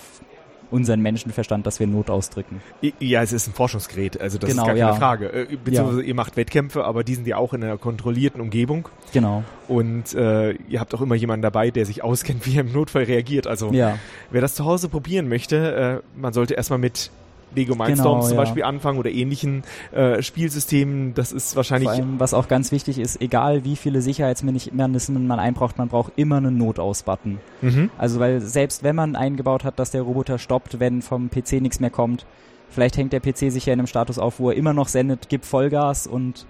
[0.71, 2.61] unseren Menschenverstand, dass wir Not ausdrücken.
[2.99, 4.95] Ja, es ist ein Forschungsgerät, also das Genau, ist gar keine ja.
[4.95, 5.27] Frage.
[5.33, 8.89] Äh, Beziehungsweise ihr macht Wettkämpfe, aber die sind ja auch in einer kontrollierten Umgebung.
[9.13, 9.45] Genau.
[9.69, 13.05] Und äh, ihr habt auch immer jemanden dabei, der sich auskennt, wie er im Notfall
[13.05, 13.47] reagiert.
[13.47, 13.99] Also Ja.
[14.31, 17.11] wer das zu Hause probieren möchte, äh, man sollte erstmal mit
[17.55, 18.43] Lego Mindstorms Genau, zum ja.
[18.43, 21.15] Beispiel anfangen oder ähnlichen äh, Spielsystemen.
[21.15, 25.39] Das ist wahrscheinlich Vor allem, was auch ganz wichtig ist, egal wie viele Sicherheitsmechanismen man
[25.39, 27.39] einbraucht, man braucht immer einen Notaus-Button.
[27.63, 27.91] mhm.
[27.99, 31.81] Also weil selbst wenn man eingebaut hat, dass der Roboter stoppt, wenn vom PC nichts
[31.81, 32.27] mehr kommt,
[32.71, 35.29] vielleicht hängt der PC sich ja in einem Status auf, wo er immer noch sendet,
[35.29, 36.47] gibt Vollgas und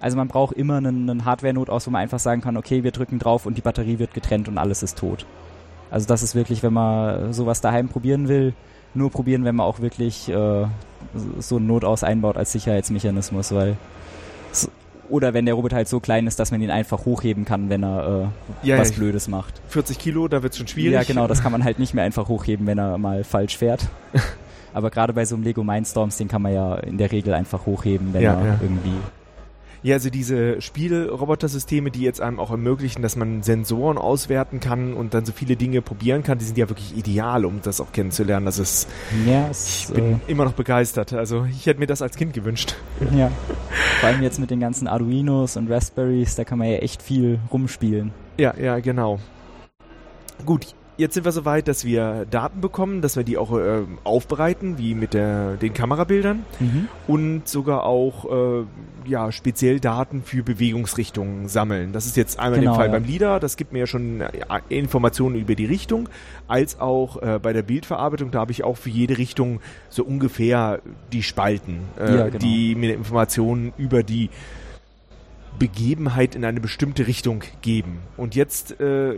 [0.00, 3.18] also man braucht immer einen, einen Hardware-Notaus, wo man einfach sagen kann, okay, wir drücken
[3.18, 5.26] drauf und die Batterie wird getrennt und alles ist tot.
[5.90, 8.54] Also das ist wirklich, wenn man sowas daheim probieren will,
[8.94, 10.66] nur probieren, wenn man auch wirklich äh,
[11.38, 13.76] so einen Notaus einbaut als Sicherheitsmechanismus, weil
[15.08, 17.82] oder wenn der Roboter halt so klein ist, dass man ihn einfach hochheben kann, wenn
[17.82, 18.30] er
[18.62, 18.96] äh, Ja, was ja.
[18.96, 19.60] Blödes macht.
[19.68, 20.92] 40 Kilo, da wird es schon schwierig.
[20.92, 23.88] Ja, genau, das kann man halt nicht mehr einfach hochheben, wenn er mal falsch fährt.
[24.72, 27.66] Aber gerade bei so einem Lego Mindstorms, den kann man ja in der Regel einfach
[27.66, 28.94] hochheben, wenn Ja, er irgendwie.
[29.82, 35.14] Ja, also diese Spielrobotersysteme, die jetzt einem auch ermöglichen, dass man Sensoren auswerten kann und
[35.14, 38.44] dann so viele Dinge probieren kann, die sind ja wirklich ideal, um das auch kennenzulernen.
[38.44, 38.88] Das ist,
[39.26, 41.14] Ja, es, ich bin immer noch begeistert.
[41.14, 42.74] Also ich hätte mir das als Kind gewünscht.
[43.00, 43.30] äh, ja.
[44.00, 47.38] Vor allem jetzt mit den ganzen Arduinos und Raspberries, da kann man ja echt viel
[47.50, 48.12] rumspielen.
[48.38, 49.18] Ja, ja, genau.
[50.44, 53.82] Gut, jetzt sind wir so weit, dass wir Daten bekommen, dass wir die auch äh,
[54.04, 56.44] aufbereiten, wie mit der, den Kamerabildern
[57.08, 58.64] und sogar auch äh,
[59.06, 61.92] ja, speziell Daten für Bewegungsrichtungen sammeln.
[61.92, 62.92] Das ist jetzt einmal Genau, im Fall ja.
[62.92, 64.30] beim LIDAR, das gibt mir ja schon äh,
[64.68, 66.08] Informationen über die Richtung,
[66.46, 70.80] als auch äh, bei der Bildverarbeitung, da habe ich auch für jede Richtung so ungefähr
[71.12, 72.38] die Spalten, äh, Ja, genau.
[72.38, 74.28] die mir Informationen über die
[75.58, 77.98] Begebenheit in eine bestimmte Richtung geben.
[78.16, 79.16] Und jetzt äh,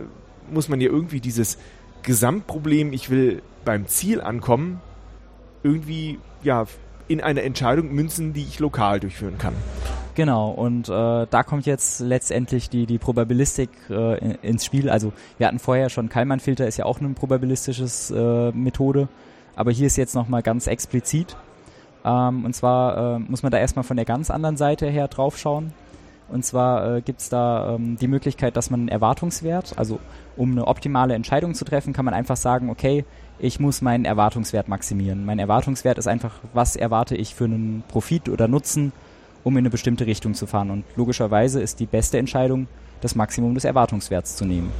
[0.51, 1.57] muss man ja irgendwie dieses
[2.03, 4.81] Gesamtproblem, ich will beim Ziel ankommen,
[5.63, 6.65] irgendwie ja
[7.07, 9.53] in eine Entscheidung münzen, die ich lokal durchführen kann.
[10.15, 10.91] Genau, und äh,
[11.27, 14.89] da kommt jetzt letztendlich die, die Probabilistik äh, in, ins Spiel.
[14.89, 19.07] Also wir hatten vorher schon Kalman-Filter, ist ja auch eine probabilistisches äh, Methode,
[19.55, 21.35] aber hier ist jetzt nochmal ganz explizit.
[22.05, 25.37] Ähm, und zwar äh, muss man da erstmal von der ganz anderen Seite her drauf
[25.37, 25.73] schauen.
[26.33, 29.99] Und zwar äh, gibt's da ähm, die Möglichkeit, dass man einen Erwartungswert, also
[30.35, 33.05] um eine optimale Entscheidung zu treffen, kann man einfach sagen, okay,
[33.39, 35.25] ich muss meinen Erwartungswert maximieren.
[35.25, 38.91] Mein Erwartungswert ist einfach, was erwarte ich für einen Profit oder Nutzen,
[39.43, 40.71] um in eine bestimmte Richtung zu fahren.
[40.71, 42.67] Und logischerweise ist die beste Entscheidung,
[43.01, 44.71] das Maximum des Erwartungswerts zu nehmen.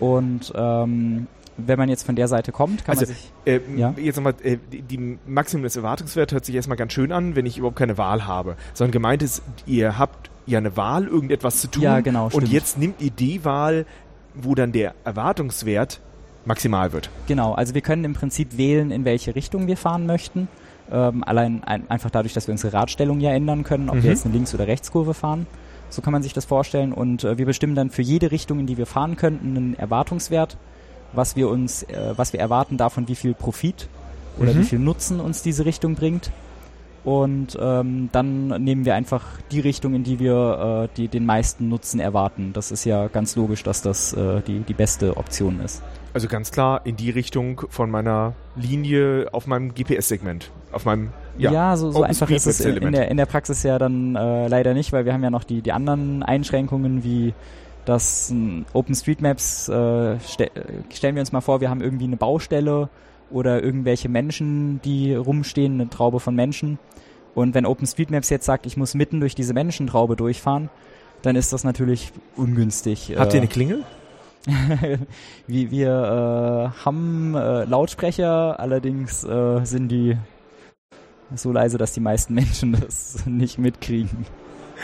[0.00, 3.32] Und ähm, wenn man jetzt von der Seite kommt, kann Also, man sich...
[3.44, 3.94] Äh, Ja.
[3.96, 7.46] Jetzt nochmal, äh, die, die Maximum des Erwartungswerts hört sich erstmal ganz schön an, wenn
[7.46, 8.56] ich überhaupt keine Wahl habe.
[8.72, 11.82] Sondern gemeint ist, ihr habt ja eine Wahl, irgendetwas zu tun.
[11.82, 12.48] Ja, genau, Und stimmt.
[12.52, 13.86] jetzt nimmt ihr die Wahl,
[14.34, 16.00] wo dann der Erwartungswert
[16.44, 17.08] maximal wird.
[17.26, 20.48] Genau, also wir können im Prinzip wählen, in welche Richtung wir fahren möchten.
[20.92, 24.02] Ähm, allein ein, einfach dadurch, dass wir unsere Radstellung ja ändern können, ob Mhm.
[24.02, 25.46] wir jetzt eine Links- oder Rechtskurve fahren.
[25.88, 26.92] So kann man sich das vorstellen.
[26.92, 30.58] Und äh, wir bestimmen dann für jede Richtung, in die wir fahren könnten, einen Erwartungswert,
[31.14, 33.88] was wir uns, äh, was wir erwarten davon, wie viel Profit
[34.38, 34.58] oder Mhm.
[34.58, 36.30] wie viel Nutzen uns diese Richtung bringt.
[37.04, 41.68] Und ähm, dann nehmen wir einfach die Richtung, in die wir äh, die, den meisten
[41.68, 42.52] Nutzen erwarten.
[42.54, 45.82] Das ist ja ganz logisch, dass das äh, die, die beste Option ist.
[46.14, 50.50] Also ganz klar in die Richtung von meiner Linie auf meinem GPS-Segment.
[50.72, 53.26] Auf meinem ja, Ja, so, so Open einfach ist es in, in, der, in der
[53.26, 57.04] Praxis ja dann äh, leider nicht, weil wir haben ja noch die, die anderen Einschränkungen,
[57.04, 57.34] wie
[57.84, 60.50] das ähm, OpenStreetMaps, äh, ste äh,
[60.90, 62.88] stellen wir uns mal vor, wir haben irgendwie eine Baustelle
[63.34, 66.78] oder irgendwelche Menschen, die rumstehen, eine Traube von Menschen.
[67.34, 70.70] Und wenn OpenStreetMaps jetzt sagt, ich muss mitten durch diese Menschentraube durchfahren,
[71.22, 73.12] dann ist das natürlich ungünstig.
[73.16, 73.84] Habt ihr Äh, eine Klingel?
[75.48, 80.16] wir, wir äh, haben äh, Lautsprecher, allerdings äh, sind die
[81.34, 84.26] so leise, dass die meisten Menschen das nicht mitkriegen.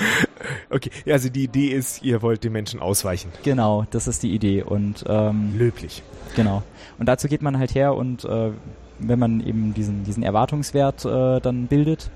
[0.70, 3.30] Okay, also die Idee ist, ihr wollt den Menschen ausweichen.
[3.42, 4.62] Genau, das ist die Idee.
[4.62, 6.03] Und ähm, Löblich.
[6.36, 6.62] genau.
[6.98, 8.53] Und dazu geht man halt her und äh,
[8.98, 12.11] wenn man eben diesen, diesen Erwartungswert äh, dann bildet,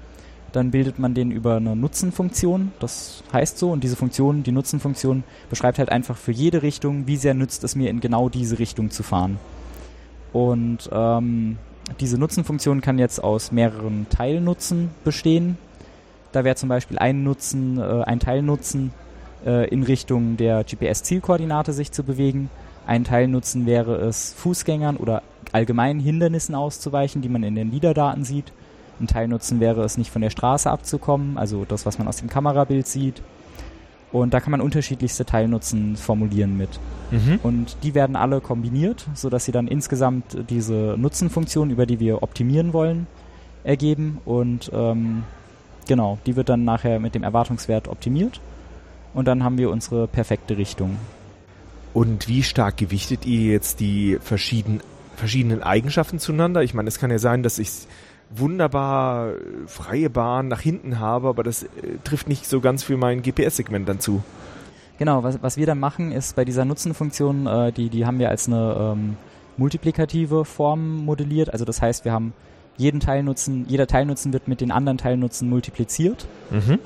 [0.53, 5.24] dann bildet man den über eine Nutzenfunktion, das heißt so, und diese Funktion, die Nutzenfunktion,
[5.51, 8.91] beschreibt halt einfach für jede Richtung, wie sehr nützt es mir in genau diese Richtung
[8.91, 9.39] zu fahren.
[10.32, 11.59] Und ähm,
[11.99, 15.59] diese Nutzenfunktion kann jetzt aus mehreren Teilnutzen bestehen.
[16.35, 18.93] Da wäre zum Beispiel ein Nutzen, äh, ein Teilnutzen
[19.47, 22.51] äh, in Richtung der GPS-Zielkoordinate sich zu bewegen.
[22.89, 25.22] Ein Teilnutzen wäre es, Fußgängern oder
[25.53, 28.53] allgemeinen Hindernissen auszuweichen, die man in den Liederdaten sieht.
[29.01, 32.28] Ein Teilnutzen wäre es, nicht von der Straße abzukommen, also das, was man aus dem
[32.28, 33.22] Kamerabild sieht.
[34.11, 36.80] Und da kann man unterschiedlichste Teilnutzen formulieren mit.
[37.12, 37.39] Mhm.
[37.45, 42.72] Und die werden alle kombiniert, sodass sie dann insgesamt diese Nutzenfunktion, über die wir optimieren
[42.72, 43.07] wollen,
[43.62, 44.18] ergeben.
[44.24, 45.22] Und ähm,
[45.87, 48.41] genau, die wird dann nachher mit dem Erwartungswert optimiert.
[49.14, 50.97] Und dann haben wir unsere perfekte Richtung.
[51.93, 54.80] Und wie stark gewichtet ihr jetzt die verschiedenen,
[55.16, 56.62] verschiedenen Eigenschaften zueinander?
[56.62, 57.87] Ich meine, es kann ja sein, dass ich
[58.30, 59.35] wunderbar äh,
[59.66, 61.68] freie Bahn nach hinten habe, aber das äh,
[62.03, 64.24] trifft nicht so ganz für mein GPS-Segment dann zu.
[64.99, 68.30] Genau, was, was wir dann machen, ist bei dieser Nutzenfunktion, äh, die, die haben wir
[68.30, 69.16] als eine ähm,
[69.57, 71.53] multiplikative Form modelliert.
[71.53, 72.32] Also das heißt, wir haben
[72.77, 76.27] jeden Teilnutzen, jeder Teilnutzen wird mit den anderen Teilnutzen multipliziert.
[76.51, 76.79] Mhm.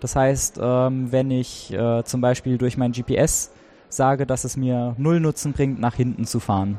[0.00, 3.50] Das heißt, ähm, wenn ich äh, zum Beispiel durch mein GPS
[3.88, 6.78] sage, dass es mir null Nutzen bringt, nach hinten zu fahren,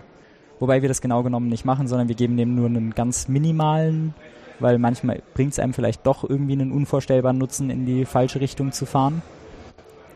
[0.60, 4.14] Wobei wir das genau genommen nicht machen, sondern wir geben dem nur einen ganz minimalen,
[4.60, 8.72] weil manchmal bringt es einem vielleicht doch irgendwie einen unvorstellbaren Nutzen, in die falsche Richtung
[8.72, 9.22] zu fahren.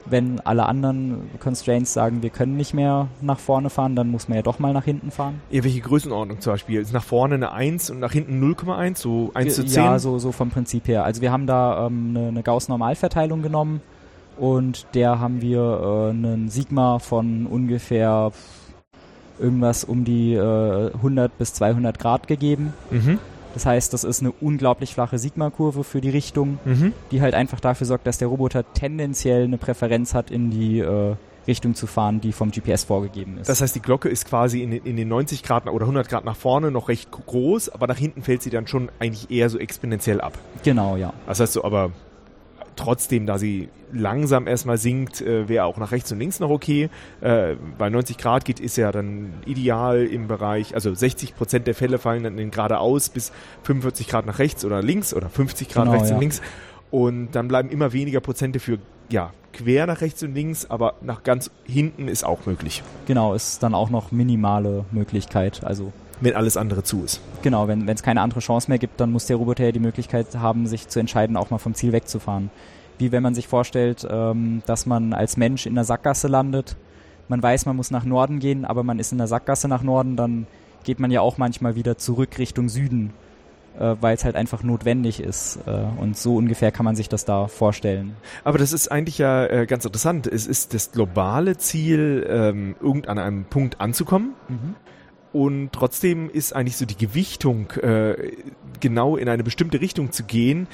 [0.09, 4.37] Wenn alle anderen Constraints sagen, wir können nicht mehr nach vorne fahren, dann muss man
[4.37, 5.41] ja doch mal nach hinten fahren.
[5.49, 6.81] Ja, welche Größenordnung zum Beispiel?
[6.81, 9.83] Ist nach vorne eine 1 und nach hinten 0,1, so 1 zu 10?
[9.83, 11.03] Ja, so, so vom Prinzip her.
[11.03, 13.81] Also wir haben da ähm, eine, eine Gauss-Normalverteilung genommen
[14.37, 18.31] und der haben wir äh, einen Sigma von ungefähr
[19.39, 22.73] irgendwas um die äh, 100 bis 200 Grad gegeben.
[22.91, 23.19] Mhm.
[23.53, 26.93] Das heißt, das ist eine unglaublich flache Sigma-Kurve für die Richtung, mhm.
[27.11, 31.15] die halt einfach dafür sorgt, dass der Roboter tendenziell eine Präferenz hat, in die äh,
[31.47, 33.49] Richtung zu fahren, die vom GPS vorgegeben ist.
[33.49, 36.25] Das heißt, die Glocke ist quasi in den, in den 90 Grad oder 100 Grad
[36.25, 39.57] nach vorne noch recht groß, aber nach hinten fällt sie dann schon eigentlich eher so
[39.57, 40.37] exponentiell ab.
[40.63, 41.13] Genau, ja.
[41.27, 41.91] Das heißt so, aber
[42.79, 46.89] trotzdem, da sie langsam erstmal sinkt, äh, wäre auch nach rechts und links noch okay.
[47.21, 51.75] Äh, bei 90 Grad geht, ist ja dann ideal im Bereich, also 60 Prozent der
[51.75, 53.31] Fälle fallen dann geradeaus bis
[53.63, 56.15] 45 Grad nach rechts oder links oder 50 Grad genau, rechts ja.
[56.15, 56.41] und links.
[56.91, 61.23] Und dann bleiben immer weniger Prozente für, ja, quer nach rechts und links, aber nach
[61.23, 62.83] ganz hinten ist auch möglich.
[63.05, 65.91] Genau, ist dann auch noch minimale Möglichkeit, also
[66.21, 67.21] wenn alles andere zu ist.
[67.41, 70.35] Genau, wenn es keine andere Chance mehr gibt, dann muss der Roboter ja die Möglichkeit
[70.35, 72.49] haben, sich zu entscheiden, auch mal vom Ziel wegzufahren.
[72.97, 76.75] Wie wenn man sich vorstellt, ähm, dass man als Mensch in der Sackgasse landet.
[77.29, 80.15] Man weiß, man muss nach Norden gehen, aber man ist in der Sackgasse nach Norden,
[80.15, 80.47] dann
[80.83, 83.13] geht man ja auch manchmal wieder zurück Richtung Süden,
[83.79, 85.59] äh, weil es halt einfach notwendig ist.
[85.65, 88.15] Äh, und so ungefähr kann man sich das da vorstellen.
[88.43, 90.27] Aber das ist eigentlich ja äh, ganz interessant.
[90.27, 94.33] Es ist das globale Ziel, ähm, irgend an einem Punkt anzukommen.
[94.49, 94.75] Mhm.
[95.31, 98.31] Und trotzdem ist eigentlich so die Gewichtung, äh,
[98.79, 100.67] genau in eine bestimmte Richtung zu gehen,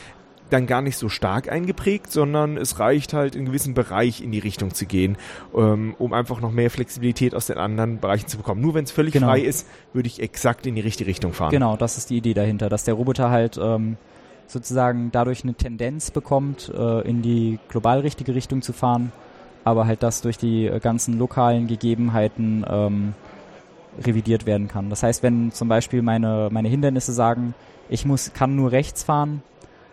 [0.50, 4.40] dann gar nicht so stark eingeprägt, sondern es reicht halt in gewissen Bereich in die
[4.40, 5.18] Richtung zu gehen,
[5.56, 8.62] ähm, um einfach noch mehr Flexibilität aus den anderen Bereichen zu bekommen.
[8.62, 9.28] Nur wenn es völlig genau.
[9.28, 11.52] frei ist, würde ich exakt in die richtige Richtung fahren.
[11.52, 13.98] Genau, das ist die Idee dahinter, dass der Roboter halt ähm,
[14.48, 19.12] sozusagen dadurch eine Tendenz bekommt, äh, in die global richtige Richtung zu fahren,
[19.64, 23.14] aber halt das durch die äh, ganzen lokalen Gegebenheiten ähm,
[24.04, 24.90] revidiert werden kann.
[24.90, 27.54] Das heißt, wenn zum Beispiel meine, meine Hindernisse sagen,
[27.90, 29.42] ich muss, kann nur rechts fahren,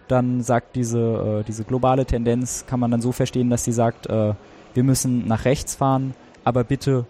[0.09, 4.07] dann sagt diese, äh, diese globale Tendenz, kann man dann so verstehen, dass sie sagt,
[4.07, 4.35] äh,
[4.75, 7.07] wir müssen nach rechts fahren, aber bitte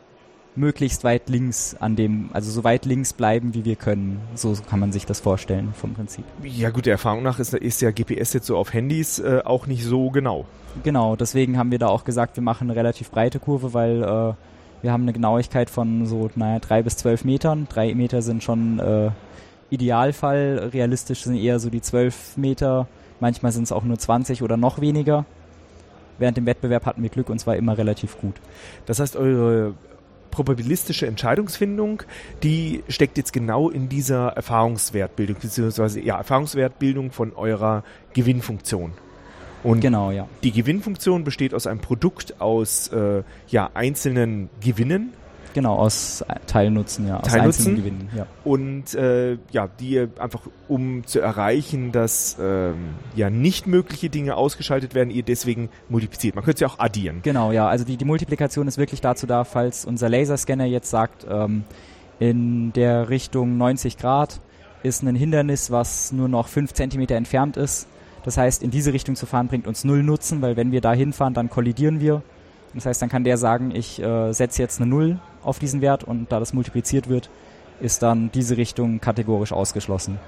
[0.55, 4.21] möglichst weit links an dem, also so weit links bleiben, wie wir können.
[4.35, 6.25] So kann man sich das vorstellen vom Prinzip.
[6.43, 9.67] Ja gut, der Erfahrung nach ist, ist ja GPS jetzt so auf Handys äh, auch
[9.67, 10.45] nicht so genau.
[10.83, 14.35] Genau, deswegen haben wir da auch gesagt, wir machen eine relativ breite Kurve, weil äh,
[14.83, 17.67] wir haben eine Genauigkeit von so, naja, drei bis zwölf Metern.
[17.69, 19.11] Drei Meter sind schon äh,
[19.71, 20.71] Idealfall.
[20.73, 22.89] Realistisch sind eher so die zwölf Meter.
[23.21, 25.25] Manchmal sind es auch nur 20 oder noch weniger.
[26.19, 28.35] Während dem Wettbewerb hatten wir Glück und zwar immer relativ gut.
[28.87, 29.75] Das heißt, eure
[30.33, 32.03] probabilistische Entscheidungsfindung,
[32.43, 38.93] die steckt jetzt genau in dieser Erfahrungswertbildung, beziehungsweise ja, Erfahrungswertbildung von eurer Gewinnfunktion.
[39.63, 40.27] Und genau, ja.
[40.43, 45.13] Die Gewinnfunktion besteht aus einem Produkt aus äh, ja, einzelnen Gewinnen.
[45.55, 47.21] Genau, aus Teilnutzen, ja.
[47.21, 47.77] Aus Teilnutzen.
[47.77, 48.27] Gewinnen, ja.
[48.43, 54.95] Und äh, ja, die einfach, um zu erreichen, dass ähm, ja nicht mögliche Dinge ausgeschaltet
[54.95, 56.35] werden, ihr deswegen multipliziert.
[56.35, 57.21] Man könnte sie auch addieren.
[57.23, 57.69] Genau, ja.
[57.69, 61.65] Also die, die Multiplikation ist wirklich dazu da, falls unser Laserscanner jetzt sagt, ähm,
[62.19, 64.41] in der Richtung 90 Grad
[64.83, 67.87] ist ein Hindernis, was nur noch 5 Zentimeter entfernt ist,
[68.25, 70.93] Das heißt, in diese Richtung zu fahren bringt uns null Nutzen, weil wenn wir da
[70.93, 72.23] hinfahren, dann kollidieren wir.
[72.75, 76.05] Das heißt, dann kann der sagen, ich äh, setze jetzt eine Null auf diesen Wert
[76.05, 77.29] und da das multipliziert wird,
[77.81, 80.19] ist dann diese Richtung kategorisch ausgeschlossen.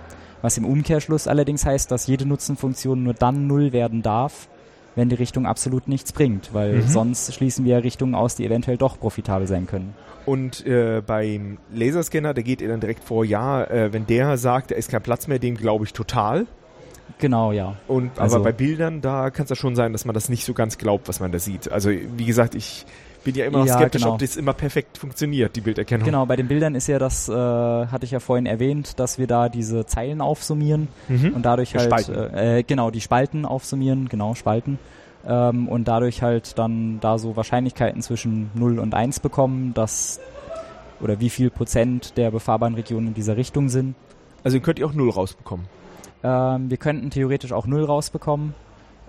[0.43, 4.49] Was im Umkehrschluss allerdings heißt, dass jede Nutzenfunktion nur dann Null werden darf,
[4.95, 6.89] wenn die Richtung absolut nichts bringt, weil mhm.
[6.89, 9.95] sonst schließen wir Richtungen aus, die eventuell doch profitabel sein können.
[10.27, 14.71] Und äh, beim Laserscanner, der geht ihr dann direkt vor, ja, äh, wenn der sagt,
[14.71, 16.47] da ist kein Platz mehr, dem glaube ich total.
[17.19, 17.77] Genau, ja.
[17.87, 20.45] Und also, aber bei Bildern, da kann es ja schon sein, dass man das nicht
[20.45, 21.71] so ganz glaubt, was man da sieht.
[21.71, 22.87] Also wie gesagt, ich
[23.25, 24.15] bin ja immer noch ja, skeptisch, genau.
[24.15, 26.05] ob das immer perfekt funktioniert, die Bilderkennung.
[26.05, 29.27] Genau, bei den Bildern ist ja das, äh, hatte ich ja vorhin erwähnt, dass wir
[29.27, 31.33] da diese Zeilen aufsummieren mhm.
[31.35, 34.79] und dadurch halt, äh, genau, die Spalten aufsummieren, genau, Spalten.
[35.27, 40.21] Ähm, und dadurch halt dann da so Wahrscheinlichkeiten zwischen 0 und 1 bekommen, dass
[41.01, 43.95] oder wie viel Prozent der befahrbaren Regionen in dieser Richtung sind.
[44.43, 45.67] Also könnt ihr auch 0 rausbekommen?
[46.25, 48.55] Ähm, wir könnten theoretisch auch 0 rausbekommen.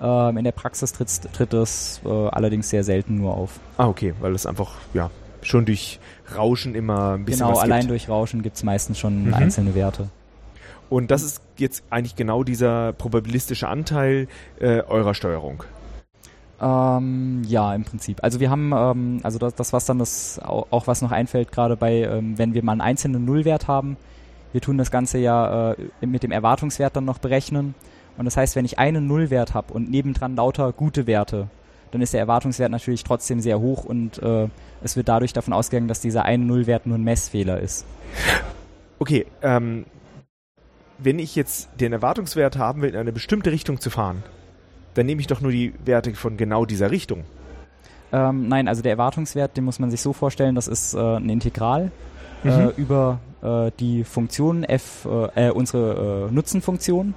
[0.02, 3.60] Ähm, in der Praxis tritt, tritt es äh, allerdings sehr selten nur auf.
[3.78, 5.10] Ah, okay, weil es einfach, ja,
[5.42, 6.00] schon durch
[6.36, 7.92] Rauschen immer ein bisschen Genau, allein gibt.
[7.92, 9.34] durch Rauschen gibt es meistens schon mhm.
[9.34, 10.10] einzelne Werte.
[10.90, 14.28] Und das ist jetzt eigentlich genau dieser probabilistische Anteil
[14.60, 15.64] äh, eurer Steuerung.
[16.62, 18.24] Ähm, ja, im Prinzip.
[18.24, 21.52] Also wir haben, ähm, also das, das, was dann das auch, auch was noch einfällt,
[21.52, 23.98] gerade bei, ähm, wenn wir mal einen einzelnen Nullwert haben,
[24.56, 27.76] wir tun das Ganze ja äh, mit dem Erwartungswert dann noch berechnen.
[28.18, 31.50] Und das heißt, wenn ich einen Nullwert habe und nebendran lauter gute Werte,
[31.92, 34.48] dann ist der Erwartungswert natürlich trotzdem sehr hoch und äh,
[34.82, 37.86] es wird dadurch davon ausgegangen, dass dieser eine Nullwert nur ein Messfehler ist.
[38.98, 39.88] Okay, ähm,
[41.00, 44.24] wenn ich jetzt den Erwartungswert haben will, in eine bestimmte Richtung zu fahren,
[44.94, 47.26] dann nehme ich doch nur die Werte von genau dieser Richtung.
[48.14, 51.28] Ähm, nein, also der Erwartungswert, den muss man sich so vorstellen, das ist äh, ein
[51.28, 51.92] Integral
[52.46, 52.70] äh, mhm.
[52.70, 57.14] äh, über äh, die Funktion f, äh, äh, unsere Nutzenfunktion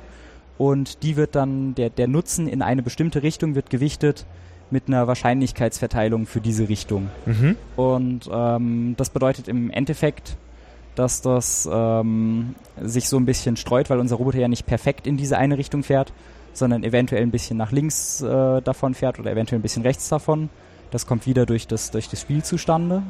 [0.58, 4.26] und die wird dann, der, der Nutzen in eine bestimmte Richtung wird gewichtet
[4.70, 7.08] mit einer Wahrscheinlichkeitsverteilung für diese Richtung.
[7.24, 7.56] Mhm.
[7.76, 10.36] Und ähm, das bedeutet im Endeffekt,
[10.94, 15.16] dass das ähm, sich so ein bisschen streut, weil unser Roboter ja nicht perfekt in
[15.16, 16.12] diese eine Richtung fährt,
[16.52, 20.50] sondern eventuell ein bisschen nach links äh, davon fährt oder eventuell ein bisschen rechts davon.
[20.90, 23.02] Das kommt wieder durch das, durch das Spiel zustande.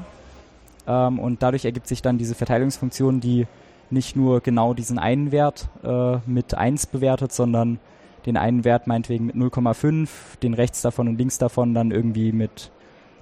[0.89, 3.47] Ähm, und dadurch ergibt sich dann diese Verteilungsfunktion, die
[3.91, 7.79] nicht nur genau diesen einen Wert äh, mit 1 bewertet, sondern
[8.27, 10.09] den einen Wert meinetwegen mit 0,5,
[10.43, 12.71] den rechts davon und links davon dann irgendwie mit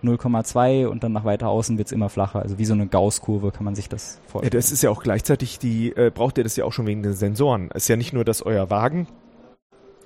[0.03, 2.41] 0,2 und dann nach weiter außen wird es immer flacher.
[2.41, 4.53] Also wie so eine Gauss-Kurve kann man sich das vorstellen.
[4.53, 7.03] Ja, das ist ja auch gleichzeitig die, äh, braucht ihr das ja auch schon wegen
[7.03, 7.71] den Sensoren.
[7.75, 9.07] Es ist ja nicht nur, dass euer Wagen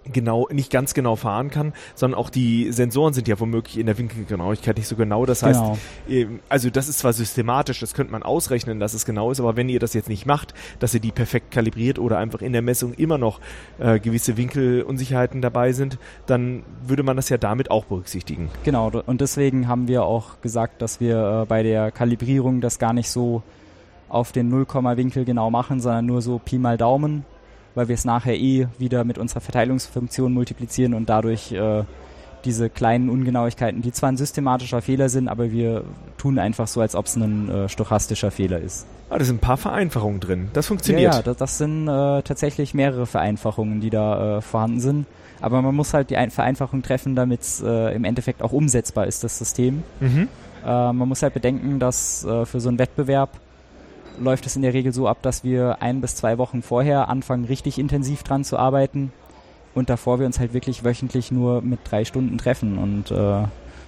[0.05, 3.99] genau, nicht ganz genau fahren kann, sondern auch die Sensoren sind ja womöglich in der
[3.99, 5.27] Winkelgenauigkeit nicht so genau.
[5.27, 5.61] Das heißt,
[6.09, 6.39] genau.
[6.49, 9.69] also das ist zwar systematisch, das könnte man ausrechnen, dass es genau ist, aber wenn
[9.69, 12.95] ihr das jetzt nicht macht, dass ihr die perfekt kalibriert oder einfach in der Messung
[12.95, 13.41] immer noch
[13.79, 18.51] äh, gewisse Winkelunsicherheiten dabei sind, dann würde man das ja damit auch berücksichtigen.
[18.65, 22.93] Genau, und deswegen haben wir auch gesagt, dass wir äh, bei der Kalibrierung das gar
[22.93, 23.43] nicht so
[24.09, 27.25] auf den Nullkomma-Winkel genau machen, sondern nur so Pi mal Daumen
[27.81, 31.85] weil wir es nachher eh wieder mit unserer Verteilungsfunktion multiplizieren und dadurch äh,
[32.45, 35.85] diese kleinen Ungenauigkeiten, die zwar ein systematischer Fehler sind, aber wir
[36.18, 38.87] tun einfach so, als ob es ein äh, stochastischer Fehler ist.
[39.09, 40.49] Ah, da sind ein paar Vereinfachungen drin.
[40.53, 41.11] Das funktioniert.
[41.11, 45.07] Ja, ja das, das sind äh, tatsächlich mehrere Vereinfachungen, die da äh, vorhanden sind.
[45.41, 49.07] Aber man muss halt die Ein Vereinfachung treffen, damit es äh, im Endeffekt auch umsetzbar
[49.07, 49.85] ist, das System.
[50.01, 50.28] Mhm.
[50.66, 53.31] Äh, man muss halt bedenken, dass äh, für so einen Wettbewerb
[54.19, 57.45] läuft es in der Regel so ab, dass wir ein bis zwei Wochen vorher anfangen,
[57.45, 59.13] richtig intensiv dran zu arbeiten
[59.75, 63.45] und davor wir uns halt wirklich wöchentlich nur mit drei Stunden treffen und äh,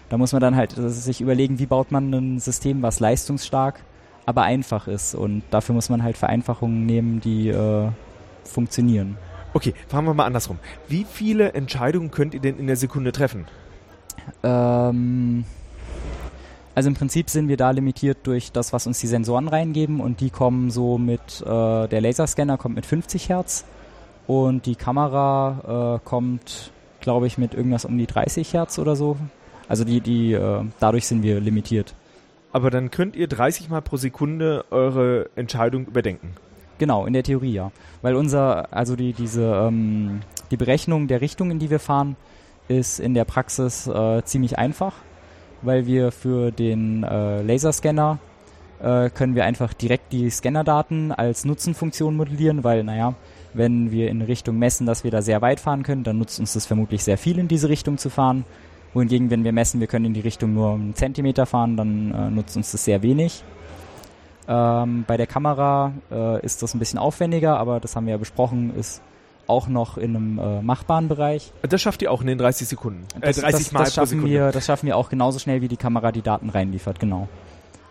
[0.09, 3.81] da muss man dann halt sich überlegen, wie baut man ein System, was leistungsstark,
[4.27, 7.89] aber einfach ist und dafür muss man halt Vereinfachungen nehmen, die äh,
[8.45, 9.17] funktionieren.
[9.55, 10.59] Okay, fragen wir mal andersrum.
[10.89, 13.47] Wie viele Entscheidungen könnt ihr denn in der Sekunde treffen?
[14.43, 15.45] Ähm,
[16.75, 20.21] also im Prinzip sind wir da limitiert durch das, was uns die Sensoren reingeben und
[20.21, 23.65] die kommen so mit, äh, der Laserscanner kommt mit 50 Hertz
[24.27, 29.19] und die Kamera äh, kommt, glaube ich, mit irgendwas um die 30 Hertz oder so.
[29.69, 31.95] Also die, die, äh, dadurch sind wir limitiert.
[32.53, 36.35] Aber dann könnt ihr 30 Mal pro Sekunde eure Entscheidung überdenken.
[36.79, 37.71] Genau, in der Theorie ja.
[38.01, 40.21] Weil unser, also die, diese, ähm,
[40.51, 42.17] die Berechnung der Richtung, in die wir fahren,
[42.69, 44.95] ist in der Praxis äh, ziemlich einfach
[45.63, 48.19] weil wir für den äh, Laserscanner
[48.83, 53.15] äh, können wir einfach direkt die Scannerdaten als Nutzenfunktion modellieren, weil, naja,
[53.55, 56.53] wenn wir in Richtung messen, dass wir da sehr weit fahren können, dann nutzt uns
[56.55, 58.45] das vermutlich sehr viel, in diese Richtung zu fahren.
[58.95, 62.31] Wohingegen, wenn wir messen, wir können in die Richtung nur einen Zentimeter fahren, dann äh,
[62.31, 63.43] nutzt uns das sehr wenig.
[64.49, 68.19] Ähm, bei der Kamera äh, ist das ein bisschen aufwendiger, aber das haben wir ja
[68.19, 69.01] besprochen, ist
[69.53, 71.53] auch noch in einem äh, machbaren Bereich.
[71.63, 73.05] Das schafft ihr auch in den 30 Sekunden.
[73.21, 74.31] Das, äh, 30 das, Mal das schaffen Sekunde.
[74.31, 77.29] Wir, das schaffen wir auch genauso schnell, wie die Kamera die Daten reinliefert, genau.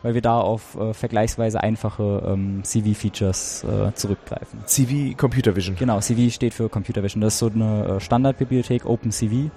[0.04, 4.60] Weil wir da auf äh, vergleichsweise einfache ähm, CV-Features äh, zurückgreifen.
[4.66, 5.76] CV Computer Vision.
[5.76, 7.22] Genau, CV steht für Computer Vision.
[7.22, 9.52] Das ist so eine äh, Standardbibliothek, OpenCV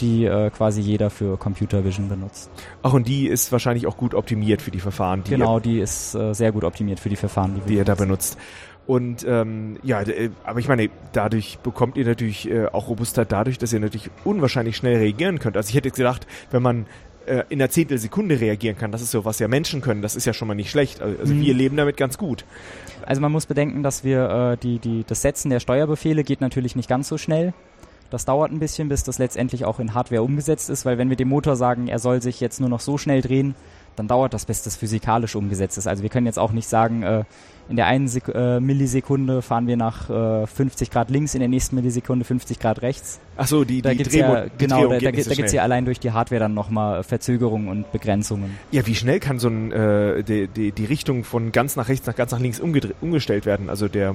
[0.00, 2.50] die äh, quasi jeder für Computer Vision benutzt.
[2.82, 5.78] Ach, und die ist wahrscheinlich auch gut optimiert für die Verfahren, die Genau, ihr, die
[5.80, 8.38] ist äh, sehr gut optimiert für die Verfahren, die, die ihr da benutzt.
[8.86, 13.58] Und ähm, ja, äh, aber ich meine, dadurch bekommt ihr natürlich äh, auch Robustheit dadurch,
[13.58, 15.56] dass ihr natürlich unwahrscheinlich schnell reagieren könnt.
[15.56, 16.86] Also ich hätte jetzt gedacht, wenn man
[17.26, 20.24] äh, in einer Zehntelsekunde reagieren kann, das ist so, was ja Menschen können, das ist
[20.24, 21.00] ja schon mal nicht schlecht.
[21.00, 21.42] Also, also mhm.
[21.42, 22.44] wir leben damit ganz gut.
[23.06, 26.74] Also man muss bedenken, dass wir äh, die, die, das Setzen der Steuerbefehle geht natürlich
[26.74, 27.54] nicht ganz so schnell.
[28.10, 31.16] Das dauert ein bisschen, bis das letztendlich auch in Hardware umgesetzt ist, weil wenn wir
[31.16, 33.54] dem Motor sagen, er soll sich jetzt nur noch so schnell drehen,
[33.96, 35.86] dann dauert das, bis das physikalisch umgesetzt ist.
[35.86, 37.24] Also wir können jetzt auch nicht sagen, äh,
[37.68, 41.48] in der einen Sek äh, Millisekunde fahren wir nach äh, 50 Grad links, in der
[41.48, 43.20] nächsten Millisekunde 50 Grad rechts.
[43.36, 45.62] Ach so, die, da die gibt's ja, Genau, da, da, da so gibt es ja
[45.62, 48.58] allein durch die Hardware dann nochmal Verzögerungen und Begrenzungen.
[48.70, 52.06] Ja, wie schnell kann so ein, äh, die, die, die Richtung von ganz nach rechts
[52.06, 53.70] nach ganz nach links umgestellt werden?
[53.70, 54.14] Also der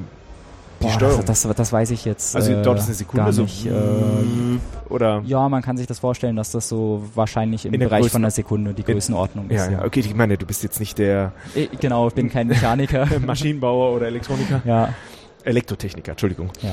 [0.80, 1.26] Boah, Steuerung.
[1.26, 2.36] Das, das, das, weiß ich jetzt.
[2.36, 3.44] Also äh, dauert das eine Sekunde so?
[3.44, 3.72] Nicht, äh,
[4.90, 5.22] oder?
[5.26, 8.32] Ja, man kann sich das vorstellen, dass das so wahrscheinlich im Bereich Größen von einer
[8.32, 9.66] Sekunde die Größenordnung ist.
[9.66, 11.34] Ja, ja, okay, ich meine, du bist jetzt nicht der.
[11.56, 13.08] Ich, genau, ich bin kein Mechaniker.
[13.26, 14.62] Maschinenbauer oder Elektroniker.
[14.66, 14.94] Ja.
[15.44, 16.50] Elektrotechniker, Entschuldigung.
[16.62, 16.72] Ja.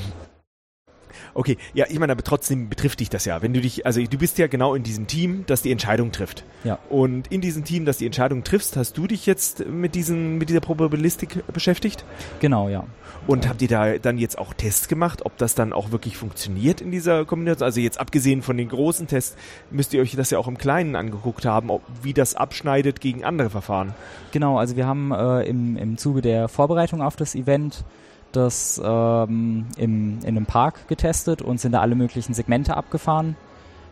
[1.35, 3.43] Okay, ja, ich meine, aber trotzdem betrifft dich das ja.
[3.43, 6.45] Wenn du dich, also du bist ja genau in diesem Team, das die Entscheidung trifft.
[6.63, 6.79] Ja.
[6.89, 10.49] Und in diesem Team, das die Entscheidung triffst, hast du dich jetzt mit diesen, mit
[10.49, 12.05] dieser Probabilistik beschäftigt?
[12.41, 12.85] Genau, ja.
[13.27, 16.81] Und habt ihr da dann jetzt auch Tests gemacht, ob das dann auch wirklich funktioniert
[16.81, 17.65] in dieser Kombination?
[17.65, 19.37] Also jetzt abgesehen von den großen Tests,
[19.71, 23.25] müsst ihr euch das ja auch im Kleinen angeguckt haben, ob, wie das abschneidet gegen
[23.25, 23.95] andere Verfahren.
[24.33, 27.85] Genau, also wir haben äh, im, im Zuge der Vorbereitung auf das Event
[28.37, 33.37] das ähm, im, in einem Park getestet und sind da alle möglichen Segmente abgefahren.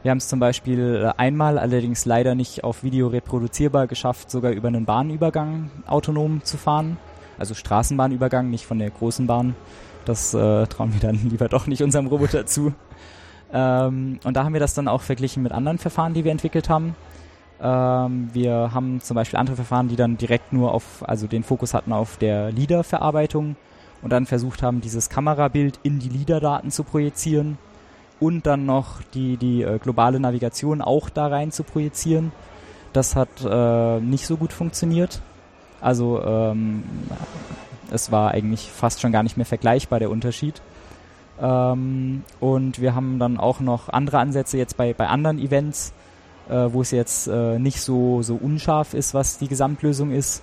[0.03, 4.53] Wir haben es zum Beispiel äh, einmal, allerdings leider nicht auf Video reproduzierbar geschafft, sogar
[4.53, 6.97] über einen Bahnübergang autonom zu fahren.
[7.39, 9.55] Also Straßenbahnübergang, nicht von der großen Bahn.
[10.05, 12.75] Das äh, trauen wir dann lieber doch nicht unserem Roboter zu.
[13.53, 16.69] Ähm, und da haben wir das dann auch verglichen mit anderen Verfahren, die wir entwickelt
[16.69, 16.97] haben.
[17.61, 21.75] Ähm, wir haben zum Beispiel andere Verfahren, die dann direkt nur auf, also den Fokus
[21.75, 23.55] hatten auf der LIDAR-Verarbeitung
[24.03, 27.59] und dann versucht haben, dieses Kamerabild in die LIDAR-Daten zu projizieren
[28.21, 32.33] und dann noch die, die äh, globale Navigation auch da rein zu projizieren.
[32.93, 35.23] Das hat äh, nicht so gut funktioniert.
[35.81, 36.85] Also ähm,
[37.91, 40.63] es war eigentlich fast schon gar nicht mehr vergleichbar, der Unterschied.
[41.41, 45.93] Ähm, und wir haben dann auch noch andere Ansätze jetzt bei, bei anderen Events,
[46.49, 50.43] äh, wo es jetzt äh, nicht so, so unscharf ist, was die Gesamtlösung ist.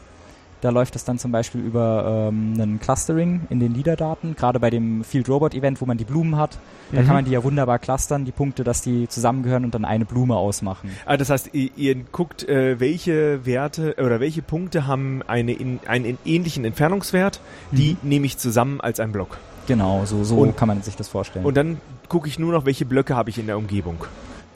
[0.61, 4.35] Da läuft das dann zum Beispiel über ähm, einen Clustering in den LIDAR-Daten.
[4.35, 6.57] Gerade bei dem Field Robot Event, wo man die Blumen hat,
[6.91, 7.05] da mhm.
[7.05, 10.35] kann man die ja wunderbar clustern, die Punkte, dass die zusammengehören und dann eine Blume
[10.35, 10.89] ausmachen.
[11.05, 15.79] Ah, das heißt, ihr, ihr guckt, äh, welche Werte oder welche Punkte haben eine in,
[15.87, 17.39] einen ähnlichen Entfernungswert,
[17.71, 18.09] die mhm.
[18.09, 19.37] nehme ich zusammen als ein Block.
[19.67, 21.45] Genau, so, so und, kann man sich das vorstellen.
[21.45, 24.03] Und dann gucke ich nur noch, welche Blöcke habe ich in der Umgebung.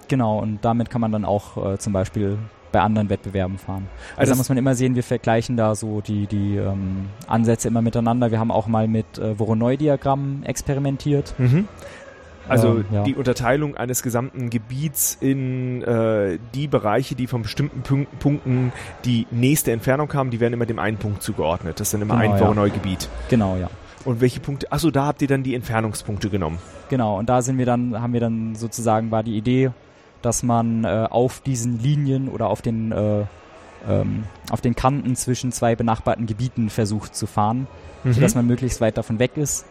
[0.08, 2.38] Genau, und damit kann man dann auch äh, zum Beispiel
[2.74, 3.88] bei anderen Wettbewerben fahren.
[4.12, 7.70] Also, also da muss man immer sehen, wir vergleichen da so die, die ähm, Ansätze
[7.70, 8.32] immer miteinander.
[8.32, 11.34] Wir haben auch mal mit äh, Voronoi-Diagrammen experimentiert.
[11.38, 11.70] Mhm.
[12.50, 13.04] Also ähm, ja.
[13.04, 18.74] die Unterteilung eines gesamten Gebiets in äh, die Bereiche, die von bestimmten Punk Punkten
[19.06, 21.80] die nächste Entfernung haben, die werden immer dem einen Punkt zugeordnet.
[21.80, 23.08] Das ist dann immer genau, ein Voronoi-Gebiet.
[23.30, 23.70] Genau, ja.
[24.04, 24.70] Und welche Punkte?
[24.72, 26.58] Achso, da habt ihr dann die Entfernungspunkte genommen.
[26.90, 29.72] Genau, und da sind wir dann, haben wir dann sozusagen war die Idee,
[30.26, 33.26] dass man äh, auf diesen Linien oder auf den, äh,
[33.88, 37.68] ähm, auf den Kanten zwischen zwei benachbarten Gebieten versucht zu fahren,
[38.04, 38.14] mhm.
[38.14, 39.66] sodass man möglichst weit davon weg ist.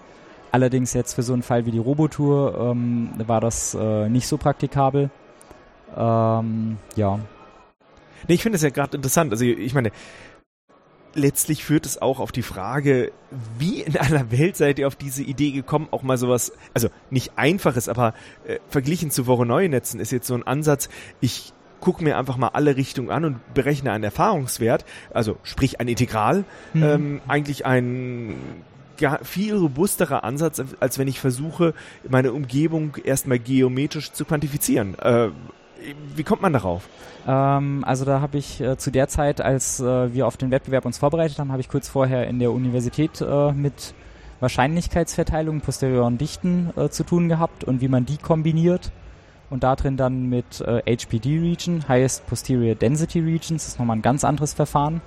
[0.52, 4.36] Allerdings jetzt für so einen Fall wie die Robotour ähm, war das äh, nicht so
[4.36, 5.10] praktikabel.
[5.96, 7.18] Ähm, ja.
[8.28, 9.32] Nee, ich finde es ja gerade interessant.
[9.32, 9.90] Also ich meine,
[11.14, 13.12] letztlich führt es auch auf die Frage,
[13.58, 17.32] wie in aller Welt seid ihr auf diese Idee gekommen, auch mal sowas, also nicht
[17.36, 18.14] einfaches, aber
[18.46, 20.88] äh, verglichen zu Voronoi-Netzen ist jetzt so ein Ansatz,
[21.20, 25.88] ich gucke mir einfach mal alle Richtungen an und berechne einen Erfahrungswert, also sprich ein
[25.88, 26.82] Integral, mhm.
[26.82, 28.36] ähm, eigentlich ein
[29.24, 31.74] viel robusterer Ansatz, als wenn ich versuche,
[32.08, 34.96] meine Umgebung erstmal geometrisch zu quantifizieren.
[34.98, 35.30] Äh,
[36.14, 36.88] wie kommt man darauf?
[37.26, 40.84] Ähm, also da habe ich äh, zu der Zeit, als äh, wir auf den Wettbewerb
[40.84, 43.94] uns vorbereitet haben, habe ich kurz vorher in der Universität äh, mit
[44.40, 48.90] Wahrscheinlichkeitsverteilung, posterioren Dichten äh, zu tun gehabt und wie man die kombiniert.
[49.50, 53.98] Und da drin dann mit HPD äh, Region, Highest Posterior Density Regions, das ist nochmal
[53.98, 55.02] ein ganz anderes Verfahren,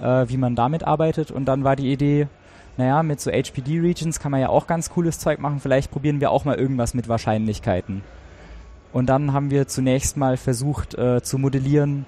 [0.00, 1.30] äh, wie man damit arbeitet.
[1.30, 2.28] Und dann war die Idee,
[2.76, 6.30] naja, mit so HPD-Regions kann man ja auch ganz cooles Zeug machen, vielleicht probieren wir
[6.30, 8.02] auch mal irgendwas mit Wahrscheinlichkeiten.
[8.92, 12.04] Und dann haben wir zunächst mal versucht äh, zu modellieren,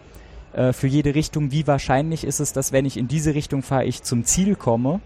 [0.53, 3.85] äh, für jede Richtung, wie wahrscheinlich ist es, dass wenn ich in diese Richtung fahre,
[3.85, 5.01] ich zum Ziel komme.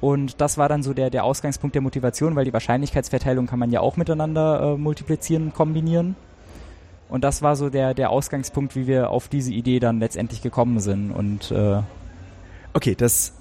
[0.00, 3.70] Und das war dann so der, der Ausgangspunkt der Motivation, weil die Wahrscheinlichkeitsverteilung kann man
[3.70, 6.14] ja auch miteinander äh, multiplizieren, kombinieren.
[7.08, 10.80] Und das war so der, der Ausgangspunkt, wie wir auf diese Idee dann letztendlich gekommen
[10.80, 11.12] sind.
[11.12, 11.80] Und äh,
[12.72, 13.32] okay, das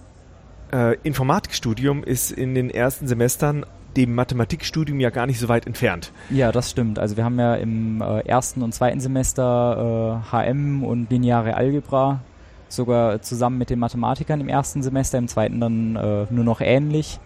[0.71, 3.65] äh, Informatikstudium ist in den ersten Semestern
[3.97, 6.11] dem Mathematikstudium ja gar nicht so weit entfernt.
[6.29, 6.99] Ja, das stimmt.
[6.99, 12.21] Also wir haben ja im äh, ersten und zweiten Semester äh, HM und lineare Algebra
[12.67, 17.19] sogar zusammen mit den Mathematikern im ersten Semester, im zweiten dann äh, nur noch ähnlich.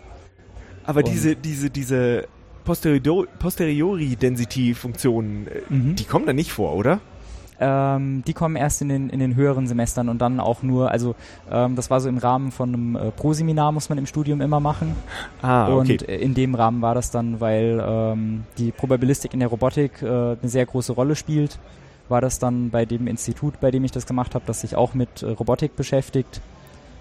[0.83, 2.27] Aber und diese, diese, diese
[2.65, 5.95] Posteriori-Density-Funktionen, äh, mhm.
[5.95, 6.99] die kommen da nicht vor, oder?
[7.59, 11.15] Ähm, die kommen erst in den, in den höheren Semestern und dann auch nur, also
[11.51, 14.59] ähm, das war so im Rahmen von einem äh, Proseminar, muss man im Studium immer
[14.59, 14.95] machen.
[15.41, 15.75] Ah, okay.
[15.75, 20.05] Und in dem Rahmen war das dann, weil ähm, die Probabilistik in der Robotik äh,
[20.07, 21.59] eine sehr große Rolle spielt,
[22.07, 24.93] war das dann bei dem Institut, bei dem ich das gemacht habe, das sich auch
[24.93, 26.41] mit äh, Robotik beschäftigt,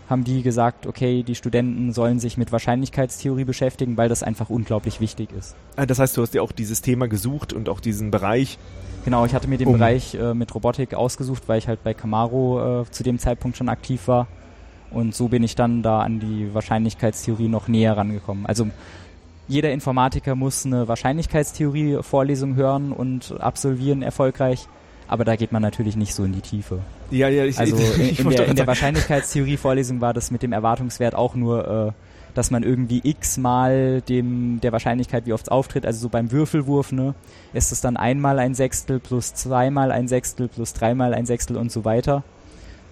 [0.09, 5.01] haben die gesagt, okay, die Studenten sollen sich mit Wahrscheinlichkeitstheorie beschäftigen, weil das einfach unglaublich
[5.01, 5.55] wichtig ist.
[5.77, 8.59] Ah, das heißt, du hast dir auch dieses Thema gesucht und auch diesen Bereich.
[9.05, 9.75] Genau, ich hatte mir den um.
[9.75, 13.69] Bereich äh, mit Robotik ausgesucht, weil ich halt bei Camaro äh, zu dem Zeitpunkt schon
[13.69, 14.27] aktiv war.
[14.91, 18.47] Und so bin ich dann da an die Wahrscheinlichkeitstheorie noch näher rangekommen.
[18.47, 18.69] Also
[19.47, 24.69] jeder Informatiker muss eine Wahrscheinlichkeitstheorie-Vorlesung hören und absolvieren erfolgreich
[25.09, 26.81] aber da geht man natürlich nicht so in die Tiefe.
[27.11, 31.15] Ja, ja, ich, also ich, in, der, in der Wahrscheinlichkeitstheorie-Vorlesung war das mit dem Erwartungswert
[31.15, 31.93] auch nur, äh,
[32.35, 36.31] dass man irgendwie x mal dem der Wahrscheinlichkeit, wie oft es auftritt, also so beim
[36.31, 37.15] Würfelwurf, ne,
[37.55, 41.73] ist es dann einmal ein Sechstel plus zweimal ein Sechstel plus dreimal ein Sechstel und
[41.73, 42.23] so weiter.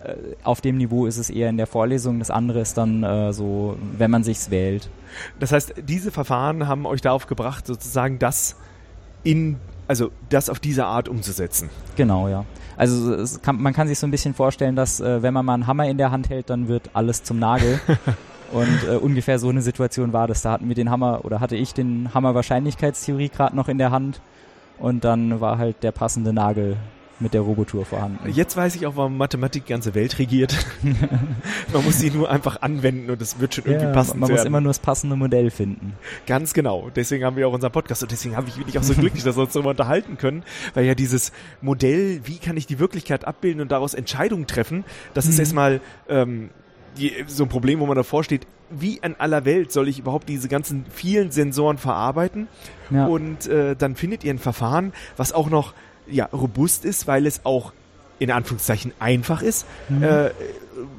[0.02, 3.34] Äh, auf dem Niveau ist es eher in der Vorlesung, das andere ist dann äh,
[3.34, 4.88] so, wenn man sich's wählt.
[5.38, 8.56] Das heißt, diese Verfahren haben euch darauf gebracht, sozusagen das
[9.22, 9.56] in
[9.88, 11.70] also das auf diese Art umzusetzen.
[11.96, 12.44] Genau, ja.
[12.76, 15.66] Also kann, man kann sich so ein bisschen vorstellen, dass äh, wenn man mal einen
[15.66, 17.80] Hammer in der Hand hält, dann wird alles zum Nagel.
[18.52, 20.42] Und äh, ungefähr so eine Situation war das.
[20.42, 23.90] Da hatten wir den Hammer oder hatte ich den Hammer Wahrscheinlichkeitstheorie gerade noch in der
[23.90, 24.20] Hand
[24.78, 26.76] und dann war halt der passende Nagel
[27.18, 28.28] mit der Robotour vorhanden.
[28.30, 30.54] Jetzt weiß ich auch, warum Mathematik die ganze Welt regiert.
[31.72, 34.20] man muss sie nur einfach anwenden und es wird schon irgendwie ja, passen.
[34.20, 35.94] Man muss immer nur das passende Modell finden.
[36.26, 36.90] Ganz genau.
[36.94, 39.24] Deswegen haben wir auch unseren Podcast und deswegen habe ich bin ich auch so glücklich,
[39.24, 40.42] dass wir uns darüber unterhalten können,
[40.74, 45.24] weil ja dieses Modell, wie kann ich die Wirklichkeit abbilden und daraus Entscheidungen treffen, das
[45.24, 45.30] mhm.
[45.30, 46.50] ist erstmal ähm,
[46.98, 50.28] die, so ein Problem, wo man davor steht, wie an aller Welt soll ich überhaupt
[50.28, 52.48] diese ganzen vielen Sensoren verarbeiten?
[52.90, 53.06] Ja.
[53.06, 55.72] Und äh, dann findet ihr ein Verfahren, was auch noch
[56.08, 57.72] ja, robust ist, weil es auch
[58.18, 60.02] in Anführungszeichen einfach ist, mhm.
[60.02, 60.30] äh,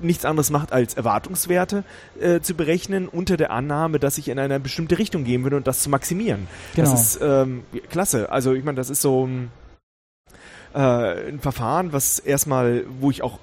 [0.01, 1.83] nichts anderes macht als Erwartungswerte
[2.19, 5.67] äh, zu berechnen unter der Annahme, dass ich in eine bestimmte Richtung gehen würde und
[5.67, 6.47] das zu maximieren.
[6.75, 6.91] Genau.
[6.91, 8.31] Das ist ähm, klasse.
[8.31, 9.51] Also ich meine, das ist so ein,
[10.73, 13.39] äh, ein Verfahren, was erstmal, wo ich auch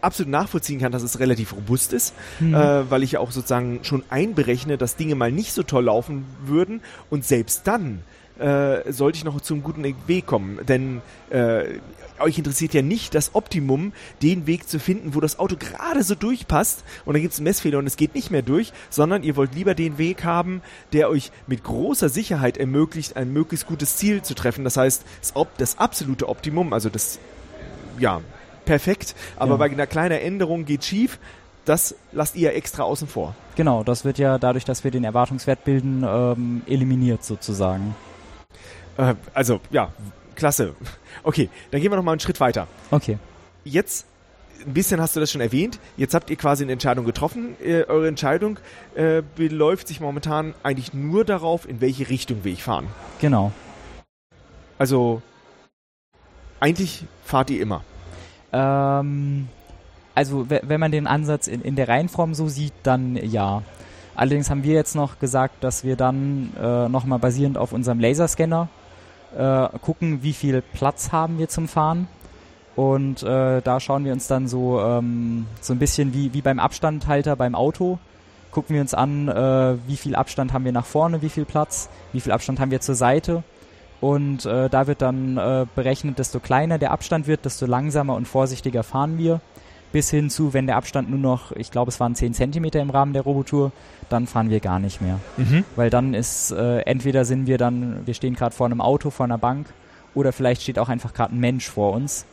[0.00, 2.54] absolut nachvollziehen kann, dass es relativ robust ist, mhm.
[2.54, 6.24] äh, weil ich ja auch sozusagen schon einberechne, dass Dinge mal nicht so toll laufen
[6.44, 8.02] würden und selbst dann
[8.38, 10.58] äh, sollte ich noch zum guten Weg kommen.
[10.66, 11.78] Denn äh,
[12.20, 16.14] euch interessiert ja nicht das Optimum, den Weg zu finden, wo das Auto gerade so
[16.14, 19.36] durchpasst und dann gibt es einen Messfehler und es geht nicht mehr durch, sondern ihr
[19.36, 20.62] wollt lieber den Weg haben,
[20.92, 24.64] der euch mit großer Sicherheit ermöglicht, ein möglichst gutes Ziel zu treffen.
[24.64, 27.18] Das heißt, das, das absolute Optimum, also das,
[27.98, 28.20] ja,
[28.64, 29.56] perfekt, aber ja.
[29.56, 31.18] bei einer kleinen Änderung geht schief,
[31.64, 33.34] das lasst ihr extra außen vor.
[33.56, 37.94] Genau, das wird ja dadurch, dass wir den Erwartungswert bilden, ähm, eliminiert sozusagen.
[38.98, 39.92] Äh, also, ja,
[40.34, 40.74] klasse.
[41.24, 42.68] Okay, dann gehen wir noch mal einen Schritt weiter.
[42.92, 43.18] Okay.
[43.64, 44.06] Jetzt
[44.64, 45.78] ein bisschen hast du das schon erwähnt.
[45.96, 47.56] Jetzt habt ihr quasi eine Entscheidung getroffen.
[47.60, 48.58] Äh, eure Entscheidung
[48.94, 52.86] äh, beläuft sich momentan eigentlich nur darauf, in welche Richtung wir ich fahren.
[53.20, 53.52] Genau.
[54.78, 55.22] Also
[56.60, 57.82] eigentlich fahrt ihr immer.
[58.52, 59.48] Ähm,
[60.14, 63.62] also wenn man den Ansatz in, in der Reihenform so sieht, dann ja.
[64.14, 68.68] Allerdings haben wir jetzt noch gesagt, dass wir dann äh, nochmal basierend auf unserem Laserscanner
[69.36, 72.08] äh, gucken, wie viel Platz haben wir zum Fahren.
[72.76, 76.60] Und äh, da schauen wir uns dann so, ähm, so ein bisschen wie, wie beim
[76.60, 77.98] Abstandhalter beim Auto.
[78.52, 81.88] Gucken wir uns an, äh, wie viel Abstand haben wir nach vorne, wie viel Platz,
[82.12, 83.42] wie viel Abstand haben wir zur Seite.
[84.00, 88.28] Und äh, da wird dann äh, berechnet, desto kleiner der Abstand wird, desto langsamer und
[88.28, 89.40] vorsichtiger fahren wir
[89.92, 92.90] bis hin zu, wenn der Abstand nur noch, ich glaube, es waren 10 Zentimeter im
[92.90, 93.72] Rahmen der Robotour,
[94.08, 95.18] dann fahren wir gar nicht mehr.
[95.36, 95.64] Mhm.
[95.76, 99.24] Weil dann ist, äh, entweder sind wir dann, wir stehen gerade vor einem Auto, vor
[99.24, 99.66] einer Bank,
[100.14, 102.26] oder vielleicht steht auch einfach gerade ein Mensch vor uns.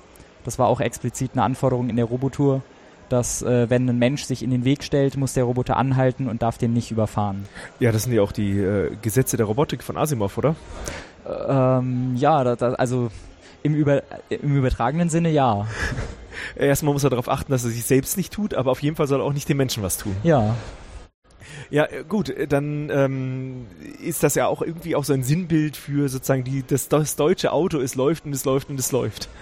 [0.44, 2.62] Das war auch explizit eine Anforderung in der Robotour,
[3.10, 6.42] dass äh, wenn ein Mensch sich in den Weg stellt, muss der Roboter anhalten und
[6.42, 7.46] darf den nicht überfahren.
[7.80, 10.56] Ja, das sind ja auch die äh, Gesetze der Robotik von Asimov, oder?
[11.28, 13.10] Ähm, ja, da, da, also
[13.66, 15.68] im, über, im übertragenen Sinne ja.
[16.56, 19.08] Erstmal muss er darauf achten, dass er sich selbst nicht tut, aber auf jeden Fall
[19.08, 20.16] soll er auch nicht den Menschen was tun.
[20.24, 20.56] Ja.
[21.72, 23.66] Ja, äh, gut, äh, dann ähm,
[24.04, 27.52] ist das ja auch irgendwie auch so ein Sinnbild für sozusagen die, das, das deutsche
[27.52, 29.30] Auto, es läuft und es läuft und es läuft.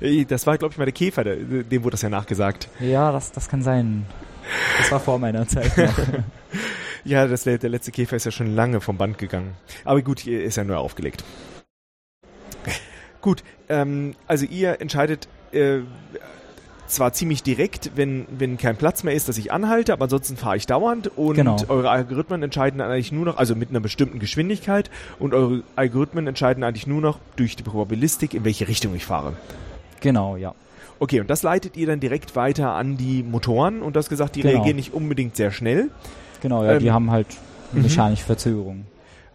[0.00, 2.68] Äh, das war, glaube ich, mal der Käfer, der, dem wurde das ja nachgesagt.
[2.80, 4.04] Ja, das, das kann sein.
[4.78, 5.98] Das war vor meiner Zeit noch.
[7.04, 9.54] ja, das, der letzte Käfer ist ja schon lange vom Band gegangen.
[9.84, 11.24] Aber gut, hier ist ja nur aufgelegt.
[13.24, 15.78] Gut, ähm, also ihr entscheidet äh,
[16.86, 20.58] zwar ziemlich direkt, wenn, wenn kein Platz mehr ist, dass ich anhalte, aber ansonsten fahre
[20.58, 21.56] ich dauernd und Genau.
[21.68, 26.62] eure Algorithmen entscheiden eigentlich nur noch, also mit einer bestimmten Geschwindigkeit und eure Algorithmen entscheiden
[26.64, 29.32] eigentlich nur noch durch die Probabilistik, in welche Richtung ich fahre.
[30.02, 30.54] genau, ja.
[31.00, 34.36] Okay, und das leitet ihr dann direkt weiter an die Motoren und du hast gesagt,
[34.36, 34.56] die Genau.
[34.56, 35.88] reagieren nicht unbedingt sehr schnell.
[36.42, 37.26] Genau, ja, die Ähm, haben halt
[37.72, 37.80] mhm.
[37.82, 38.84] mechanische Verzögerung.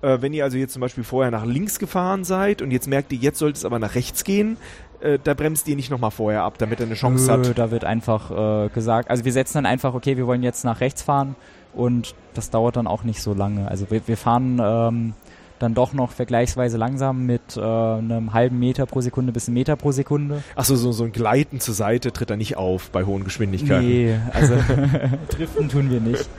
[0.02, 3.12] Äh, wenn ihr also jetzt zum Beispiel vorher nach links gefahren seid und jetzt merkt
[3.12, 4.58] ihr, jetzt sollte es aber nach rechts gehen,
[5.02, 7.58] äh, da bremst ihr nicht nochmal vorher ab, damit er eine Chance Nö, hat.
[7.58, 10.80] Da wird einfach äh, gesagt, also wir setzen dann einfach, okay, wir wollen jetzt nach
[10.82, 11.36] rechts fahren
[11.74, 13.68] und das dauert dann auch nicht so lange.
[13.70, 15.14] Also wir, wir fahren ähm,
[15.60, 19.76] dann doch noch vergleichsweise langsam mit äh, einem halben Meter pro Sekunde bis einem Meter
[19.76, 20.44] pro Sekunde.
[20.56, 23.88] Achso, so, so ein Gleiten zur Seite tritt da nicht auf bei hohen Geschwindigkeiten.
[23.88, 24.56] Nee, also
[25.30, 26.30] driften tun wir nicht.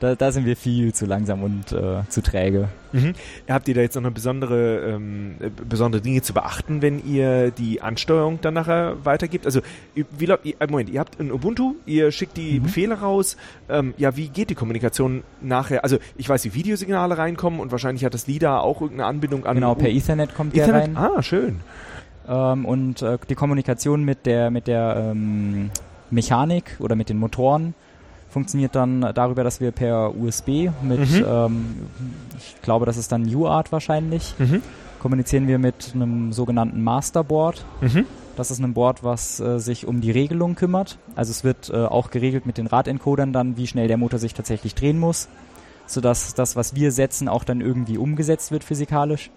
[0.00, 2.68] Da, da sind wir viel zu langsam und äh, zu träge.
[2.92, 3.12] Mhm.
[3.48, 7.50] Habt ihr da jetzt noch eine besondere, ähm, äh, besondere Dinge zu beachten, wenn ihr
[7.50, 9.46] die Ansteuerung dann nachher weitergibt?
[9.46, 9.60] Also,
[9.94, 12.62] wie glaubt ihr, äh, Moment, ihr habt ein Ubuntu, ihr schickt die Mhm.
[12.64, 13.36] Befehle raus.
[13.68, 15.82] Ähm, ja, wie geht die Kommunikation nachher?
[15.84, 19.54] Also, ich weiß, wie Videosignale reinkommen und wahrscheinlich hat das LIDAR auch irgendeine Anbindung an
[19.56, 20.96] Genau, per Ethernet kommt der Ethernet.
[20.96, 21.10] rein.
[21.16, 21.60] Ah, schön.
[22.28, 25.70] Ähm, und äh, die Kommunikation mit der, mit der ähm,
[26.10, 27.74] Mechanik oder mit den Motoren
[28.36, 31.24] funktioniert dann darüber, dass wir per USB mit, Mhm.
[31.26, 31.74] ähm,
[32.36, 34.60] ich glaube, das ist dann UART wahrscheinlich, Mhm.
[35.00, 37.64] kommunizieren wir mit einem sogenannten Masterboard.
[37.80, 38.04] Mhm.
[38.36, 40.98] Das ist ein Board, was äh, sich um die Regelung kümmert.
[41.14, 44.34] Also es wird äh, auch geregelt mit den Radencodern dann, wie schnell der Motor sich
[44.34, 45.28] tatsächlich drehen muss,
[45.86, 49.30] sodass das, was wir setzen, auch dann irgendwie umgesetzt wird physikalisch.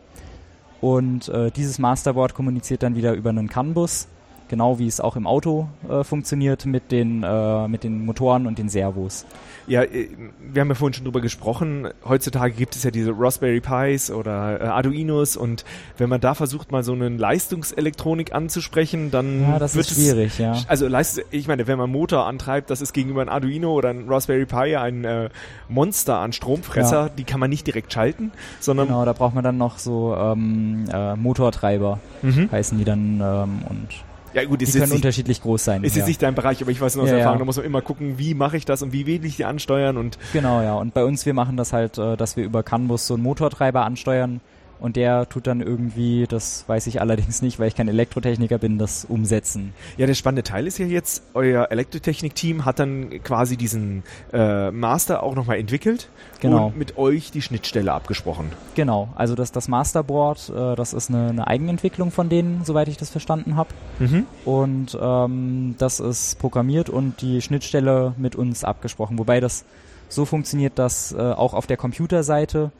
[0.82, 4.10] Und äh, dieses Masterboard kommuniziert dann wieder über einen CAN-Bus,
[4.50, 8.58] genau wie es auch im Auto äh, funktioniert mit den, äh, mit den Motoren und
[8.60, 9.26] den Servos.
[9.68, 10.10] Ja, äh,
[10.42, 11.88] wir haben ja vorhin schon drüber gesprochen.
[12.08, 15.64] Heutzutage gibt es ja diese Raspberry Pis oder äh, Arduinos und
[15.98, 20.38] wenn man da versucht, mal so eine Leistungselektronik anzusprechen, dann Ja, das wird ist schwierig,
[20.40, 20.54] ja.
[20.54, 20.68] es.
[20.70, 23.90] Also Leist ich meine, wenn man einen Motor antreibt, das ist gegenüber ein Arduino oder
[23.90, 25.30] ein Raspberry Pi ein äh,
[25.68, 29.58] Monster an Stromfresser, die kann man nicht direkt schalten, sondern Genau, da braucht man dann
[29.58, 32.50] noch so ähm, äh, Motortreiber, Mhm.
[32.52, 33.88] heißen die dann, ähm, und
[34.34, 35.84] ja gut, die können nicht, unterschiedlich groß sein.
[35.84, 36.00] ist ja.
[36.00, 37.40] jetzt nicht dein Bereich, aber ich weiß nur aus Ja, Erfahrung, ja.
[37.40, 39.98] da muss man immer gucken, wie mache ich das und wie will ich die ansteuern
[39.98, 40.76] und Genau, ja.
[40.76, 43.86] Und bei uns, wir machen das halt, äh, dass wir über CAN-Bus so einen Motortreiber
[43.86, 44.42] ansteuern
[44.80, 48.78] und der tut dann irgendwie, das weiß ich allerdings nicht, weil ich kein Elektrotechniker bin,
[48.78, 49.74] das umsetzen.
[49.98, 54.04] Ja, der spannende Teil ist ja jetzt, euer Elektrotechnik-Team hat dann quasi diesen
[54.34, 56.10] äh, Master auch nochmal entwickelt
[56.42, 56.68] Genau.
[56.68, 58.52] und mit euch die Schnittstelle abgesprochen.
[58.76, 62.96] Genau, also das, das Masterboard, äh, das ist eine, eine Eigenentwicklung von denen, soweit ich
[62.98, 63.70] das verstanden habe.
[64.00, 64.26] Mhm.
[64.46, 69.20] Und ähm, das ist programmiert und die Schnittstelle mit uns abgesprochen.
[69.20, 69.66] Wobei das
[70.08, 72.72] so funktioniert, dass äh, auch auf der Computerseite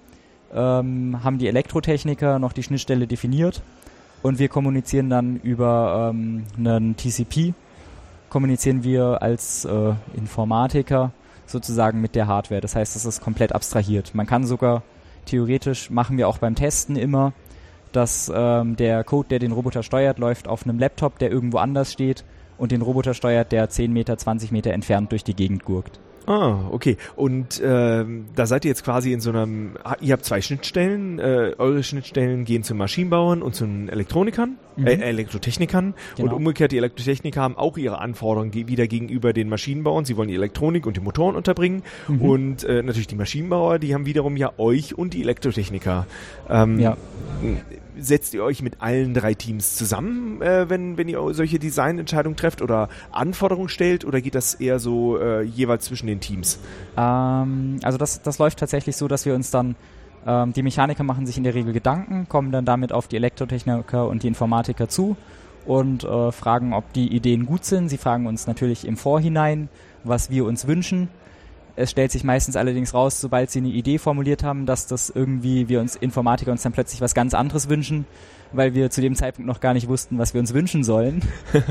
[0.54, 3.62] ähm, haben die Elektrotechniker noch die Schnittstelle definiert
[4.22, 7.54] und wir kommunizieren dann über ähm, einen TCP,
[8.30, 11.12] kommunizieren wir als äh, Informatiker
[11.46, 12.62] sozusagen mit der Hardware.
[12.62, 14.14] Das heißt, es ist komplett abstrahiert.
[14.14, 14.84] Man kann sogar
[15.26, 17.34] theoretisch, machen wir auch beim Testen immer,
[17.92, 21.92] dass ähm, der Code, der den Roboter steuert, läuft auf einem Laptop, der irgendwo anders
[21.92, 22.24] steht
[22.58, 26.00] und den Roboter steuert, der 10 Meter, 20 Meter entfernt durch die Gegend gurkt.
[26.28, 26.98] Ah, okay.
[27.16, 31.18] Und ähm, da seid ihr jetzt quasi in so einem, ah, ihr habt zwei Schnittstellen,
[31.20, 34.88] äh, eure Schnittstellen gehen zu Maschinenbauern und zu Elektronikern, Mhm.
[34.88, 36.30] äh, Elektrotechnikern Genau.
[36.30, 40.06] und umgekehrt die Elektrotechniker haben auch ihre Anforderungen ge wieder gegenüber den Maschinenbauern.
[40.06, 42.22] Sie wollen die Elektronik und die Motoren unterbringen Mhm.
[42.22, 46.06] und äh, natürlich die Maschinenbauer, die haben wiederum ja euch und die Elektrotechniker.
[46.50, 46.96] Ähm, Ja.
[48.00, 52.62] Setzt ihr euch mit allen drei Teams zusammen, äh, wenn, wenn ihr solche Designentscheidungen trefft
[52.62, 56.60] oder Anforderungen stellt oder geht das eher so äh, jeweils zwischen den Teams?
[56.98, 59.76] Ähm, also das, das läuft tatsächlich so, dass wir uns dann,
[60.26, 64.08] ähm, die Mechaniker machen sich in der Regel Gedanken, kommen dann damit auf die Elektrotechniker
[64.08, 65.16] und die Informatiker zu
[65.66, 67.90] und äh, fragen, ob die Ideen gut sind.
[67.90, 69.70] Sie fragen uns natürlich im Vorhinein,
[70.04, 71.10] was wir uns wünschen.
[71.80, 75.70] Es stellt sich meistens allerdings raus, sobald sie eine Idee formuliert haben, dass das irgendwie
[75.70, 78.06] wir uns Informatiker uns dann plötzlich was ganz anderes wünschen,
[78.52, 81.22] weil wir zu dem Zeitpunkt noch gar nicht wussten, was wir uns wünschen sollen.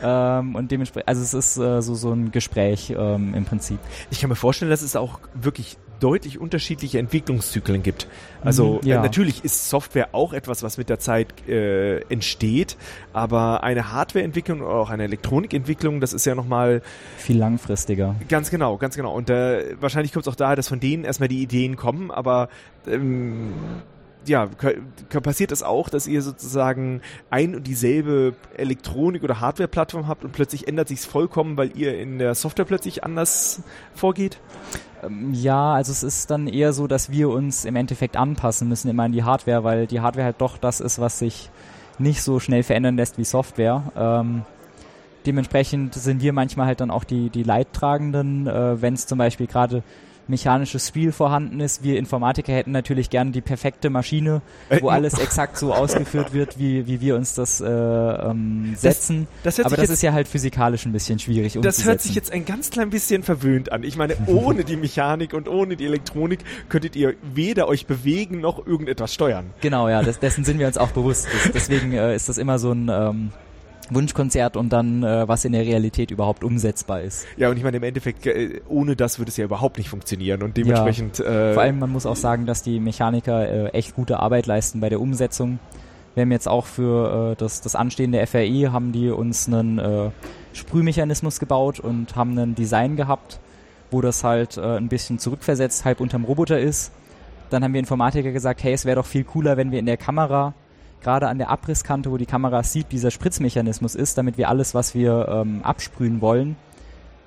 [0.00, 3.80] Ähm, und dementsprechend, also es ist äh, so, so ein Gespräch ähm, im Prinzip.
[4.12, 8.06] Ich kann mir vorstellen, dass es auch wirklich deutlich unterschiedliche Entwicklungszyklen gibt.
[8.42, 8.98] Also Mhm, ja.
[8.98, 12.76] äh, natürlich ist Software auch etwas, was mit der Zeit äh, entsteht,
[13.12, 16.82] aber eine Hardwareentwicklung oder auch eine Elektronikentwicklung, das ist ja nochmal
[17.16, 18.14] Viel langfristiger.
[18.28, 19.14] ganz genau, ganz genau.
[19.14, 22.48] Und äh, wahrscheinlich kommt es auch daher, dass von denen erstmal die Ideen kommen, aber
[22.86, 23.52] ähm,
[24.26, 24.46] ja,
[25.22, 27.00] passiert es auch, dass ihr sozusagen
[27.30, 32.18] ein und dieselbe Elektronik- oder Hardware-Plattform habt und plötzlich ändert sich's vollkommen, weil ihr in
[32.18, 33.62] der Software plötzlich anders
[33.94, 34.38] vorgeht?
[35.02, 38.88] Ähm, Ja, also es ist dann eher so, dass wir uns im Endeffekt anpassen müssen
[38.88, 41.50] immer an die Hardware, weil die Hardware halt doch das ist, was sich
[41.98, 43.82] nicht so schnell verändern lässt wie Software.
[43.96, 44.42] Ähm,
[45.26, 49.46] dementsprechend sind wir manchmal halt dann auch die, die Leidtragenden, äh, wenn es zum Beispiel
[49.46, 49.82] gerade
[50.28, 51.82] mechanisches Spiel vorhanden ist.
[51.82, 54.42] Wir Informatiker hätten natürlich gerne die perfekte Maschine,
[54.80, 59.26] wo Äh, alles exakt so ausgeführt wird, wie, wie wir uns das äh, ähm, setzen.
[59.42, 62.32] das hört Aber das ist ja halt physikalisch ein bisschen schwierig Das hört sich jetzt
[62.32, 63.82] ein ganz klein bisschen verwöhnt an.
[63.82, 68.66] Ich meine, ohne die Mechanik und ohne die Elektronik könntet ihr weder euch bewegen noch
[68.66, 69.46] irgendetwas steuern.
[69.60, 71.28] Genau, ja, das, dessen sind wir uns auch bewusst.
[71.32, 73.32] Das, deswegen äh, ist das immer so ein ähm,
[73.94, 77.26] Wunschkonzert und dann, äh, was in der Realität überhaupt umsetzbar ist.
[77.36, 80.42] Ja, und ich meine, im Endeffekt, äh, ohne das würde es ja überhaupt nicht funktionieren
[80.42, 81.20] und dementsprechend.
[81.20, 84.80] Äh, Vor allem, man muss auch sagen, dass die Mechaniker äh, echt gute Arbeit leisten
[84.80, 85.58] bei der Umsetzung.
[86.14, 90.10] Wir haben jetzt auch für äh, das, das anstehende FRI, haben die uns einen äh,
[90.52, 93.38] Sprühmechanismus gebaut und haben ein Design gehabt,
[93.90, 96.92] wo das halt äh, ein bisschen zurückversetzt, halb unterm Roboter ist.
[97.50, 99.96] Dann haben wir Informatiker gesagt, hey, es wäre doch viel cooler, wenn wir in der
[99.96, 100.54] Kamera,
[101.02, 104.94] gerade an der Abrisskante, wo die Kamera sieht, dieser Spritzmechanismus ist, damit wir alles, was
[104.94, 106.56] wir ähm, absprühen wollen,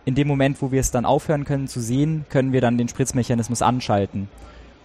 [0.05, 2.87] in dem Moment, wo wir es dann aufhören können zu sehen, können wir dann den
[2.87, 4.29] Spritzmechanismus anschalten.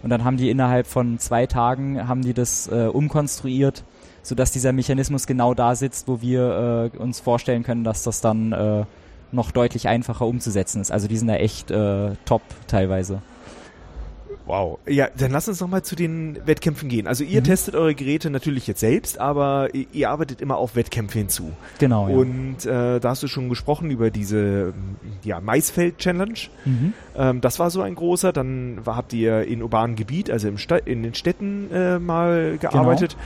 [0.03, 3.83] Und dann haben die innerhalb von zwei Tagen haben die das äh, umkonstruiert,
[4.23, 8.53] sodass dieser Mechanismus genau da sitzt, wo wir äh, uns vorstellen können, dass das dann
[8.53, 8.85] äh,
[9.33, 10.91] noch deutlich einfacher umzusetzen ist.
[10.91, 13.23] Also die sind da echt äh, top teilweise.
[14.47, 14.79] Wow.
[14.87, 17.07] Ja, dann lass uns noch mal zu den Wettkämpfen gehen.
[17.07, 17.45] Also ihr Mhm.
[17.45, 21.53] testet eure Geräte natürlich jetzt selbst, aber ihr, ihr arbeitet immer auf Wettkämpfe hinzu.
[21.79, 22.09] Genau.
[22.09, 22.17] Ja.
[22.17, 24.73] Und äh, da hast du schon gesprochen über diese
[25.23, 26.39] ja, Maisfeld-Challenge.
[26.65, 26.93] Mhm.
[27.17, 28.33] Ähm, das war so ein großer.
[28.33, 32.59] Dann war, habt ihr in urbanen Gebiet, also im Sta in den Städten äh, mal
[32.59, 33.17] gearbeitet.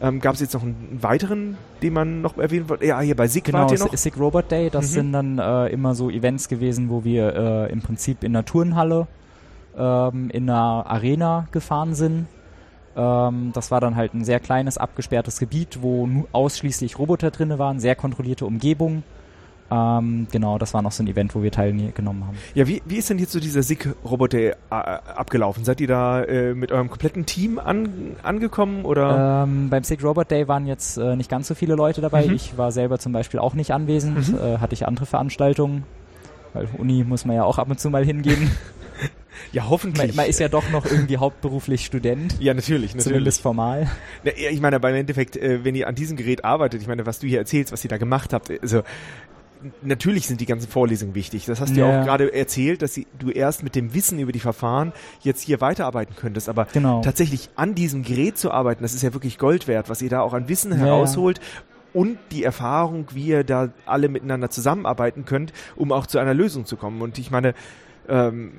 [0.00, 2.86] Ähm, Gab es jetzt noch einen weiteren, den man noch erwähnen wollte?
[2.86, 3.92] Ja, hier bei SIG Genau, wart ihr noch.
[3.96, 4.94] Sick Robot Day, das Mhm.
[4.94, 7.34] sind dann äh, immer so Events gewesen, wo wir
[7.68, 9.08] äh, im Prinzip in einer Turnhalle
[9.78, 12.26] ähm, in einer Arena gefahren sind.
[12.96, 17.78] Ähm, das war dann halt ein sehr kleines, abgesperrtes Gebiet, wo ausschließlich Roboter drinne waren,
[17.80, 19.02] sehr kontrollierte Umgebung.
[19.70, 22.38] Ähm, genau, das war noch so ein Event, wo wir teilgenommen haben.
[22.54, 25.62] Ja, wie, wie ist denn jetzt so dieser SIG-Roboter äh, abgelaufen?
[25.66, 29.42] Seid ihr da äh, mit eurem kompletten Team an, angekommen oder?
[29.44, 32.26] Ähm, beim Sick Robot Day waren jetzt äh, nicht ganz so viele Leute dabei.
[32.26, 32.32] Mhm.
[32.32, 34.38] Ich war selber zum Beispiel auch nicht anwesend, Mhm.
[34.38, 35.84] äh, hatte ich andere Veranstaltungen.
[36.54, 38.50] Weil Uni muss man ja auch ab und zu mal hingehen.
[39.52, 40.14] ja, Man, hoffentlich.
[40.14, 43.04] man ist ja doch noch irgendwie hauptberuflich Student, ja, natürlich, natürlich.
[43.04, 43.90] zumindest formal.
[44.24, 47.06] Ja, ich meine, aber im Endeffekt, äh, wenn ihr an diesem Gerät arbeitet, ich meine,
[47.06, 48.78] was du hier erzählst, was ihr da gemacht habt, also
[49.62, 51.46] n- natürlich sind die ganzen Vorlesungen wichtig.
[51.46, 52.00] Das hast du ja Ja.
[52.00, 54.92] auch gerade erzählt, dass du erst mit dem Wissen über die Verfahren
[55.22, 56.48] jetzt hier weiterarbeiten könntest.
[56.48, 57.00] Aber Genau.
[57.02, 60.20] tatsächlich an diesem Gerät zu arbeiten, das ist ja wirklich Gold wert, was ihr da
[60.20, 61.40] auch an Wissen Ja, herausholt.
[61.94, 66.66] Und die Erfahrung, wie ihr da alle miteinander zusammenarbeiten könnt, um auch zu einer Lösung
[66.66, 67.00] zu kommen.
[67.00, 67.54] Und ich meine,
[68.10, 68.52] ähm,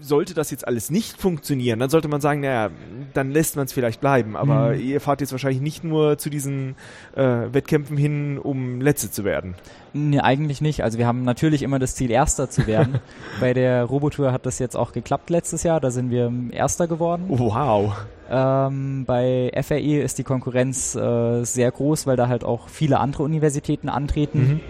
[0.00, 2.70] sollte das jetzt alles nicht funktionieren, dann sollte man sagen, naja,
[3.14, 4.36] dann lässt man es vielleicht bleiben.
[4.36, 4.80] Aber Mhm.
[4.80, 6.76] ihr fahrt jetzt wahrscheinlich nicht nur zu diesen
[7.16, 9.54] äh, Wettkämpfen hin, um Letzte zu werden.
[9.92, 10.82] Nee, eigentlich nicht.
[10.84, 13.00] Also wir haben natürlich immer das Ziel, Erster zu werden.
[13.40, 15.80] Bei der Robotour hat das jetzt auch geklappt letztes Jahr.
[15.80, 17.24] Da sind wir Erster geworden.
[17.28, 17.94] Wow.
[18.28, 23.22] Ähm, bei FRE ist die Konkurrenz äh, sehr groß, weil da halt auch viele andere
[23.22, 24.38] Universitäten antreten.
[24.38, 24.60] Mhm.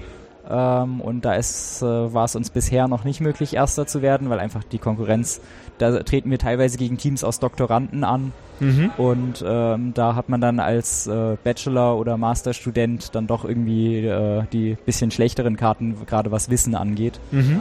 [0.48, 4.30] Ähm, und da ist, äh, war es uns bisher noch nicht möglich, Erster zu werden,
[4.30, 5.40] weil einfach die Konkurrenz,
[5.78, 8.32] da treten wir teilweise gegen Teams aus Doktoranden an.
[8.60, 8.90] Mhm.
[8.96, 14.44] Und ähm, da hat man dann als äh, Bachelor- oder Masterstudent dann doch irgendwie äh,
[14.52, 17.60] die bisschen schlechteren Karten, gerade was Wissen angeht Mhm.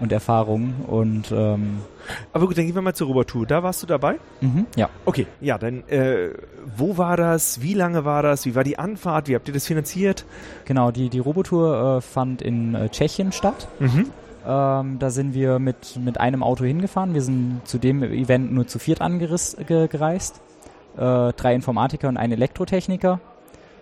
[0.00, 0.74] Und Erfahrung.
[0.86, 1.78] Und ähm,
[2.32, 3.46] Aber gut, dann gehen wir mal zur Robotour.
[3.46, 4.16] Da warst du dabei?
[4.40, 4.88] mhm, ja.
[5.04, 6.30] Okay, ja, dann äh,
[6.76, 7.62] wo war das?
[7.62, 8.46] Wie lange war das?
[8.46, 9.28] Wie war die Anfahrt?
[9.28, 10.24] Wie habt ihr das finanziert?
[10.64, 13.68] Genau, die, die Robotour äh, fand in äh, Tschechien statt.
[13.78, 14.10] Mhm.
[14.46, 17.14] Ähm, da sind wir mit, mit einem Auto hingefahren.
[17.14, 20.40] Wir sind zu dem Event nur zu viert angeriss, ge, gereist.
[20.96, 23.20] Äh, drei Informatiker und ein Elektrotechniker.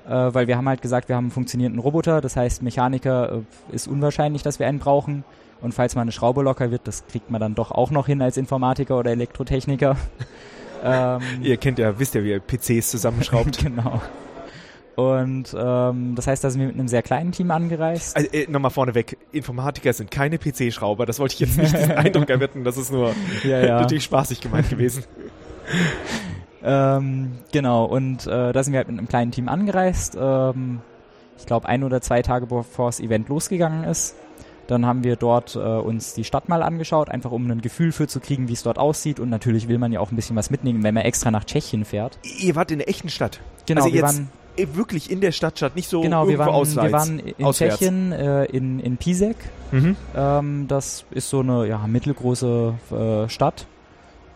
[0.07, 2.21] Äh, weil wir haben halt gesagt, wir haben einen funktionierenden Roboter.
[2.21, 5.25] Das heißt, Mechaniker äh, ist unwahrscheinlich, dass wir einen brauchen.
[5.61, 8.21] Und falls mal eine Schraube locker wird, das kriegt man dann doch auch noch hin
[8.23, 9.97] als Informatiker oder Elektrotechniker.
[10.85, 13.59] ähm, Ihr kennt ja, wisst ja, wie ihr PCs zusammenschraubt.
[13.65, 14.01] genau.
[14.97, 18.17] Und ähm, das heißt, da sind wir mit einem sehr kleinen Team angereist.
[18.17, 21.05] Also, äh, nochmal vorneweg, Informatiker sind keine PC-Schrauber.
[21.05, 22.65] Das wollte ich jetzt nicht diesen Eindruck erwecken.
[22.65, 23.15] Das ist nur
[23.45, 23.81] Ja, ja.
[23.81, 25.05] natürlich spaßig gemeint gewesen.
[26.63, 30.17] Ähm, genau, und äh, da sind wir halt mit einem kleinen Team angereist.
[30.19, 30.81] Ähm,
[31.39, 34.17] ich glaube, ein oder zwei Tage bevor das Event losgegangen ist.
[34.67, 38.09] Dann haben wir dort äh, uns die Stadt mal angeschaut, einfach um ein Gefühl für
[38.09, 39.21] zu kriegen, wie es dort aussieht.
[39.21, 41.85] Und natürlich will man ja auch ein bisschen was mitnehmen, wenn man extra nach Tschechien
[41.85, 42.19] fährt.
[42.41, 43.41] Ihr wart in der echten Stadt.
[43.67, 44.29] Genau, also wir jetzt waren,
[44.75, 46.87] wirklich in der Stadt statt, nicht so genau, wir waren, auswärts.
[46.87, 47.79] wir waren in auswärts.
[47.79, 49.37] Tschechien, äh, in, in Pisek.
[49.71, 49.97] Mhm.
[50.17, 53.67] Ähm, das ist so eine ja, mittelgroße äh, Stadt.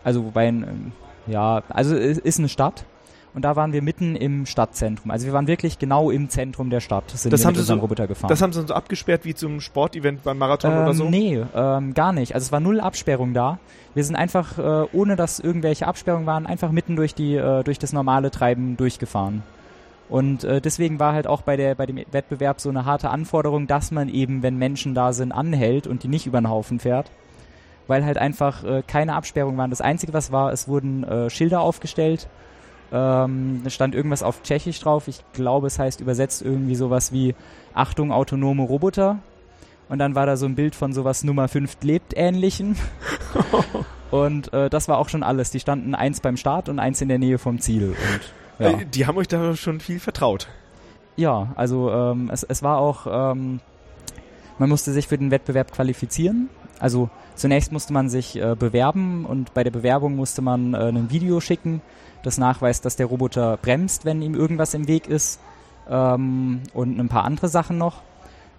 [0.03, 0.93] Also wobei, ähm,
[1.27, 2.85] ja, also ist eine Stadt.
[3.33, 5.09] Und da waren wir mitten im Stadtzentrum.
[5.09, 7.61] Also wir waren wirklich genau im Zentrum der Stadt, sind Das wir haben mit Sie
[7.61, 8.27] unserem so- Roboter gefahren.
[8.29, 11.09] Das haben sie so abgesperrt wie zum Sportevent beim Marathon oder ähm, so?
[11.09, 12.35] Nee, ähm, gar nicht.
[12.35, 13.57] Also es war null Absperrung da.
[13.93, 17.79] Wir sind einfach, äh, ohne dass irgendwelche Absperrungen waren, einfach mitten durch die, äh, durch
[17.79, 19.43] das normale Treiben durchgefahren.
[20.09, 23.65] Und äh, deswegen war halt auch bei der, bei dem Wettbewerb so eine harte Anforderung,
[23.67, 27.09] dass man eben, wenn Menschen da sind, anhält und die nicht über den Haufen fährt.
[27.87, 29.69] Weil halt einfach äh, keine Absperrungen waren.
[29.69, 32.27] Das Einzige, was war, es wurden äh, Schilder aufgestellt.
[32.93, 35.07] Ähm, stand irgendwas auf Tschechisch drauf.
[35.07, 37.35] Ich glaube, es heißt übersetzt irgendwie sowas wie
[37.73, 39.19] Achtung, autonome Roboter.
[39.89, 42.77] Und dann war da so ein Bild von sowas Nummer 5 lebt ähnlichen.
[44.11, 45.51] und äh, das war auch schon alles.
[45.51, 47.89] Die standen eins beim Start und eins in der Nähe vom Ziel.
[48.59, 50.47] Und ja, Äh, Die haben euch da schon viel vertraut.
[51.15, 53.59] ja also ähm, es, es war auch, ähm,
[54.59, 56.49] man musste sich für den Wettbewerb qualifizieren.
[56.79, 61.11] Also zunächst musste man sich äh, bewerben und bei der Bewerbung musste man äh, ein
[61.11, 61.81] Video schicken,
[62.23, 65.39] das nachweist, dass der Roboter bremst, wenn ihm irgendwas im Weg ist
[65.89, 68.01] ähm, und ein paar andere Sachen noch.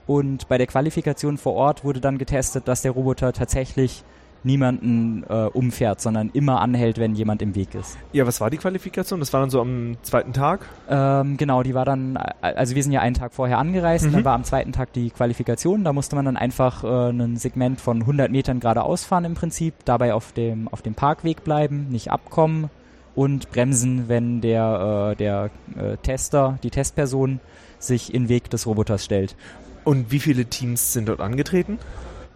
[0.06, 4.02] Und bei der Qualifikation vor Ort wurde dann getestet, dass der Roboter tatsächlich
[4.44, 7.96] niemanden äh, umfährt, sondern immer anhält, wenn jemand im Weg ist.
[8.12, 9.20] Ja, was war die Qualifikation?
[9.20, 10.66] Das war dann so am zweiten Tag?
[10.88, 14.12] Ähm, genau, die war dann, äh, also wir sind ja einen Tag vorher angereist, Mhm.
[14.12, 15.84] dann war am zweiten Tag die Qualifikation.
[15.84, 19.74] Da musste man dann einfach äh, ein Segment von 100 Metern geradeaus fahren im Prinzip,
[19.84, 22.68] dabei auf dem, auf dem Parkweg bleiben, nicht abkommen
[23.14, 27.40] und bremsen, wenn der, äh, der äh, Tester, die Testperson
[27.78, 29.36] sich in den Weg des Roboters stellt.
[29.84, 31.78] Und wie viele Teams sind dort angetreten?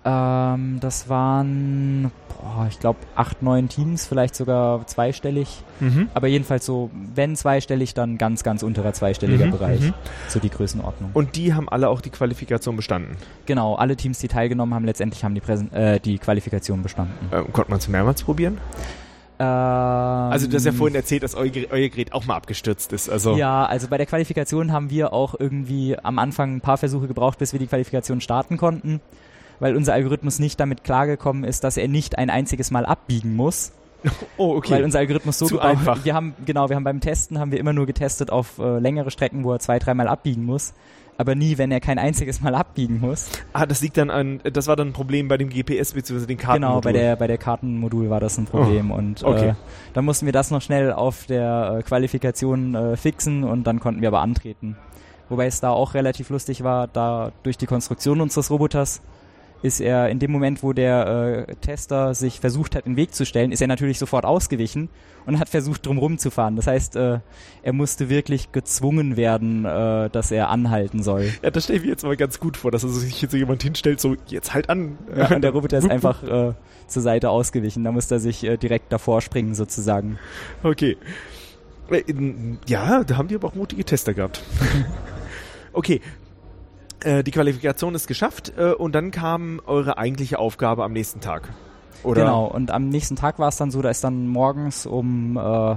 [0.04, 5.62] Ähm, das waren, boah, ich glaube, acht, neun Teams, vielleicht sogar zweistellig.
[5.80, 6.08] Mhm.
[6.14, 9.80] Aber jedenfalls so, wenn zweistellig, dann ganz, ganz unterer zweistelliger Mhm, Bereich.
[9.80, 9.94] mhm.
[10.28, 11.10] So die Größenordnung.
[11.14, 13.16] Und die haben alle auch die Qualifikation bestanden.
[13.46, 17.14] Genau, alle Teams, die teilgenommen haben, letztendlich haben die, Präsen äh, die Qualifikation bestanden.
[17.32, 18.58] Ähm, konnte man es mehrmals probieren?
[19.38, 22.92] Ähm, Also du hast ja vorhin erzählt, dass euer, Gerät- euer Gerät auch mal abgestürzt
[22.92, 23.08] ist.
[23.08, 27.06] Also Ja, also bei der Qualifikation haben wir auch irgendwie am Anfang ein paar Versuche
[27.06, 29.00] gebraucht, bis wir die Qualifikation starten konnten,
[29.60, 33.72] weil unser Algorithmus nicht damit klargekommen ist, dass er nicht ein einziges Mal abbiegen muss.
[34.36, 34.74] oh, okay.
[34.74, 36.04] Weil unser Algorithmus so Zu gebaut einfach.
[36.04, 39.10] Wir haben, genau, wir haben beim Testen haben wir immer nur getestet auf äh, längere
[39.10, 40.74] Strecken, wo er zwei, dreimal abbiegen muss.
[41.18, 43.28] Aber nie, wenn er kein einziges Mal abbiegen muss.
[43.52, 46.26] ah, das liegt dann an, das war dann ein Problem bei dem GPS bzw.
[46.26, 46.62] den Karten.
[46.62, 48.90] Genau, bei der, bei der Kartenmodul war das ein Problem.
[48.90, 49.50] und okay.
[49.50, 49.54] äh,
[49.94, 54.02] dann mussten wir das noch schnell auf der äh, Qualifikation äh, fixen und dann konnten
[54.02, 54.76] wir aber antreten.
[55.28, 59.00] Wobei es da auch relativ lustig war, da durch die Konstruktion unseres Roboters
[59.62, 63.24] ist er in dem Moment, wo der äh, Tester sich versucht hat, den Weg zu
[63.24, 64.88] stellen, ist er natürlich sofort ausgewichen
[65.24, 66.56] und hat versucht, drumherum zu fahren.
[66.56, 67.20] Das heißt, äh,
[67.62, 71.30] er musste wirklich gezwungen werden, äh, dass er anhalten soll.
[71.42, 73.36] Ja, das stelle ich mir jetzt mal ganz gut vor, dass also sich jetzt so
[73.36, 74.98] jemand hinstellt, so jetzt halt an.
[75.16, 76.52] Ja, und der Roboter ist einfach äh,
[76.86, 77.82] zur Seite ausgewichen.
[77.84, 80.18] Da musste er sich äh, direkt davor springen, sozusagen.
[80.62, 80.96] Okay.
[81.90, 82.02] Äh,
[82.66, 84.42] Ja, da haben die aber auch mutige Tester gehabt.
[85.72, 86.00] okay.
[87.00, 91.48] Äh, die Qualifikation ist geschafft äh, und dann kam eure eigentliche Aufgabe am nächsten Tag.
[92.02, 92.22] Oder?
[92.22, 95.76] Genau, und am nächsten Tag war es dann so, da ist dann morgens um äh,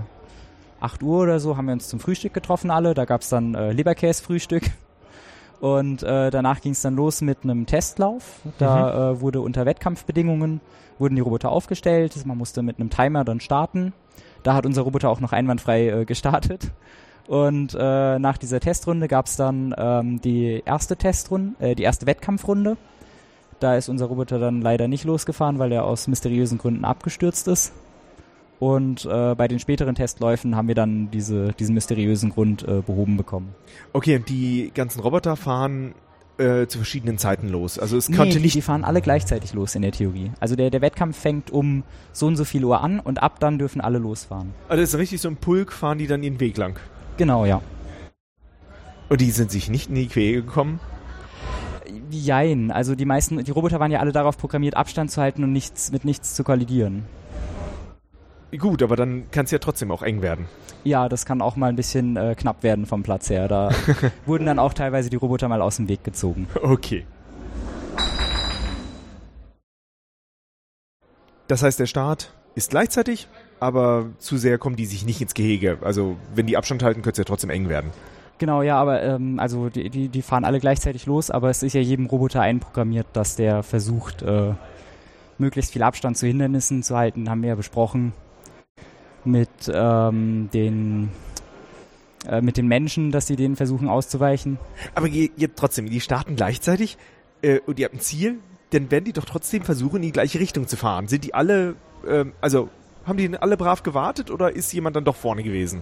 [0.80, 2.94] 8 Uhr oder so, haben wir uns zum Frühstück getroffen alle.
[2.94, 4.64] Da gab es dann äh, Leberkäse-Frühstück.
[5.60, 8.40] Und äh, danach ging es dann los mit einem Testlauf.
[8.60, 10.62] Da äh, wurde unter Wettkampfbedingungen,
[11.00, 12.16] wurden die Roboter aufgestellt.
[12.26, 13.92] Man musste mit einem Timer dann starten.
[14.44, 16.72] Da hat unser Roboter auch noch einwandfrei äh, gestartet.
[17.30, 22.08] Und äh, nach dieser Testrunde gab es dann ähm, die erste Testrunde, äh, die erste
[22.08, 22.76] Wettkampfrunde.
[23.60, 27.72] Da ist unser Roboter dann leider nicht losgefahren, weil er aus mysteriösen Gründen abgestürzt ist.
[28.58, 33.16] Und äh, bei den späteren Testläufen haben wir dann diese, diesen mysteriösen Grund äh, behoben
[33.16, 33.54] bekommen.
[33.94, 35.94] Okay, und die ganzen Roboter fahren
[36.40, 37.78] äh, zu verschiedenen Zeiten los.
[37.78, 40.32] Also es Nee, konnte die, nicht die fahren alle gleichzeitig los in der Theorie.
[40.40, 43.60] Also der, der Wettkampf fängt um so und so viel Uhr an und ab dann
[43.60, 44.50] dürfen alle losfahren.
[44.68, 46.80] Also das ist richtig so ein Pulk, fahren die dann ihren Weg lang.
[47.20, 47.62] Genau, ja.
[49.10, 50.80] Und die sind sich nicht in die Quere gekommen.
[52.10, 55.52] Jein, also die meisten, die Roboter waren ja alle darauf programmiert, Abstand zu halten und
[55.52, 57.04] nichts mit nichts zu kollidieren.
[58.58, 60.46] Gut, aber dann kann es ja trotzdem auch eng werden.
[60.86, 63.50] Ja, das kann auch mal ein bisschen äh, knapp werden vom Platz her.
[63.50, 63.70] Da
[64.26, 66.48] wurden dann auch teilweise die Roboter mal aus dem Weg gezogen.
[66.62, 67.06] Okay.
[71.50, 73.28] Das heißt, der Start ist gleichzeitig,
[73.60, 75.78] aber zu sehr kommen die sich nicht ins Gehege.
[75.82, 77.92] Also wenn die Abstand halten, könnte es ja trotzdem eng werden.
[78.38, 81.74] Genau, ja, aber ähm, also die, die, die fahren alle gleichzeitig los, aber es ist
[81.74, 84.54] ja jedem Roboter einprogrammiert, dass der versucht, äh,
[85.38, 88.14] möglichst viel Abstand zu Hindernissen zu halten, haben wir ja besprochen
[89.26, 91.10] mit ähm, den
[92.28, 94.58] äh, mit den Menschen, dass sie denen versuchen auszuweichen.
[94.96, 96.98] Aber ihr, ihr trotzdem, die starten gleichzeitig
[97.42, 98.40] äh, und ihr habt ein Ziel,
[98.72, 101.08] dann werden die doch trotzdem versuchen, in die gleiche Richtung zu fahren.
[101.08, 101.76] Sind die alle,
[102.08, 102.70] ähm, also
[103.06, 105.82] haben die alle brav gewartet oder ist jemand dann doch vorne gewesen?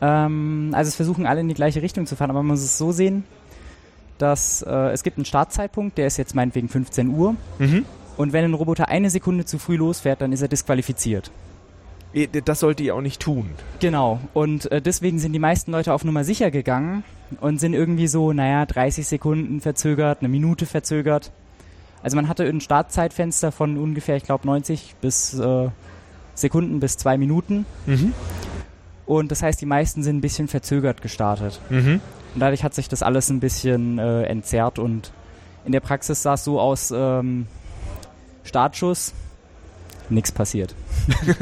[0.00, 2.78] Ähm, also es versuchen alle in die gleiche Richtung zu fahren, aber man muss es
[2.78, 3.24] so sehen,
[4.18, 7.36] dass äh, es gibt einen Startzeitpunkt, der ist jetzt meinetwegen 15 Uhr.
[7.58, 7.84] Mhm.
[8.16, 11.30] Und wenn ein Roboter eine Sekunde zu früh losfährt, dann ist er disqualifiziert.
[12.12, 13.50] Eh, Das sollte ihr auch nicht tun.
[13.80, 14.18] Genau.
[14.34, 17.04] Und äh, deswegen sind die meisten Leute auf Nummer sicher gegangen
[17.40, 21.30] und sind irgendwie so, naja, 30 Sekunden verzögert, eine Minute verzögert.
[22.02, 25.68] Also man hatte ein Startzeitfenster von ungefähr, ich glaube, 90 bis äh,
[26.40, 27.66] Sekunden bis zwei Minuten.
[27.86, 28.12] Mhm.
[29.06, 31.60] Und das heißt, die meisten sind ein bisschen verzögert gestartet.
[31.70, 32.00] Mhm.
[32.34, 35.12] Und dadurch hat sich das alles ein bisschen äh, entzerrt und
[35.64, 37.46] in der Praxis sah es so aus, ähm,
[38.44, 39.12] Startschuss,
[40.08, 40.74] nichts passiert.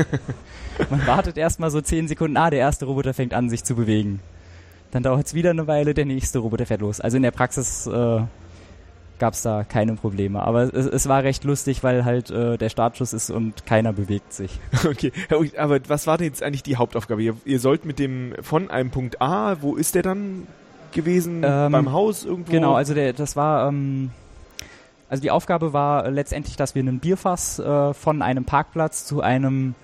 [0.90, 4.20] Man wartet erstmal so 10 Sekunden, ah, der erste Roboter fängt an, sich zu bewegen.
[4.90, 7.00] Dann dauert es wieder eine Weile, der nächste Roboter fährt los.
[7.00, 8.20] Also in der Praxis äh,
[9.18, 10.42] gab es da keine Probleme.
[10.42, 14.32] Aber es, es war recht lustig, weil halt äh, der Startschuss ist und keiner bewegt
[14.32, 14.58] sich.
[14.86, 15.12] Okay,
[15.58, 17.22] aber was war denn jetzt eigentlich die Hauptaufgabe?
[17.22, 20.46] Ihr, ihr sollt mit dem von einem Punkt A, wo ist der dann
[20.92, 21.42] gewesen?
[21.44, 22.52] Ähm, Beim Haus irgendwo?
[22.52, 24.10] Genau, also der, das war, ähm,
[25.08, 29.74] also die Aufgabe war letztendlich, dass wir ein Bierfass äh, von einem Parkplatz zu einem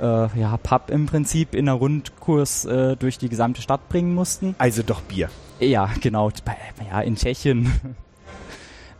[0.00, 0.04] äh,
[0.38, 4.54] ja, Pub im Prinzip in einer Rundkurs äh, durch die gesamte Stadt bringen mussten.
[4.58, 5.30] Also doch Bier.
[5.60, 6.30] Ja, genau,
[6.90, 7.72] ja, in Tschechien.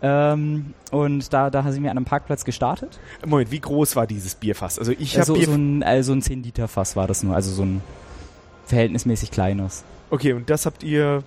[0.02, 2.98] ähm, und da, da sind wir an einem Parkplatz gestartet.
[3.27, 4.78] Moment, wie groß war dieses Bierfass?
[4.78, 5.52] Also ich Also habe Bier...
[5.52, 7.82] so ein, also ein 10-Liter-Fass war das nur, also so ein
[8.66, 9.85] verhältnismäßig kleines.
[10.10, 11.22] okay, und das habt ihr...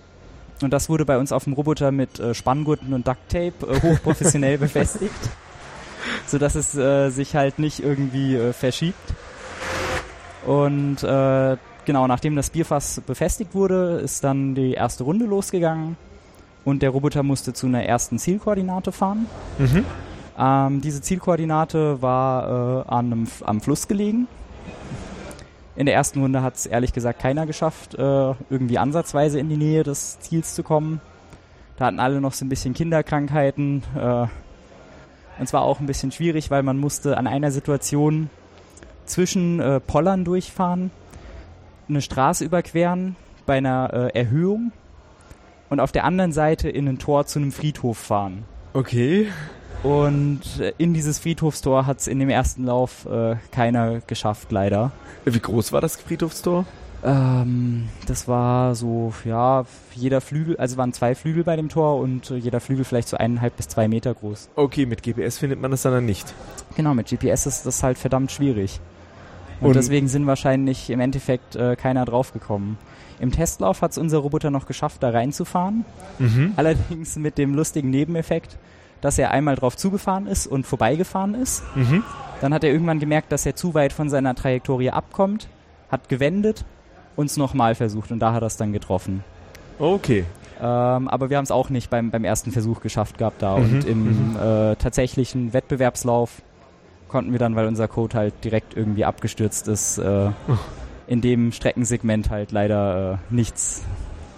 [0.61, 4.57] Und das wurde bei uns auf dem Roboter mit äh, Spanngurten und Ducktape äh, hochprofessionell
[4.59, 5.11] befestigt,
[6.25, 9.13] sodass es äh, sich halt nicht irgendwie äh, verschiebt.
[10.45, 15.97] Und äh, genau, nachdem das Bierfass befestigt wurde, ist dann die erste Runde losgegangen
[16.65, 19.25] und der Roboter musste zu einer ersten Zielkoordinate fahren.
[19.57, 19.85] Mhm.
[20.37, 24.27] Ähm, diese Zielkoordinate war äh, an einem, am Fluss gelegen.
[25.75, 29.57] In der ersten Runde hat es ehrlich gesagt keiner geschafft, äh, irgendwie ansatzweise in die
[29.57, 31.01] Nähe des Ziels zu kommen.
[31.77, 33.83] Da hatten alle noch so ein bisschen Kinderkrankheiten.
[33.95, 34.27] Äh,
[35.39, 38.29] und zwar auch ein bisschen schwierig, weil man musste an einer Situation
[39.05, 40.91] zwischen äh, Pollern durchfahren,
[41.89, 43.15] eine Straße überqueren
[43.45, 44.71] bei einer äh, Erhöhung
[45.73, 48.45] und auf der anderen Seite in ein Tor zu einem Friedhof fahren.
[48.73, 49.27] Okay.
[49.83, 54.91] Und äh, in dieses Friedhofstor hat es in dem ersten Lauf äh, keiner geschafft, leider.
[55.25, 56.65] Wie groß war das Friedhofstor?
[57.03, 62.31] Ähm, das war so, ja, jeder Flügel, also waren zwei Flügel bei dem Tor und
[62.31, 64.47] äh, jeder Flügel vielleicht so eineinhalb bis zwei Meter groß.
[64.55, 66.33] Okay, mit GPS findet man das dann nicht.
[66.77, 68.79] Genau, mit GPS ist das halt verdammt schwierig.
[69.59, 72.77] Und, Und- deswegen sind wahrscheinlich im Endeffekt äh, keiner draufgekommen.
[73.19, 75.85] Im Testlauf hat es unser Roboter noch geschafft, da reinzufahren.
[76.19, 76.53] Mhm.
[76.55, 78.57] Allerdings mit dem lustigen Nebeneffekt,
[79.01, 81.63] dass er einmal drauf zugefahren ist und vorbeigefahren ist.
[81.75, 82.03] Mhm.
[82.41, 85.47] Dann hat er irgendwann gemerkt, dass er zu weit von seiner Trajektorie abkommt,
[85.89, 86.65] hat gewendet
[87.15, 89.23] und es nochmal versucht und da hat er es dann getroffen.
[89.79, 90.25] Okay.
[90.61, 93.57] Ähm, aber wir haben es auch nicht beim, beim ersten Versuch geschafft gehabt da.
[93.57, 96.41] Mhm, Und im äh, tatsächlichen Wettbewerbslauf
[97.09, 100.29] konnten wir dann, weil unser Code halt direkt irgendwie abgestürzt ist, äh,
[101.07, 103.83] in dem Streckensegment halt leider äh, nichts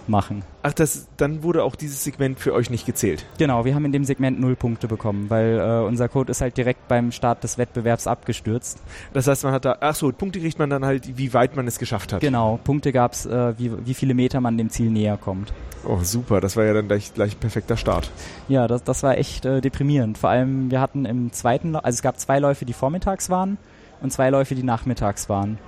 [0.08, 0.42] machen.
[0.62, 3.24] Ach, das, dann wurde auch dieses Segment für euch nicht gezählt.
[3.38, 6.56] Genau, wir haben in dem Segment null Punkte bekommen, weil äh, unser Code ist halt
[6.56, 8.78] direkt beim Start des Wettbewerbs abgestürzt.
[9.12, 11.66] Das heißt, man hat da, ach so, Punkte kriegt man dann halt, wie weit man
[11.66, 12.20] es geschafft hat.
[12.20, 15.52] Genau, Punkte gab's, äh, wie, wie viele Meter man dem Ziel näher kommt.
[15.86, 18.10] Oh, super, das war ja dann gleich, gleich ein perfekter Start.
[18.48, 20.18] Ja, das, das war echt äh, deprimierend.
[20.18, 23.58] Vor allem, wir hatten im zweiten, also es gab zwei Läufe, die vormittags waren
[24.00, 25.58] und zwei Läufe, die nachmittags waren.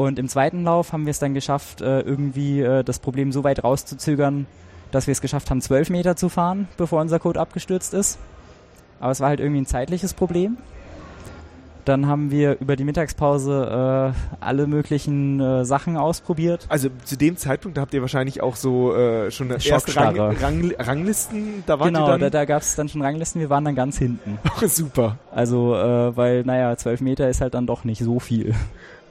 [0.00, 3.44] Und im zweiten Lauf haben wir es dann geschafft, äh, irgendwie äh, das Problem so
[3.44, 4.46] weit rauszuzögern,
[4.92, 8.18] dass wir es geschafft haben, zwölf Meter zu fahren, bevor unser Code abgestürzt ist.
[8.98, 10.56] Aber es war halt irgendwie ein zeitliches Problem.
[11.84, 16.64] Dann haben wir über die Mittagspause äh, alle möglichen äh, Sachen ausprobiert.
[16.70, 21.62] Also zu dem Zeitpunkt habt ihr wahrscheinlich auch so äh, schon erste Rang, Rang, Ranglisten.
[21.66, 23.38] Da wart genau, dann da, da gab es dann schon Ranglisten.
[23.42, 24.38] Wir waren dann ganz hinten.
[24.66, 25.18] Super.
[25.30, 28.54] Also äh, weil naja, zwölf Meter ist halt dann doch nicht so viel.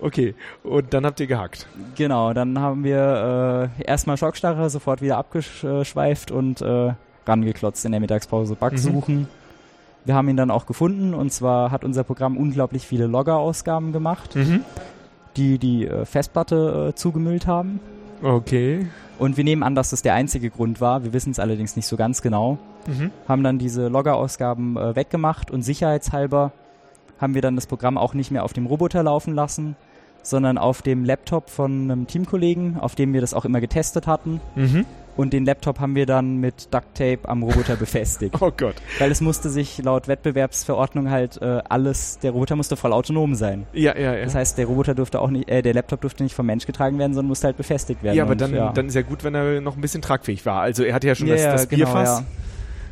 [0.02, 1.68] Okay, und dann habt ihr gehackt.
[1.96, 6.94] Genau, dann haben wir äh, erstmal Schockstarre, sofort wieder abgeschweift und äh,
[7.26, 8.56] rangeklotzt in der Mittagspause.
[8.56, 8.78] Bug mhm.
[8.78, 9.28] suchen.
[10.06, 14.36] Wir haben ihn dann auch gefunden und zwar hat unser Programm unglaublich viele Logger-Ausgaben gemacht,
[14.36, 14.62] mhm.
[15.36, 17.80] die die äh, Festplatte äh, zugemüllt haben.
[18.24, 18.88] Okay.
[19.18, 21.04] Und wir nehmen an, dass das der einzige Grund war.
[21.04, 22.58] Wir wissen es allerdings nicht so ganz genau.
[22.88, 23.12] Mhm.
[23.28, 26.54] Haben dann diese Logger-Ausgaben äh, weggemacht und sicherheitshalber
[27.20, 29.76] haben wir dann das Programm auch nicht mehr auf dem Roboter laufen lassen,
[30.24, 34.41] sondern auf dem Laptop von einem Teamkollegen, auf dem wir das auch immer getestet hatten.
[34.56, 34.86] Mhm.
[35.20, 38.36] Und den Laptop haben wir dann mit Duct Tape am Roboter befestigt.
[38.41, 38.76] Oh Gott.
[39.00, 43.66] Weil es musste sich laut Wettbewerbsverordnung halt äh, alles, der Roboter musste voll autonom sein.
[43.74, 44.24] Ja, ja, ja.
[44.24, 46.98] Das heißt, der Roboter durfte auch nicht, äh, der Laptop durfte nicht vom Mensch getragen
[47.00, 48.16] werden, sondern musste halt befestigt werden.
[48.16, 48.72] Ja, aber und, dann, ja.
[48.72, 50.62] dann ist ja gut, wenn er noch ein bisschen tragfähig war.
[50.62, 52.20] Also er hatte ja schon ja, das, das genau, Bierfass.
[52.20, 52.26] Ja.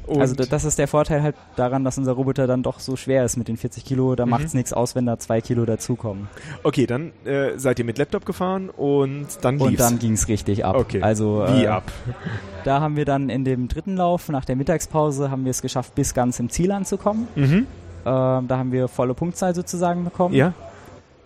[0.07, 3.25] Und also das ist der Vorteil halt daran, dass unser Roboter dann doch so schwer
[3.25, 4.15] ist mit den 40 Kilo.
[4.15, 4.31] Da mhm.
[4.31, 6.29] macht es nichts aus, wenn da zwei Kilo dazukommen.
[6.63, 9.69] Okay, dann äh, seid ihr mit Laptop gefahren und dann lief's.
[9.69, 10.77] Und dann ging es richtig ab.
[10.77, 11.01] Okay.
[11.01, 11.91] Also wie äh, ab?
[12.63, 15.95] Da haben wir dann in dem dritten Lauf nach der Mittagspause haben wir es geschafft,
[15.95, 17.27] bis ganz im Ziel anzukommen.
[17.35, 17.65] Mhm.
[18.05, 20.35] Ähm, da haben wir volle Punktzahl sozusagen bekommen.
[20.35, 20.53] Ja.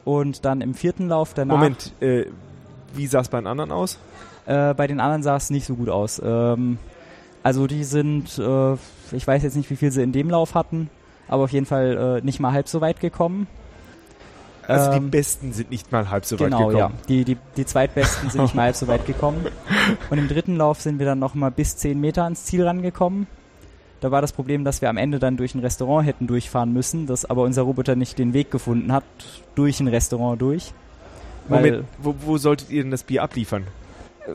[0.06, 1.58] Und dann im vierten Lauf danach.
[1.58, 2.26] Moment, äh,
[2.94, 3.98] wie sah es bei den anderen aus?
[4.46, 6.22] Äh, bei den anderen sah es nicht so gut aus.
[6.24, 6.78] Ähm,
[7.44, 8.74] also die sind, äh,
[9.12, 10.90] ich weiß jetzt nicht, wie viel sie in dem Lauf hatten,
[11.28, 13.48] aber auf jeden Fall äh, nicht mal halb so weit gekommen.
[14.68, 16.74] Also ähm, die Besten sind nicht mal halb so genau, weit gekommen.
[16.74, 17.08] Genau, ja.
[17.08, 19.46] Die, die, die Zweitbesten sind nicht mal halb so weit gekommen.
[20.10, 23.28] Und im dritten Lauf sind wir dann nochmal bis 10 Meter ans Ziel rangekommen.
[24.02, 27.06] Da war das Problem, dass wir am Ende dann durch ein Restaurant hätten durchfahren müssen,
[27.06, 29.04] dass aber unser Roboter nicht den Weg gefunden hat,
[29.54, 30.74] durch ein Restaurant durch.
[31.48, 33.66] Moment, wo, wo solltet ihr denn das Bier abliefern?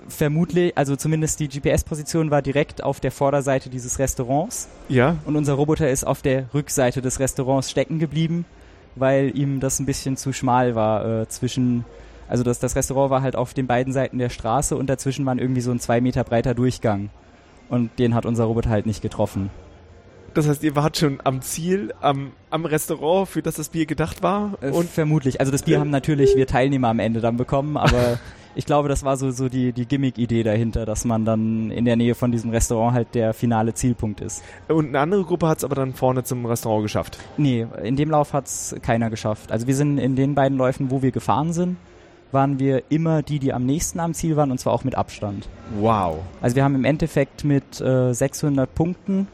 [0.09, 4.69] Vermutlich, also zumindest die GPS-Position war direkt auf der Vorderseite dieses Restaurants.
[4.89, 5.17] Ja.
[5.25, 8.45] Und unser Roboter ist auf der Rückseite des Restaurants stecken geblieben,
[8.95, 11.85] weil ihm das ein bisschen zu schmal war äh, zwischen,
[12.29, 15.39] also das, das Restaurant war halt auf den beiden Seiten der Straße und dazwischen waren
[15.39, 17.11] irgendwie so ein zwei Meter breiter Durchgang.
[17.69, 19.51] Und den hat unser Roboter halt nicht getroffen.
[20.35, 24.23] Das heißt, ihr wart schon am Ziel, am, am Restaurant, für das das Bier gedacht
[24.23, 24.59] war?
[24.61, 25.41] Äh, und vermutlich.
[25.41, 28.19] Also das Bier äh, haben natürlich wir Teilnehmer am Ende dann bekommen, aber
[28.57, 31.97] ich glaube, das war so, so die, die Gimmick-Idee dahinter, dass man dann in der
[31.97, 34.43] Nähe von diesem Restaurant halt der finale Zielpunkt ist.
[34.69, 37.19] Und eine andere Gruppe hat es aber dann vorne zum Restaurant geschafft?
[37.37, 39.53] Nee, in dem Lauf hat es keiner geschafft.
[39.53, 41.77] Also wir sind in den beiden Läufen, wo wir gefahren sind,
[42.33, 45.49] waren wir immer die, die am nächsten am Ziel waren und zwar auch mit Abstand.
[45.79, 46.19] Wow.
[46.41, 49.29] Also wir haben im Endeffekt mit äh, 600 Punkten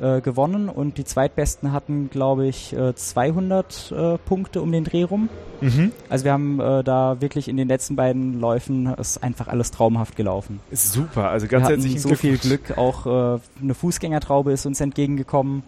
[0.00, 5.04] äh, gewonnen und die Zweitbesten hatten, glaube ich, äh, 200 äh, Punkte um den Dreh
[5.04, 5.28] rum.
[5.60, 5.92] Mhm.
[6.08, 10.16] Also wir haben äh, da wirklich in den letzten beiden Läufen ist einfach alles traumhaft
[10.16, 10.60] gelaufen.
[10.70, 12.76] Ist super, also ganz wir herzlichen so viel Glück.
[12.76, 15.62] Auch äh, eine Fußgängertraube ist uns entgegengekommen.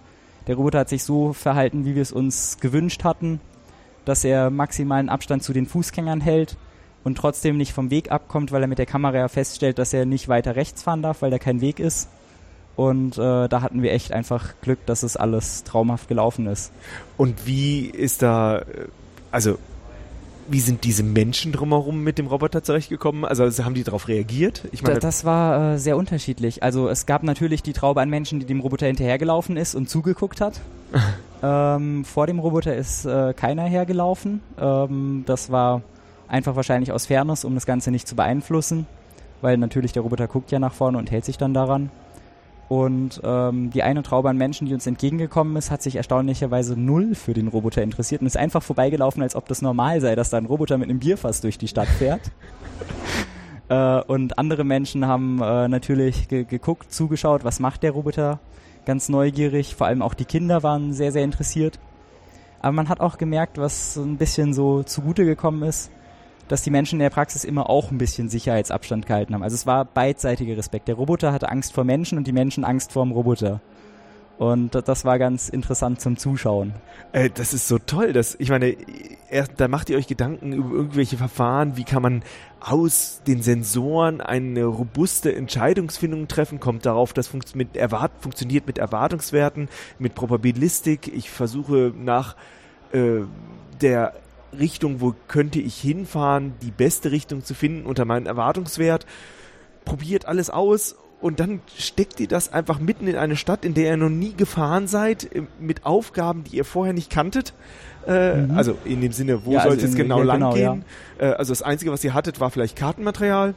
[0.46, 3.40] Der Roboter hat sich so verhalten, wie wir es uns gewünscht hatten,
[4.04, 6.56] dass er maximalen Abstand zu den Fußgängern hält
[7.04, 10.28] und trotzdem nicht vom Weg abkommt, weil er mit der Kamera feststellt, dass er nicht
[10.28, 12.08] weiter rechts fahren darf, weil da kein Weg ist.
[12.78, 16.70] Und äh, da hatten wir echt einfach Glück, dass es alles traumhaft gelaufen ist.
[17.16, 18.86] Und wie ist da, äh,
[19.32, 19.58] also
[20.46, 23.24] wie sind diese Menschen drumherum mit dem Roboter zurechtgekommen?
[23.24, 24.62] Also, also haben die darauf reagiert?
[24.70, 26.62] Ich meine, das war äh, sehr unterschiedlich.
[26.62, 30.40] Also es gab natürlich die Traube an Menschen, die dem Roboter hinterhergelaufen ist und zugeguckt
[30.40, 30.60] hat.
[31.42, 34.40] ähm, vor dem Roboter ist äh, keiner hergelaufen.
[34.56, 35.82] Ähm, das war
[36.28, 38.86] einfach wahrscheinlich aus Fairness, um das Ganze nicht zu beeinflussen,
[39.40, 41.90] weil natürlich der Roboter guckt ja nach vorne und hält sich dann daran.
[42.68, 47.14] Und ähm, die eine Traube an Menschen, die uns entgegengekommen ist, hat sich erstaunlicherweise null
[47.14, 50.36] für den Roboter interessiert und ist einfach vorbeigelaufen, als ob das normal sei, dass da
[50.36, 52.20] ein Roboter mit einem Bierfass durch die Stadt fährt.
[53.70, 58.38] äh, und andere Menschen haben äh, natürlich ge geguckt, zugeschaut, was macht der Roboter,
[58.84, 59.74] ganz neugierig.
[59.74, 61.78] Vor allem auch die Kinder waren sehr, sehr interessiert.
[62.60, 65.90] Aber man hat auch gemerkt, was so ein bisschen so zugute gekommen ist,
[66.48, 69.42] dass die Menschen in der Praxis immer auch ein bisschen Sicherheitsabstand gehalten haben.
[69.42, 70.88] Also es war beidseitiger Respekt.
[70.88, 73.60] Der Roboter hatte Angst vor Menschen und die Menschen Angst vor dem Roboter.
[74.38, 76.72] Und das war ganz interessant zum Zuschauen.
[77.10, 78.12] Äh, das ist so toll.
[78.12, 78.76] Dass, ich meine,
[79.28, 81.76] erst, da macht ihr euch Gedanken über irgendwelche Verfahren.
[81.76, 82.22] Wie kann man
[82.60, 86.60] aus den Sensoren eine robuste Entscheidungsfindung treffen?
[86.60, 89.68] Kommt darauf, das funkt mit Erwart funktioniert mit Erwartungswerten,
[89.98, 91.12] mit Probabilistik.
[91.12, 92.36] Ich versuche nach
[92.92, 93.22] äh,
[93.80, 94.12] der
[94.56, 99.06] Richtung, wo könnte ich hinfahren, die beste Richtung zu finden unter meinem Erwartungswert.
[99.84, 103.90] Probiert alles aus und dann steckt ihr das einfach mitten in eine Stadt, in der
[103.90, 107.54] ihr noch nie gefahren seid, mit Aufgaben, die ihr vorher nicht kanntet.
[108.06, 108.56] Äh, mhm.
[108.56, 110.84] Also in dem Sinne, wo ja, soll es also jetzt genau lang genau, gehen?
[111.20, 111.30] Ja.
[111.30, 113.54] Äh, also das Einzige, was ihr hattet, war vielleicht Kartenmaterial.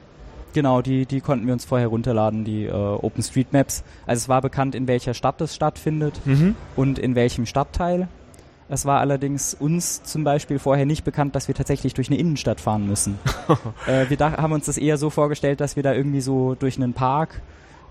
[0.53, 3.84] Genau, die, die konnten wir uns vorher runterladen, die äh, OpenStreetMaps.
[4.05, 6.55] Also es war bekannt, in welcher Stadt es stattfindet mhm.
[6.76, 8.09] und in welchem Stadtteil.
[8.72, 12.61] Es war allerdings uns zum Beispiel vorher nicht bekannt, dass wir tatsächlich durch eine Innenstadt
[12.61, 13.19] fahren müssen.
[13.85, 16.93] äh, wir haben uns das eher so vorgestellt, dass wir da irgendwie so durch einen
[16.93, 17.41] Park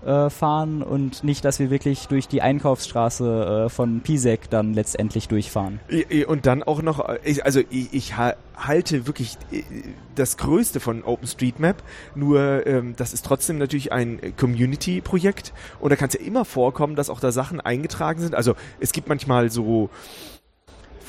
[0.03, 5.27] äh, fahren und nicht, dass wir wirklich durch die Einkaufsstraße äh, von Pisek dann letztendlich
[5.27, 5.79] durchfahren.
[6.27, 9.37] Und dann auch noch, äh, also ich, ich halte wirklich
[10.15, 11.83] das Größte von OpenStreetMap,
[12.15, 16.95] nur ähm, das ist trotzdem natürlich ein Community-Projekt und da kann es ja immer vorkommen,
[16.95, 18.33] dass auch da Sachen eingetragen sind.
[18.33, 19.91] Also es gibt manchmal so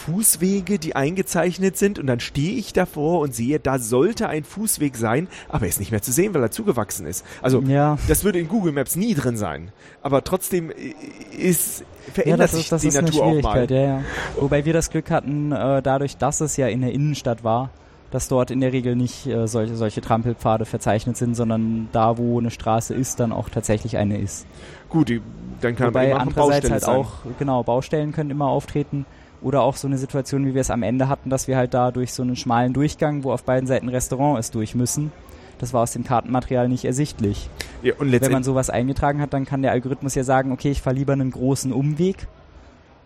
[0.06, 4.96] Fußwege, die eingezeichnet sind und dann stehe ich davor und sehe, da sollte ein Fußweg
[4.96, 7.24] sein, aber er ist nicht mehr zu sehen, weil er zugewachsen ist.
[7.40, 7.96] Also ja.
[8.08, 9.70] das würde in Google Maps nie drin sein.
[10.02, 10.94] Aber trotzdem äh,
[11.36, 13.70] ist verändert ja, sich ist, die Natur auch mal.
[13.70, 14.04] Ja, ja.
[14.38, 17.70] Wobei wir das Glück hatten, äh, dadurch, dass es ja in der Innenstadt war,
[18.10, 22.40] dass dort in der Regel nicht äh, solche, solche Trampelpfade verzeichnet sind, sondern da, wo
[22.40, 24.46] eine Straße ist, dann auch tatsächlich eine ist.
[24.88, 25.22] Gut, die,
[25.60, 26.96] dann kann Wobei man andererseits halt sein.
[26.96, 29.06] auch, genau, Baustellen können immer auftreten.
[29.42, 31.90] Oder auch so eine Situation, wie wir es am Ende hatten, dass wir halt da
[31.90, 35.12] durch so einen schmalen Durchgang, wo auf beiden Seiten Restaurant ist, durch müssen.
[35.58, 37.48] Das war aus dem Kartenmaterial nicht ersichtlich.
[37.82, 40.82] Ja, und Wenn man sowas eingetragen hat, dann kann der Algorithmus ja sagen, okay, ich
[40.82, 42.26] fahre lieber einen großen Umweg.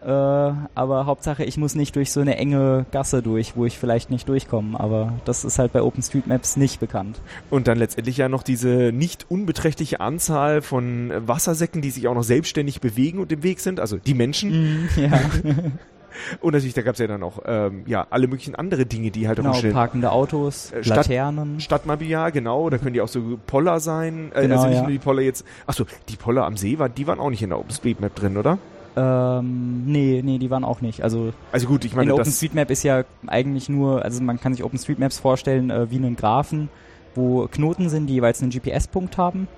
[0.02, 4.10] Äh, aber Hauptsache, ich muss nicht durch so eine enge Gasse durch, wo ich vielleicht
[4.10, 4.78] nicht durchkomme.
[4.78, 7.20] Aber das ist halt bei OpenStreetMaps nicht bekannt.
[7.50, 12.24] Und dann letztendlich ja noch diese nicht unbeträchtliche Anzahl von Wassersäcken, die sich auch noch
[12.24, 14.84] selbstständig bewegen und im Weg sind, also die Menschen.
[14.84, 15.20] Mm, ja.
[16.40, 19.28] Und natürlich, da gab es ja dann auch ähm, ja, alle möglichen andere Dinge, die
[19.28, 21.60] halt genau, auch parkende Autos, äh, Stadt, Laternen.
[21.60, 24.32] Stadtmobiliar, genau, da können die auch so Poller sein.
[24.34, 24.82] Äh, genau, also nicht ja.
[24.82, 27.50] nur die Poller jetzt, achso, die Poller am See, war, die waren auch nicht in
[27.50, 28.58] der OpenStreetMap drin, oder?
[28.96, 31.02] Ähm, nee, nee, die waren auch nicht.
[31.02, 34.64] Also, also gut, ich meine, in OpenStreetMap ist ja eigentlich nur, also man kann sich
[34.64, 36.70] OpenStreetMaps vorstellen äh, wie einen Graphen,
[37.14, 39.48] wo Knoten sind, die jeweils einen GPS-Punkt haben.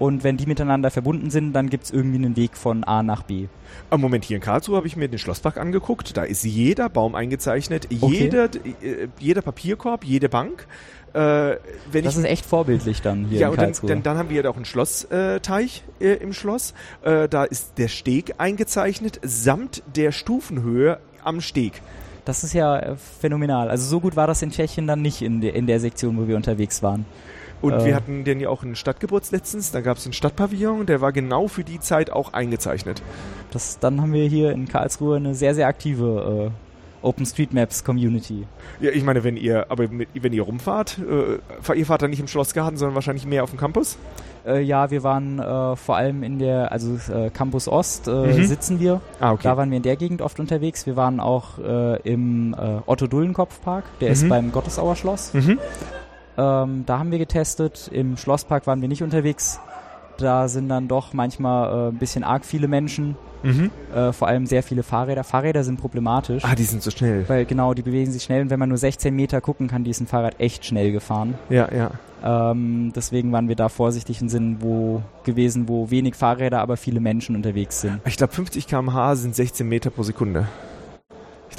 [0.00, 3.22] Und wenn die miteinander verbunden sind, dann gibt es irgendwie einen Weg von A nach
[3.22, 3.48] B.
[3.90, 6.16] Am Moment, hier in Karlsruhe habe ich mir den Schlosspark angeguckt.
[6.16, 8.18] Da ist jeder Baum eingezeichnet, okay.
[8.18, 10.66] jeder, äh, jeder Papierkorb, jede Bank.
[11.12, 11.56] Äh,
[11.92, 13.88] das ist echt vorbildlich dann hier ja, in Karlsruhe.
[13.88, 16.72] Dann, dann, dann haben wir ja auch einen Schlossteich äh, im Schloss.
[17.02, 21.82] Äh, da ist der Steg eingezeichnet, samt der Stufenhöhe am Steg.
[22.24, 23.68] Das ist ja äh, phänomenal.
[23.68, 26.26] Also so gut war das in Tschechien dann nicht in, de, in der Sektion, wo
[26.26, 27.04] wir unterwegs waren.
[27.62, 30.86] Und äh, wir hatten den ja auch einen Stadtgeburts letztens, da gab es einen Stadtpavillon,
[30.86, 33.02] der war genau für die Zeit auch eingezeichnet.
[33.50, 38.46] Das, dann haben wir hier in Karlsruhe eine sehr, sehr aktive äh, OpenStreetMaps Community.
[38.80, 42.20] Ja, ich meine, wenn ihr, aber mit, wenn ihr rumfahrt, äh, ihr fahrt dann nicht
[42.20, 43.96] im Schlossgarten, sondern wahrscheinlich mehr auf dem Campus?
[44.46, 48.44] Äh, ja, wir waren äh, vor allem in der, also äh, Campus Ost äh, mhm.
[48.44, 49.00] sitzen wir.
[49.18, 49.42] Ah, okay.
[49.44, 50.86] Da waren wir in der Gegend oft unterwegs.
[50.86, 54.12] Wir waren auch äh, im äh, Otto-Dullenkopf-Park, der mhm.
[54.12, 55.34] ist beim Gottesauer Schloss.
[55.34, 55.58] Mhm.
[56.40, 57.90] Ähm, da haben wir getestet.
[57.92, 59.60] Im Schlosspark waren wir nicht unterwegs.
[60.16, 63.16] Da sind dann doch manchmal äh, ein bisschen arg viele Menschen.
[63.42, 63.70] Mhm.
[63.94, 65.24] Äh, vor allem sehr viele Fahrräder.
[65.24, 66.44] Fahrräder sind problematisch.
[66.44, 67.26] Ah, die sind so schnell.
[67.28, 69.90] Weil genau, die bewegen sich schnell und wenn man nur 16 Meter gucken kann, die
[69.90, 71.34] ist ein Fahrrad echt schnell gefahren.
[71.48, 71.90] Ja, ja.
[72.22, 77.00] Ähm, deswegen waren wir da vorsichtig und sind wo gewesen, wo wenig Fahrräder, aber viele
[77.00, 78.00] Menschen unterwegs sind.
[78.04, 80.46] Ich glaube 50 km/h sind 16 Meter pro Sekunde.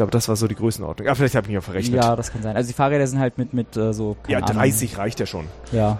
[0.01, 1.05] Glaube, das war so die Größenordnung.
[1.05, 2.03] Ja, vielleicht habe ich mich ja verrechnet.
[2.03, 2.55] Ja, das kann sein.
[2.55, 4.17] Also die Fahrräder sind halt mit, mit äh, so.
[4.27, 4.99] Ja, 30 Ahnung.
[5.03, 5.45] reicht ja schon.
[5.71, 5.99] Ja.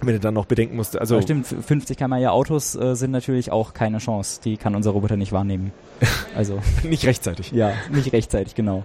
[0.00, 0.96] Wenn du dann noch bedenken musst.
[0.96, 4.40] Also ja, stimmt, 50 km ja Autos äh, sind natürlich auch keine Chance.
[4.44, 5.72] Die kann unser Roboter nicht wahrnehmen.
[6.36, 6.60] Also.
[6.84, 7.50] nicht rechtzeitig.
[7.50, 8.84] Ja, nicht rechtzeitig, genau.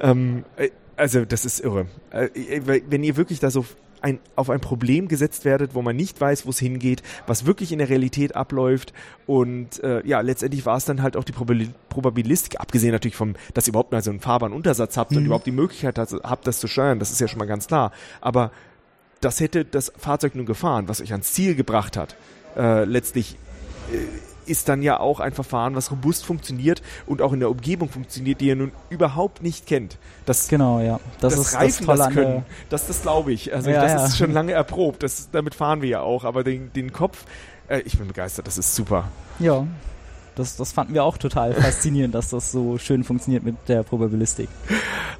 [0.00, 1.84] ähm, äh, also das ist irre.
[2.08, 2.30] Äh,
[2.64, 3.66] wenn ihr wirklich da so
[4.02, 7.72] ein, auf ein Problem gesetzt werdet, wo man nicht weiß, wo es hingeht, was wirklich
[7.72, 8.92] in der Realität abläuft.
[9.26, 13.66] Und äh, ja, letztendlich war es dann halt auch die Probabilistik, abgesehen natürlich vom, dass
[13.66, 15.18] ihr überhaupt mal so einen Fahrbahnuntersatz habt mhm.
[15.18, 17.92] und überhaupt die Möglichkeit habt, das zu steuern, das ist ja schon mal ganz klar.
[18.20, 18.50] Aber
[19.20, 22.16] das hätte das Fahrzeug nun gefahren, was euch ans Ziel gebracht hat,
[22.56, 23.36] äh, letztlich
[23.92, 23.98] äh,
[24.46, 28.40] ist dann ja auch ein Verfahren, was robust funktioniert und auch in der Umgebung funktioniert,
[28.40, 29.98] die ihr nun überhaupt nicht kennt.
[30.26, 31.00] Das, genau, ja.
[31.20, 33.52] Das, das ist Reifen das, das können, das, das glaube ich.
[33.54, 34.04] Also ja, das ja.
[34.06, 35.02] ist schon lange erprobt.
[35.02, 36.24] Das, damit fahren wir ja auch.
[36.24, 37.24] Aber den, den Kopf,
[37.68, 38.46] äh, ich bin begeistert.
[38.46, 39.08] Das ist super.
[39.38, 39.66] Ja.
[40.40, 44.48] Das, das fanden wir auch total faszinierend, dass das so schön funktioniert mit der Probabilistik.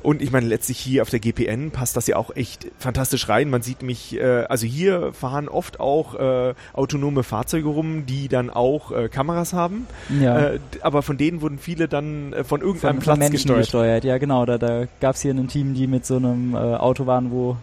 [0.02, 3.50] Und ich meine, letztlich hier auf der GPN passt das ja auch echt fantastisch rein.
[3.50, 8.50] Man sieht mich, äh, also hier fahren oft auch äh, autonome Fahrzeuge rum, die dann
[8.50, 9.86] auch äh, Kameras haben.
[10.20, 10.52] Ja.
[10.52, 13.60] Äh, aber von denen wurden viele dann äh, von irgendeinem von, Platz von gesteuert.
[13.60, 14.04] gesteuert.
[14.04, 14.46] Ja, genau.
[14.46, 17.56] Da, da gab es hier ein Team, die mit so einem äh, Auto waren, wo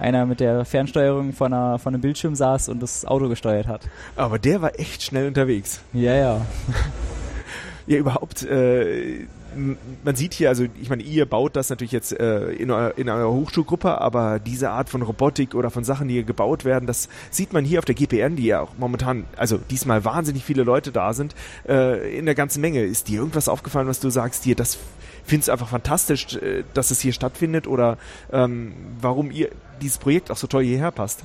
[0.00, 3.82] einer mit der Fernsteuerung von, einer, von einem Bildschirm saß und das Auto gesteuert hat.
[4.16, 5.80] Aber der war echt schnell unterwegs.
[5.92, 6.46] Ja, ja.
[7.86, 9.26] ja, überhaupt, äh,
[10.04, 13.30] man sieht hier, also ich meine, ihr baut das natürlich jetzt äh, in, in eurer
[13.30, 17.52] Hochschulgruppe, aber diese Art von Robotik oder von Sachen, die hier gebaut werden, das sieht
[17.52, 21.12] man hier auf der GPN, die ja auch momentan, also diesmal wahnsinnig viele Leute da
[21.12, 21.34] sind,
[21.68, 22.82] äh, in der ganzen Menge.
[22.82, 24.78] Ist dir irgendwas aufgefallen, was du sagst, dir, das
[25.24, 27.98] findest du einfach fantastisch, äh, dass es hier stattfindet oder
[28.32, 29.50] ähm, warum ihr
[29.80, 31.20] dieses Projekt auch so toll hierher passt?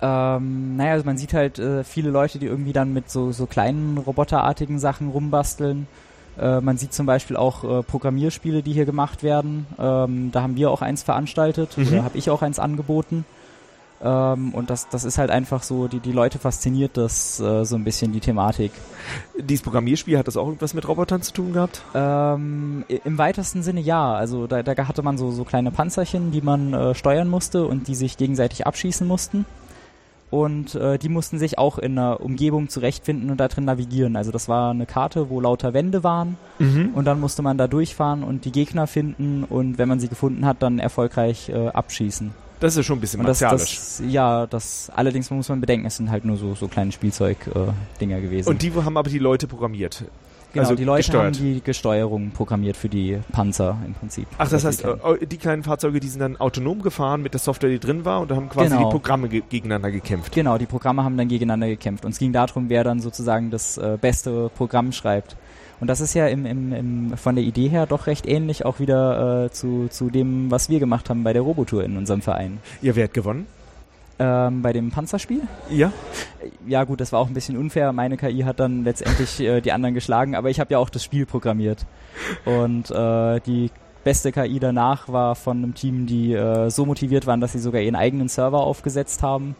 [0.00, 3.46] Ähm, naja, also man sieht halt äh, viele Leute, die irgendwie dann mit so, so
[3.46, 5.86] kleinen roboterartigen Sachen rumbasteln.
[6.40, 9.66] Äh, man sieht zum Beispiel auch äh, Programmierspiele, die hier gemacht werden.
[9.78, 11.88] Ähm, da haben wir auch eins veranstaltet mhm.
[11.88, 13.24] oder habe ich auch eins angeboten.
[14.00, 17.74] Ähm, und das, das ist halt einfach so, die, die Leute fasziniert das äh, so
[17.74, 18.70] ein bisschen, die Thematik.
[19.38, 21.82] Dieses Programmierspiel, hat das auch irgendwas mit Robotern zu tun gehabt?
[21.94, 24.14] Ähm, Im weitesten Sinne ja.
[24.14, 27.88] Also da, da hatte man so, so kleine Panzerchen, die man äh, steuern musste und
[27.88, 29.44] die sich gegenseitig abschießen mussten
[30.30, 34.16] und äh, die mussten sich auch in einer Umgebung zurechtfinden und da drin navigieren.
[34.16, 36.90] Also das war eine Karte, wo lauter Wände waren mhm.
[36.94, 40.44] und dann musste man da durchfahren und die Gegner finden und wenn man sie gefunden
[40.44, 42.32] hat, dann erfolgreich äh, abschießen.
[42.60, 43.76] Das ist schon ein bisschen martialisch.
[43.76, 46.90] Das, das, ja, das allerdings muss man bedenken, es sind halt nur so, so kleine
[46.90, 48.48] Spielzeug-Dinger äh, gewesen.
[48.48, 50.04] Und die haben aber die Leute programmiert.
[50.52, 51.24] Genau, also die Leute gesteuert.
[51.24, 54.26] haben die Gesteuerung programmiert für die Panzer im Prinzip.
[54.38, 57.70] Ach, das heißt, äh, die kleinen Fahrzeuge, die sind dann autonom gefahren mit der Software,
[57.70, 58.84] die drin war und haben quasi genau.
[58.84, 60.32] die Programme ge gegeneinander gekämpft.
[60.32, 62.04] Genau, die Programme haben dann gegeneinander gekämpft.
[62.04, 65.36] Und es ging darum, wer dann sozusagen das äh, beste Programm schreibt.
[65.80, 68.80] Und das ist ja im, im, im, von der Idee her doch recht ähnlich auch
[68.80, 72.58] wieder äh, zu, zu dem, was wir gemacht haben bei der Robotour in unserem Verein.
[72.82, 73.46] Ja, wer hat gewonnen?
[74.20, 75.42] Ähm, bei dem Panzerspiel?
[75.70, 75.92] Ja.
[76.66, 77.92] Ja gut, das war auch ein bisschen unfair.
[77.92, 81.04] Meine KI hat dann letztendlich äh, die anderen geschlagen, aber ich habe ja auch das
[81.04, 81.86] Spiel programmiert.
[82.44, 83.70] Und äh, die
[84.02, 87.80] beste KI danach war von einem Team, die äh, so motiviert waren, dass sie sogar
[87.80, 89.54] ihren eigenen Server aufgesetzt haben,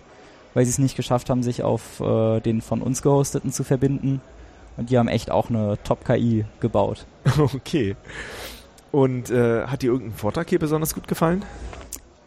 [0.55, 4.21] weil sie es nicht geschafft haben, sich auf äh, den von uns gehosteten zu verbinden.
[4.77, 7.07] Und die haben echt auch eine Top-KI gebaut.
[7.39, 7.95] Okay.
[8.91, 11.45] Und äh, hat dir irgendein Vortrag hier besonders gut gefallen?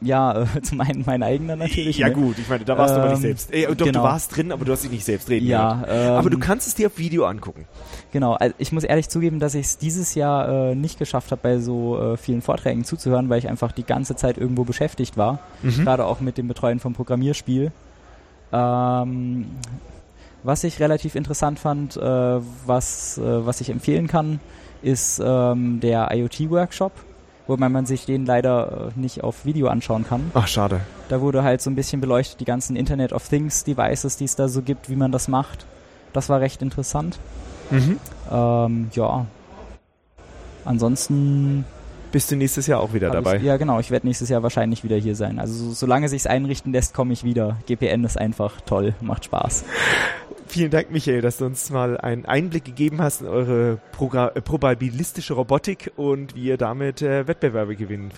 [0.02, 1.98] Ja, äh, zum einen mein eigener natürlich.
[1.98, 2.14] Ja ne?
[2.14, 3.54] gut, ich meine, da warst ähm, du aber nicht ähm, selbst.
[3.54, 4.00] Ey, doch, genau.
[4.00, 5.84] du warst drin, aber du hast dich nicht selbst reden Ja.
[5.88, 7.66] Ähm, aber du kannst es dir auf Video angucken.
[8.12, 11.42] Genau, also ich muss ehrlich zugeben, dass ich es dieses Jahr äh, nicht geschafft habe,
[11.42, 15.40] bei so äh, vielen Vorträgen zuzuhören, weil ich einfach die ganze Zeit irgendwo beschäftigt war.
[15.62, 15.84] Mhm.
[15.84, 17.72] Gerade auch mit dem Betreuen vom Programmierspiel.
[18.52, 19.46] Ähm,
[20.44, 24.40] was ich relativ interessant fand, äh, was, äh, was ich empfehlen kann,
[24.82, 26.92] ist ähm, der IoT-Workshop
[27.48, 30.32] wobei man sich den leider äh, nicht auf Video anschauen kann.
[30.34, 30.82] Ach, schade.
[31.10, 34.36] Da wurde halt so ein bisschen beleuchtet, die ganzen Internet of Things Devices, die es
[34.36, 35.66] da so gibt, wie man das macht.
[36.14, 37.20] Das war recht interessant.
[37.70, 37.98] Mhm.
[38.32, 39.26] Ähm, ja.
[40.66, 41.66] Ansonsten
[42.12, 43.38] bist du nächstes Jahr auch wieder dabei?
[43.38, 43.80] Ich, ja, genau.
[43.80, 45.40] Ich werde nächstes Jahr wahrscheinlich wieder hier sein.
[45.40, 47.58] Also so, solange sich's einrichten lässt, komme ich wieder.
[47.68, 49.66] GPN ist einfach toll, macht Spaß.
[50.52, 54.42] Vielen Dank, Michael, dass du uns mal einen Einblick gegeben hast in eure Progra äh,
[54.42, 58.12] probabilistische Robotik und wie ihr damit äh, Wettbewerbe gewinnen,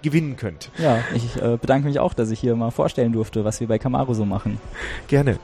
[0.00, 0.70] gewinnen könnt.
[0.78, 3.78] Ja, ich äh, bedanke mich auch, dass ich hier mal vorstellen durfte, was wir bei
[3.78, 4.60] Camaro so machen.
[5.08, 5.40] Gerne.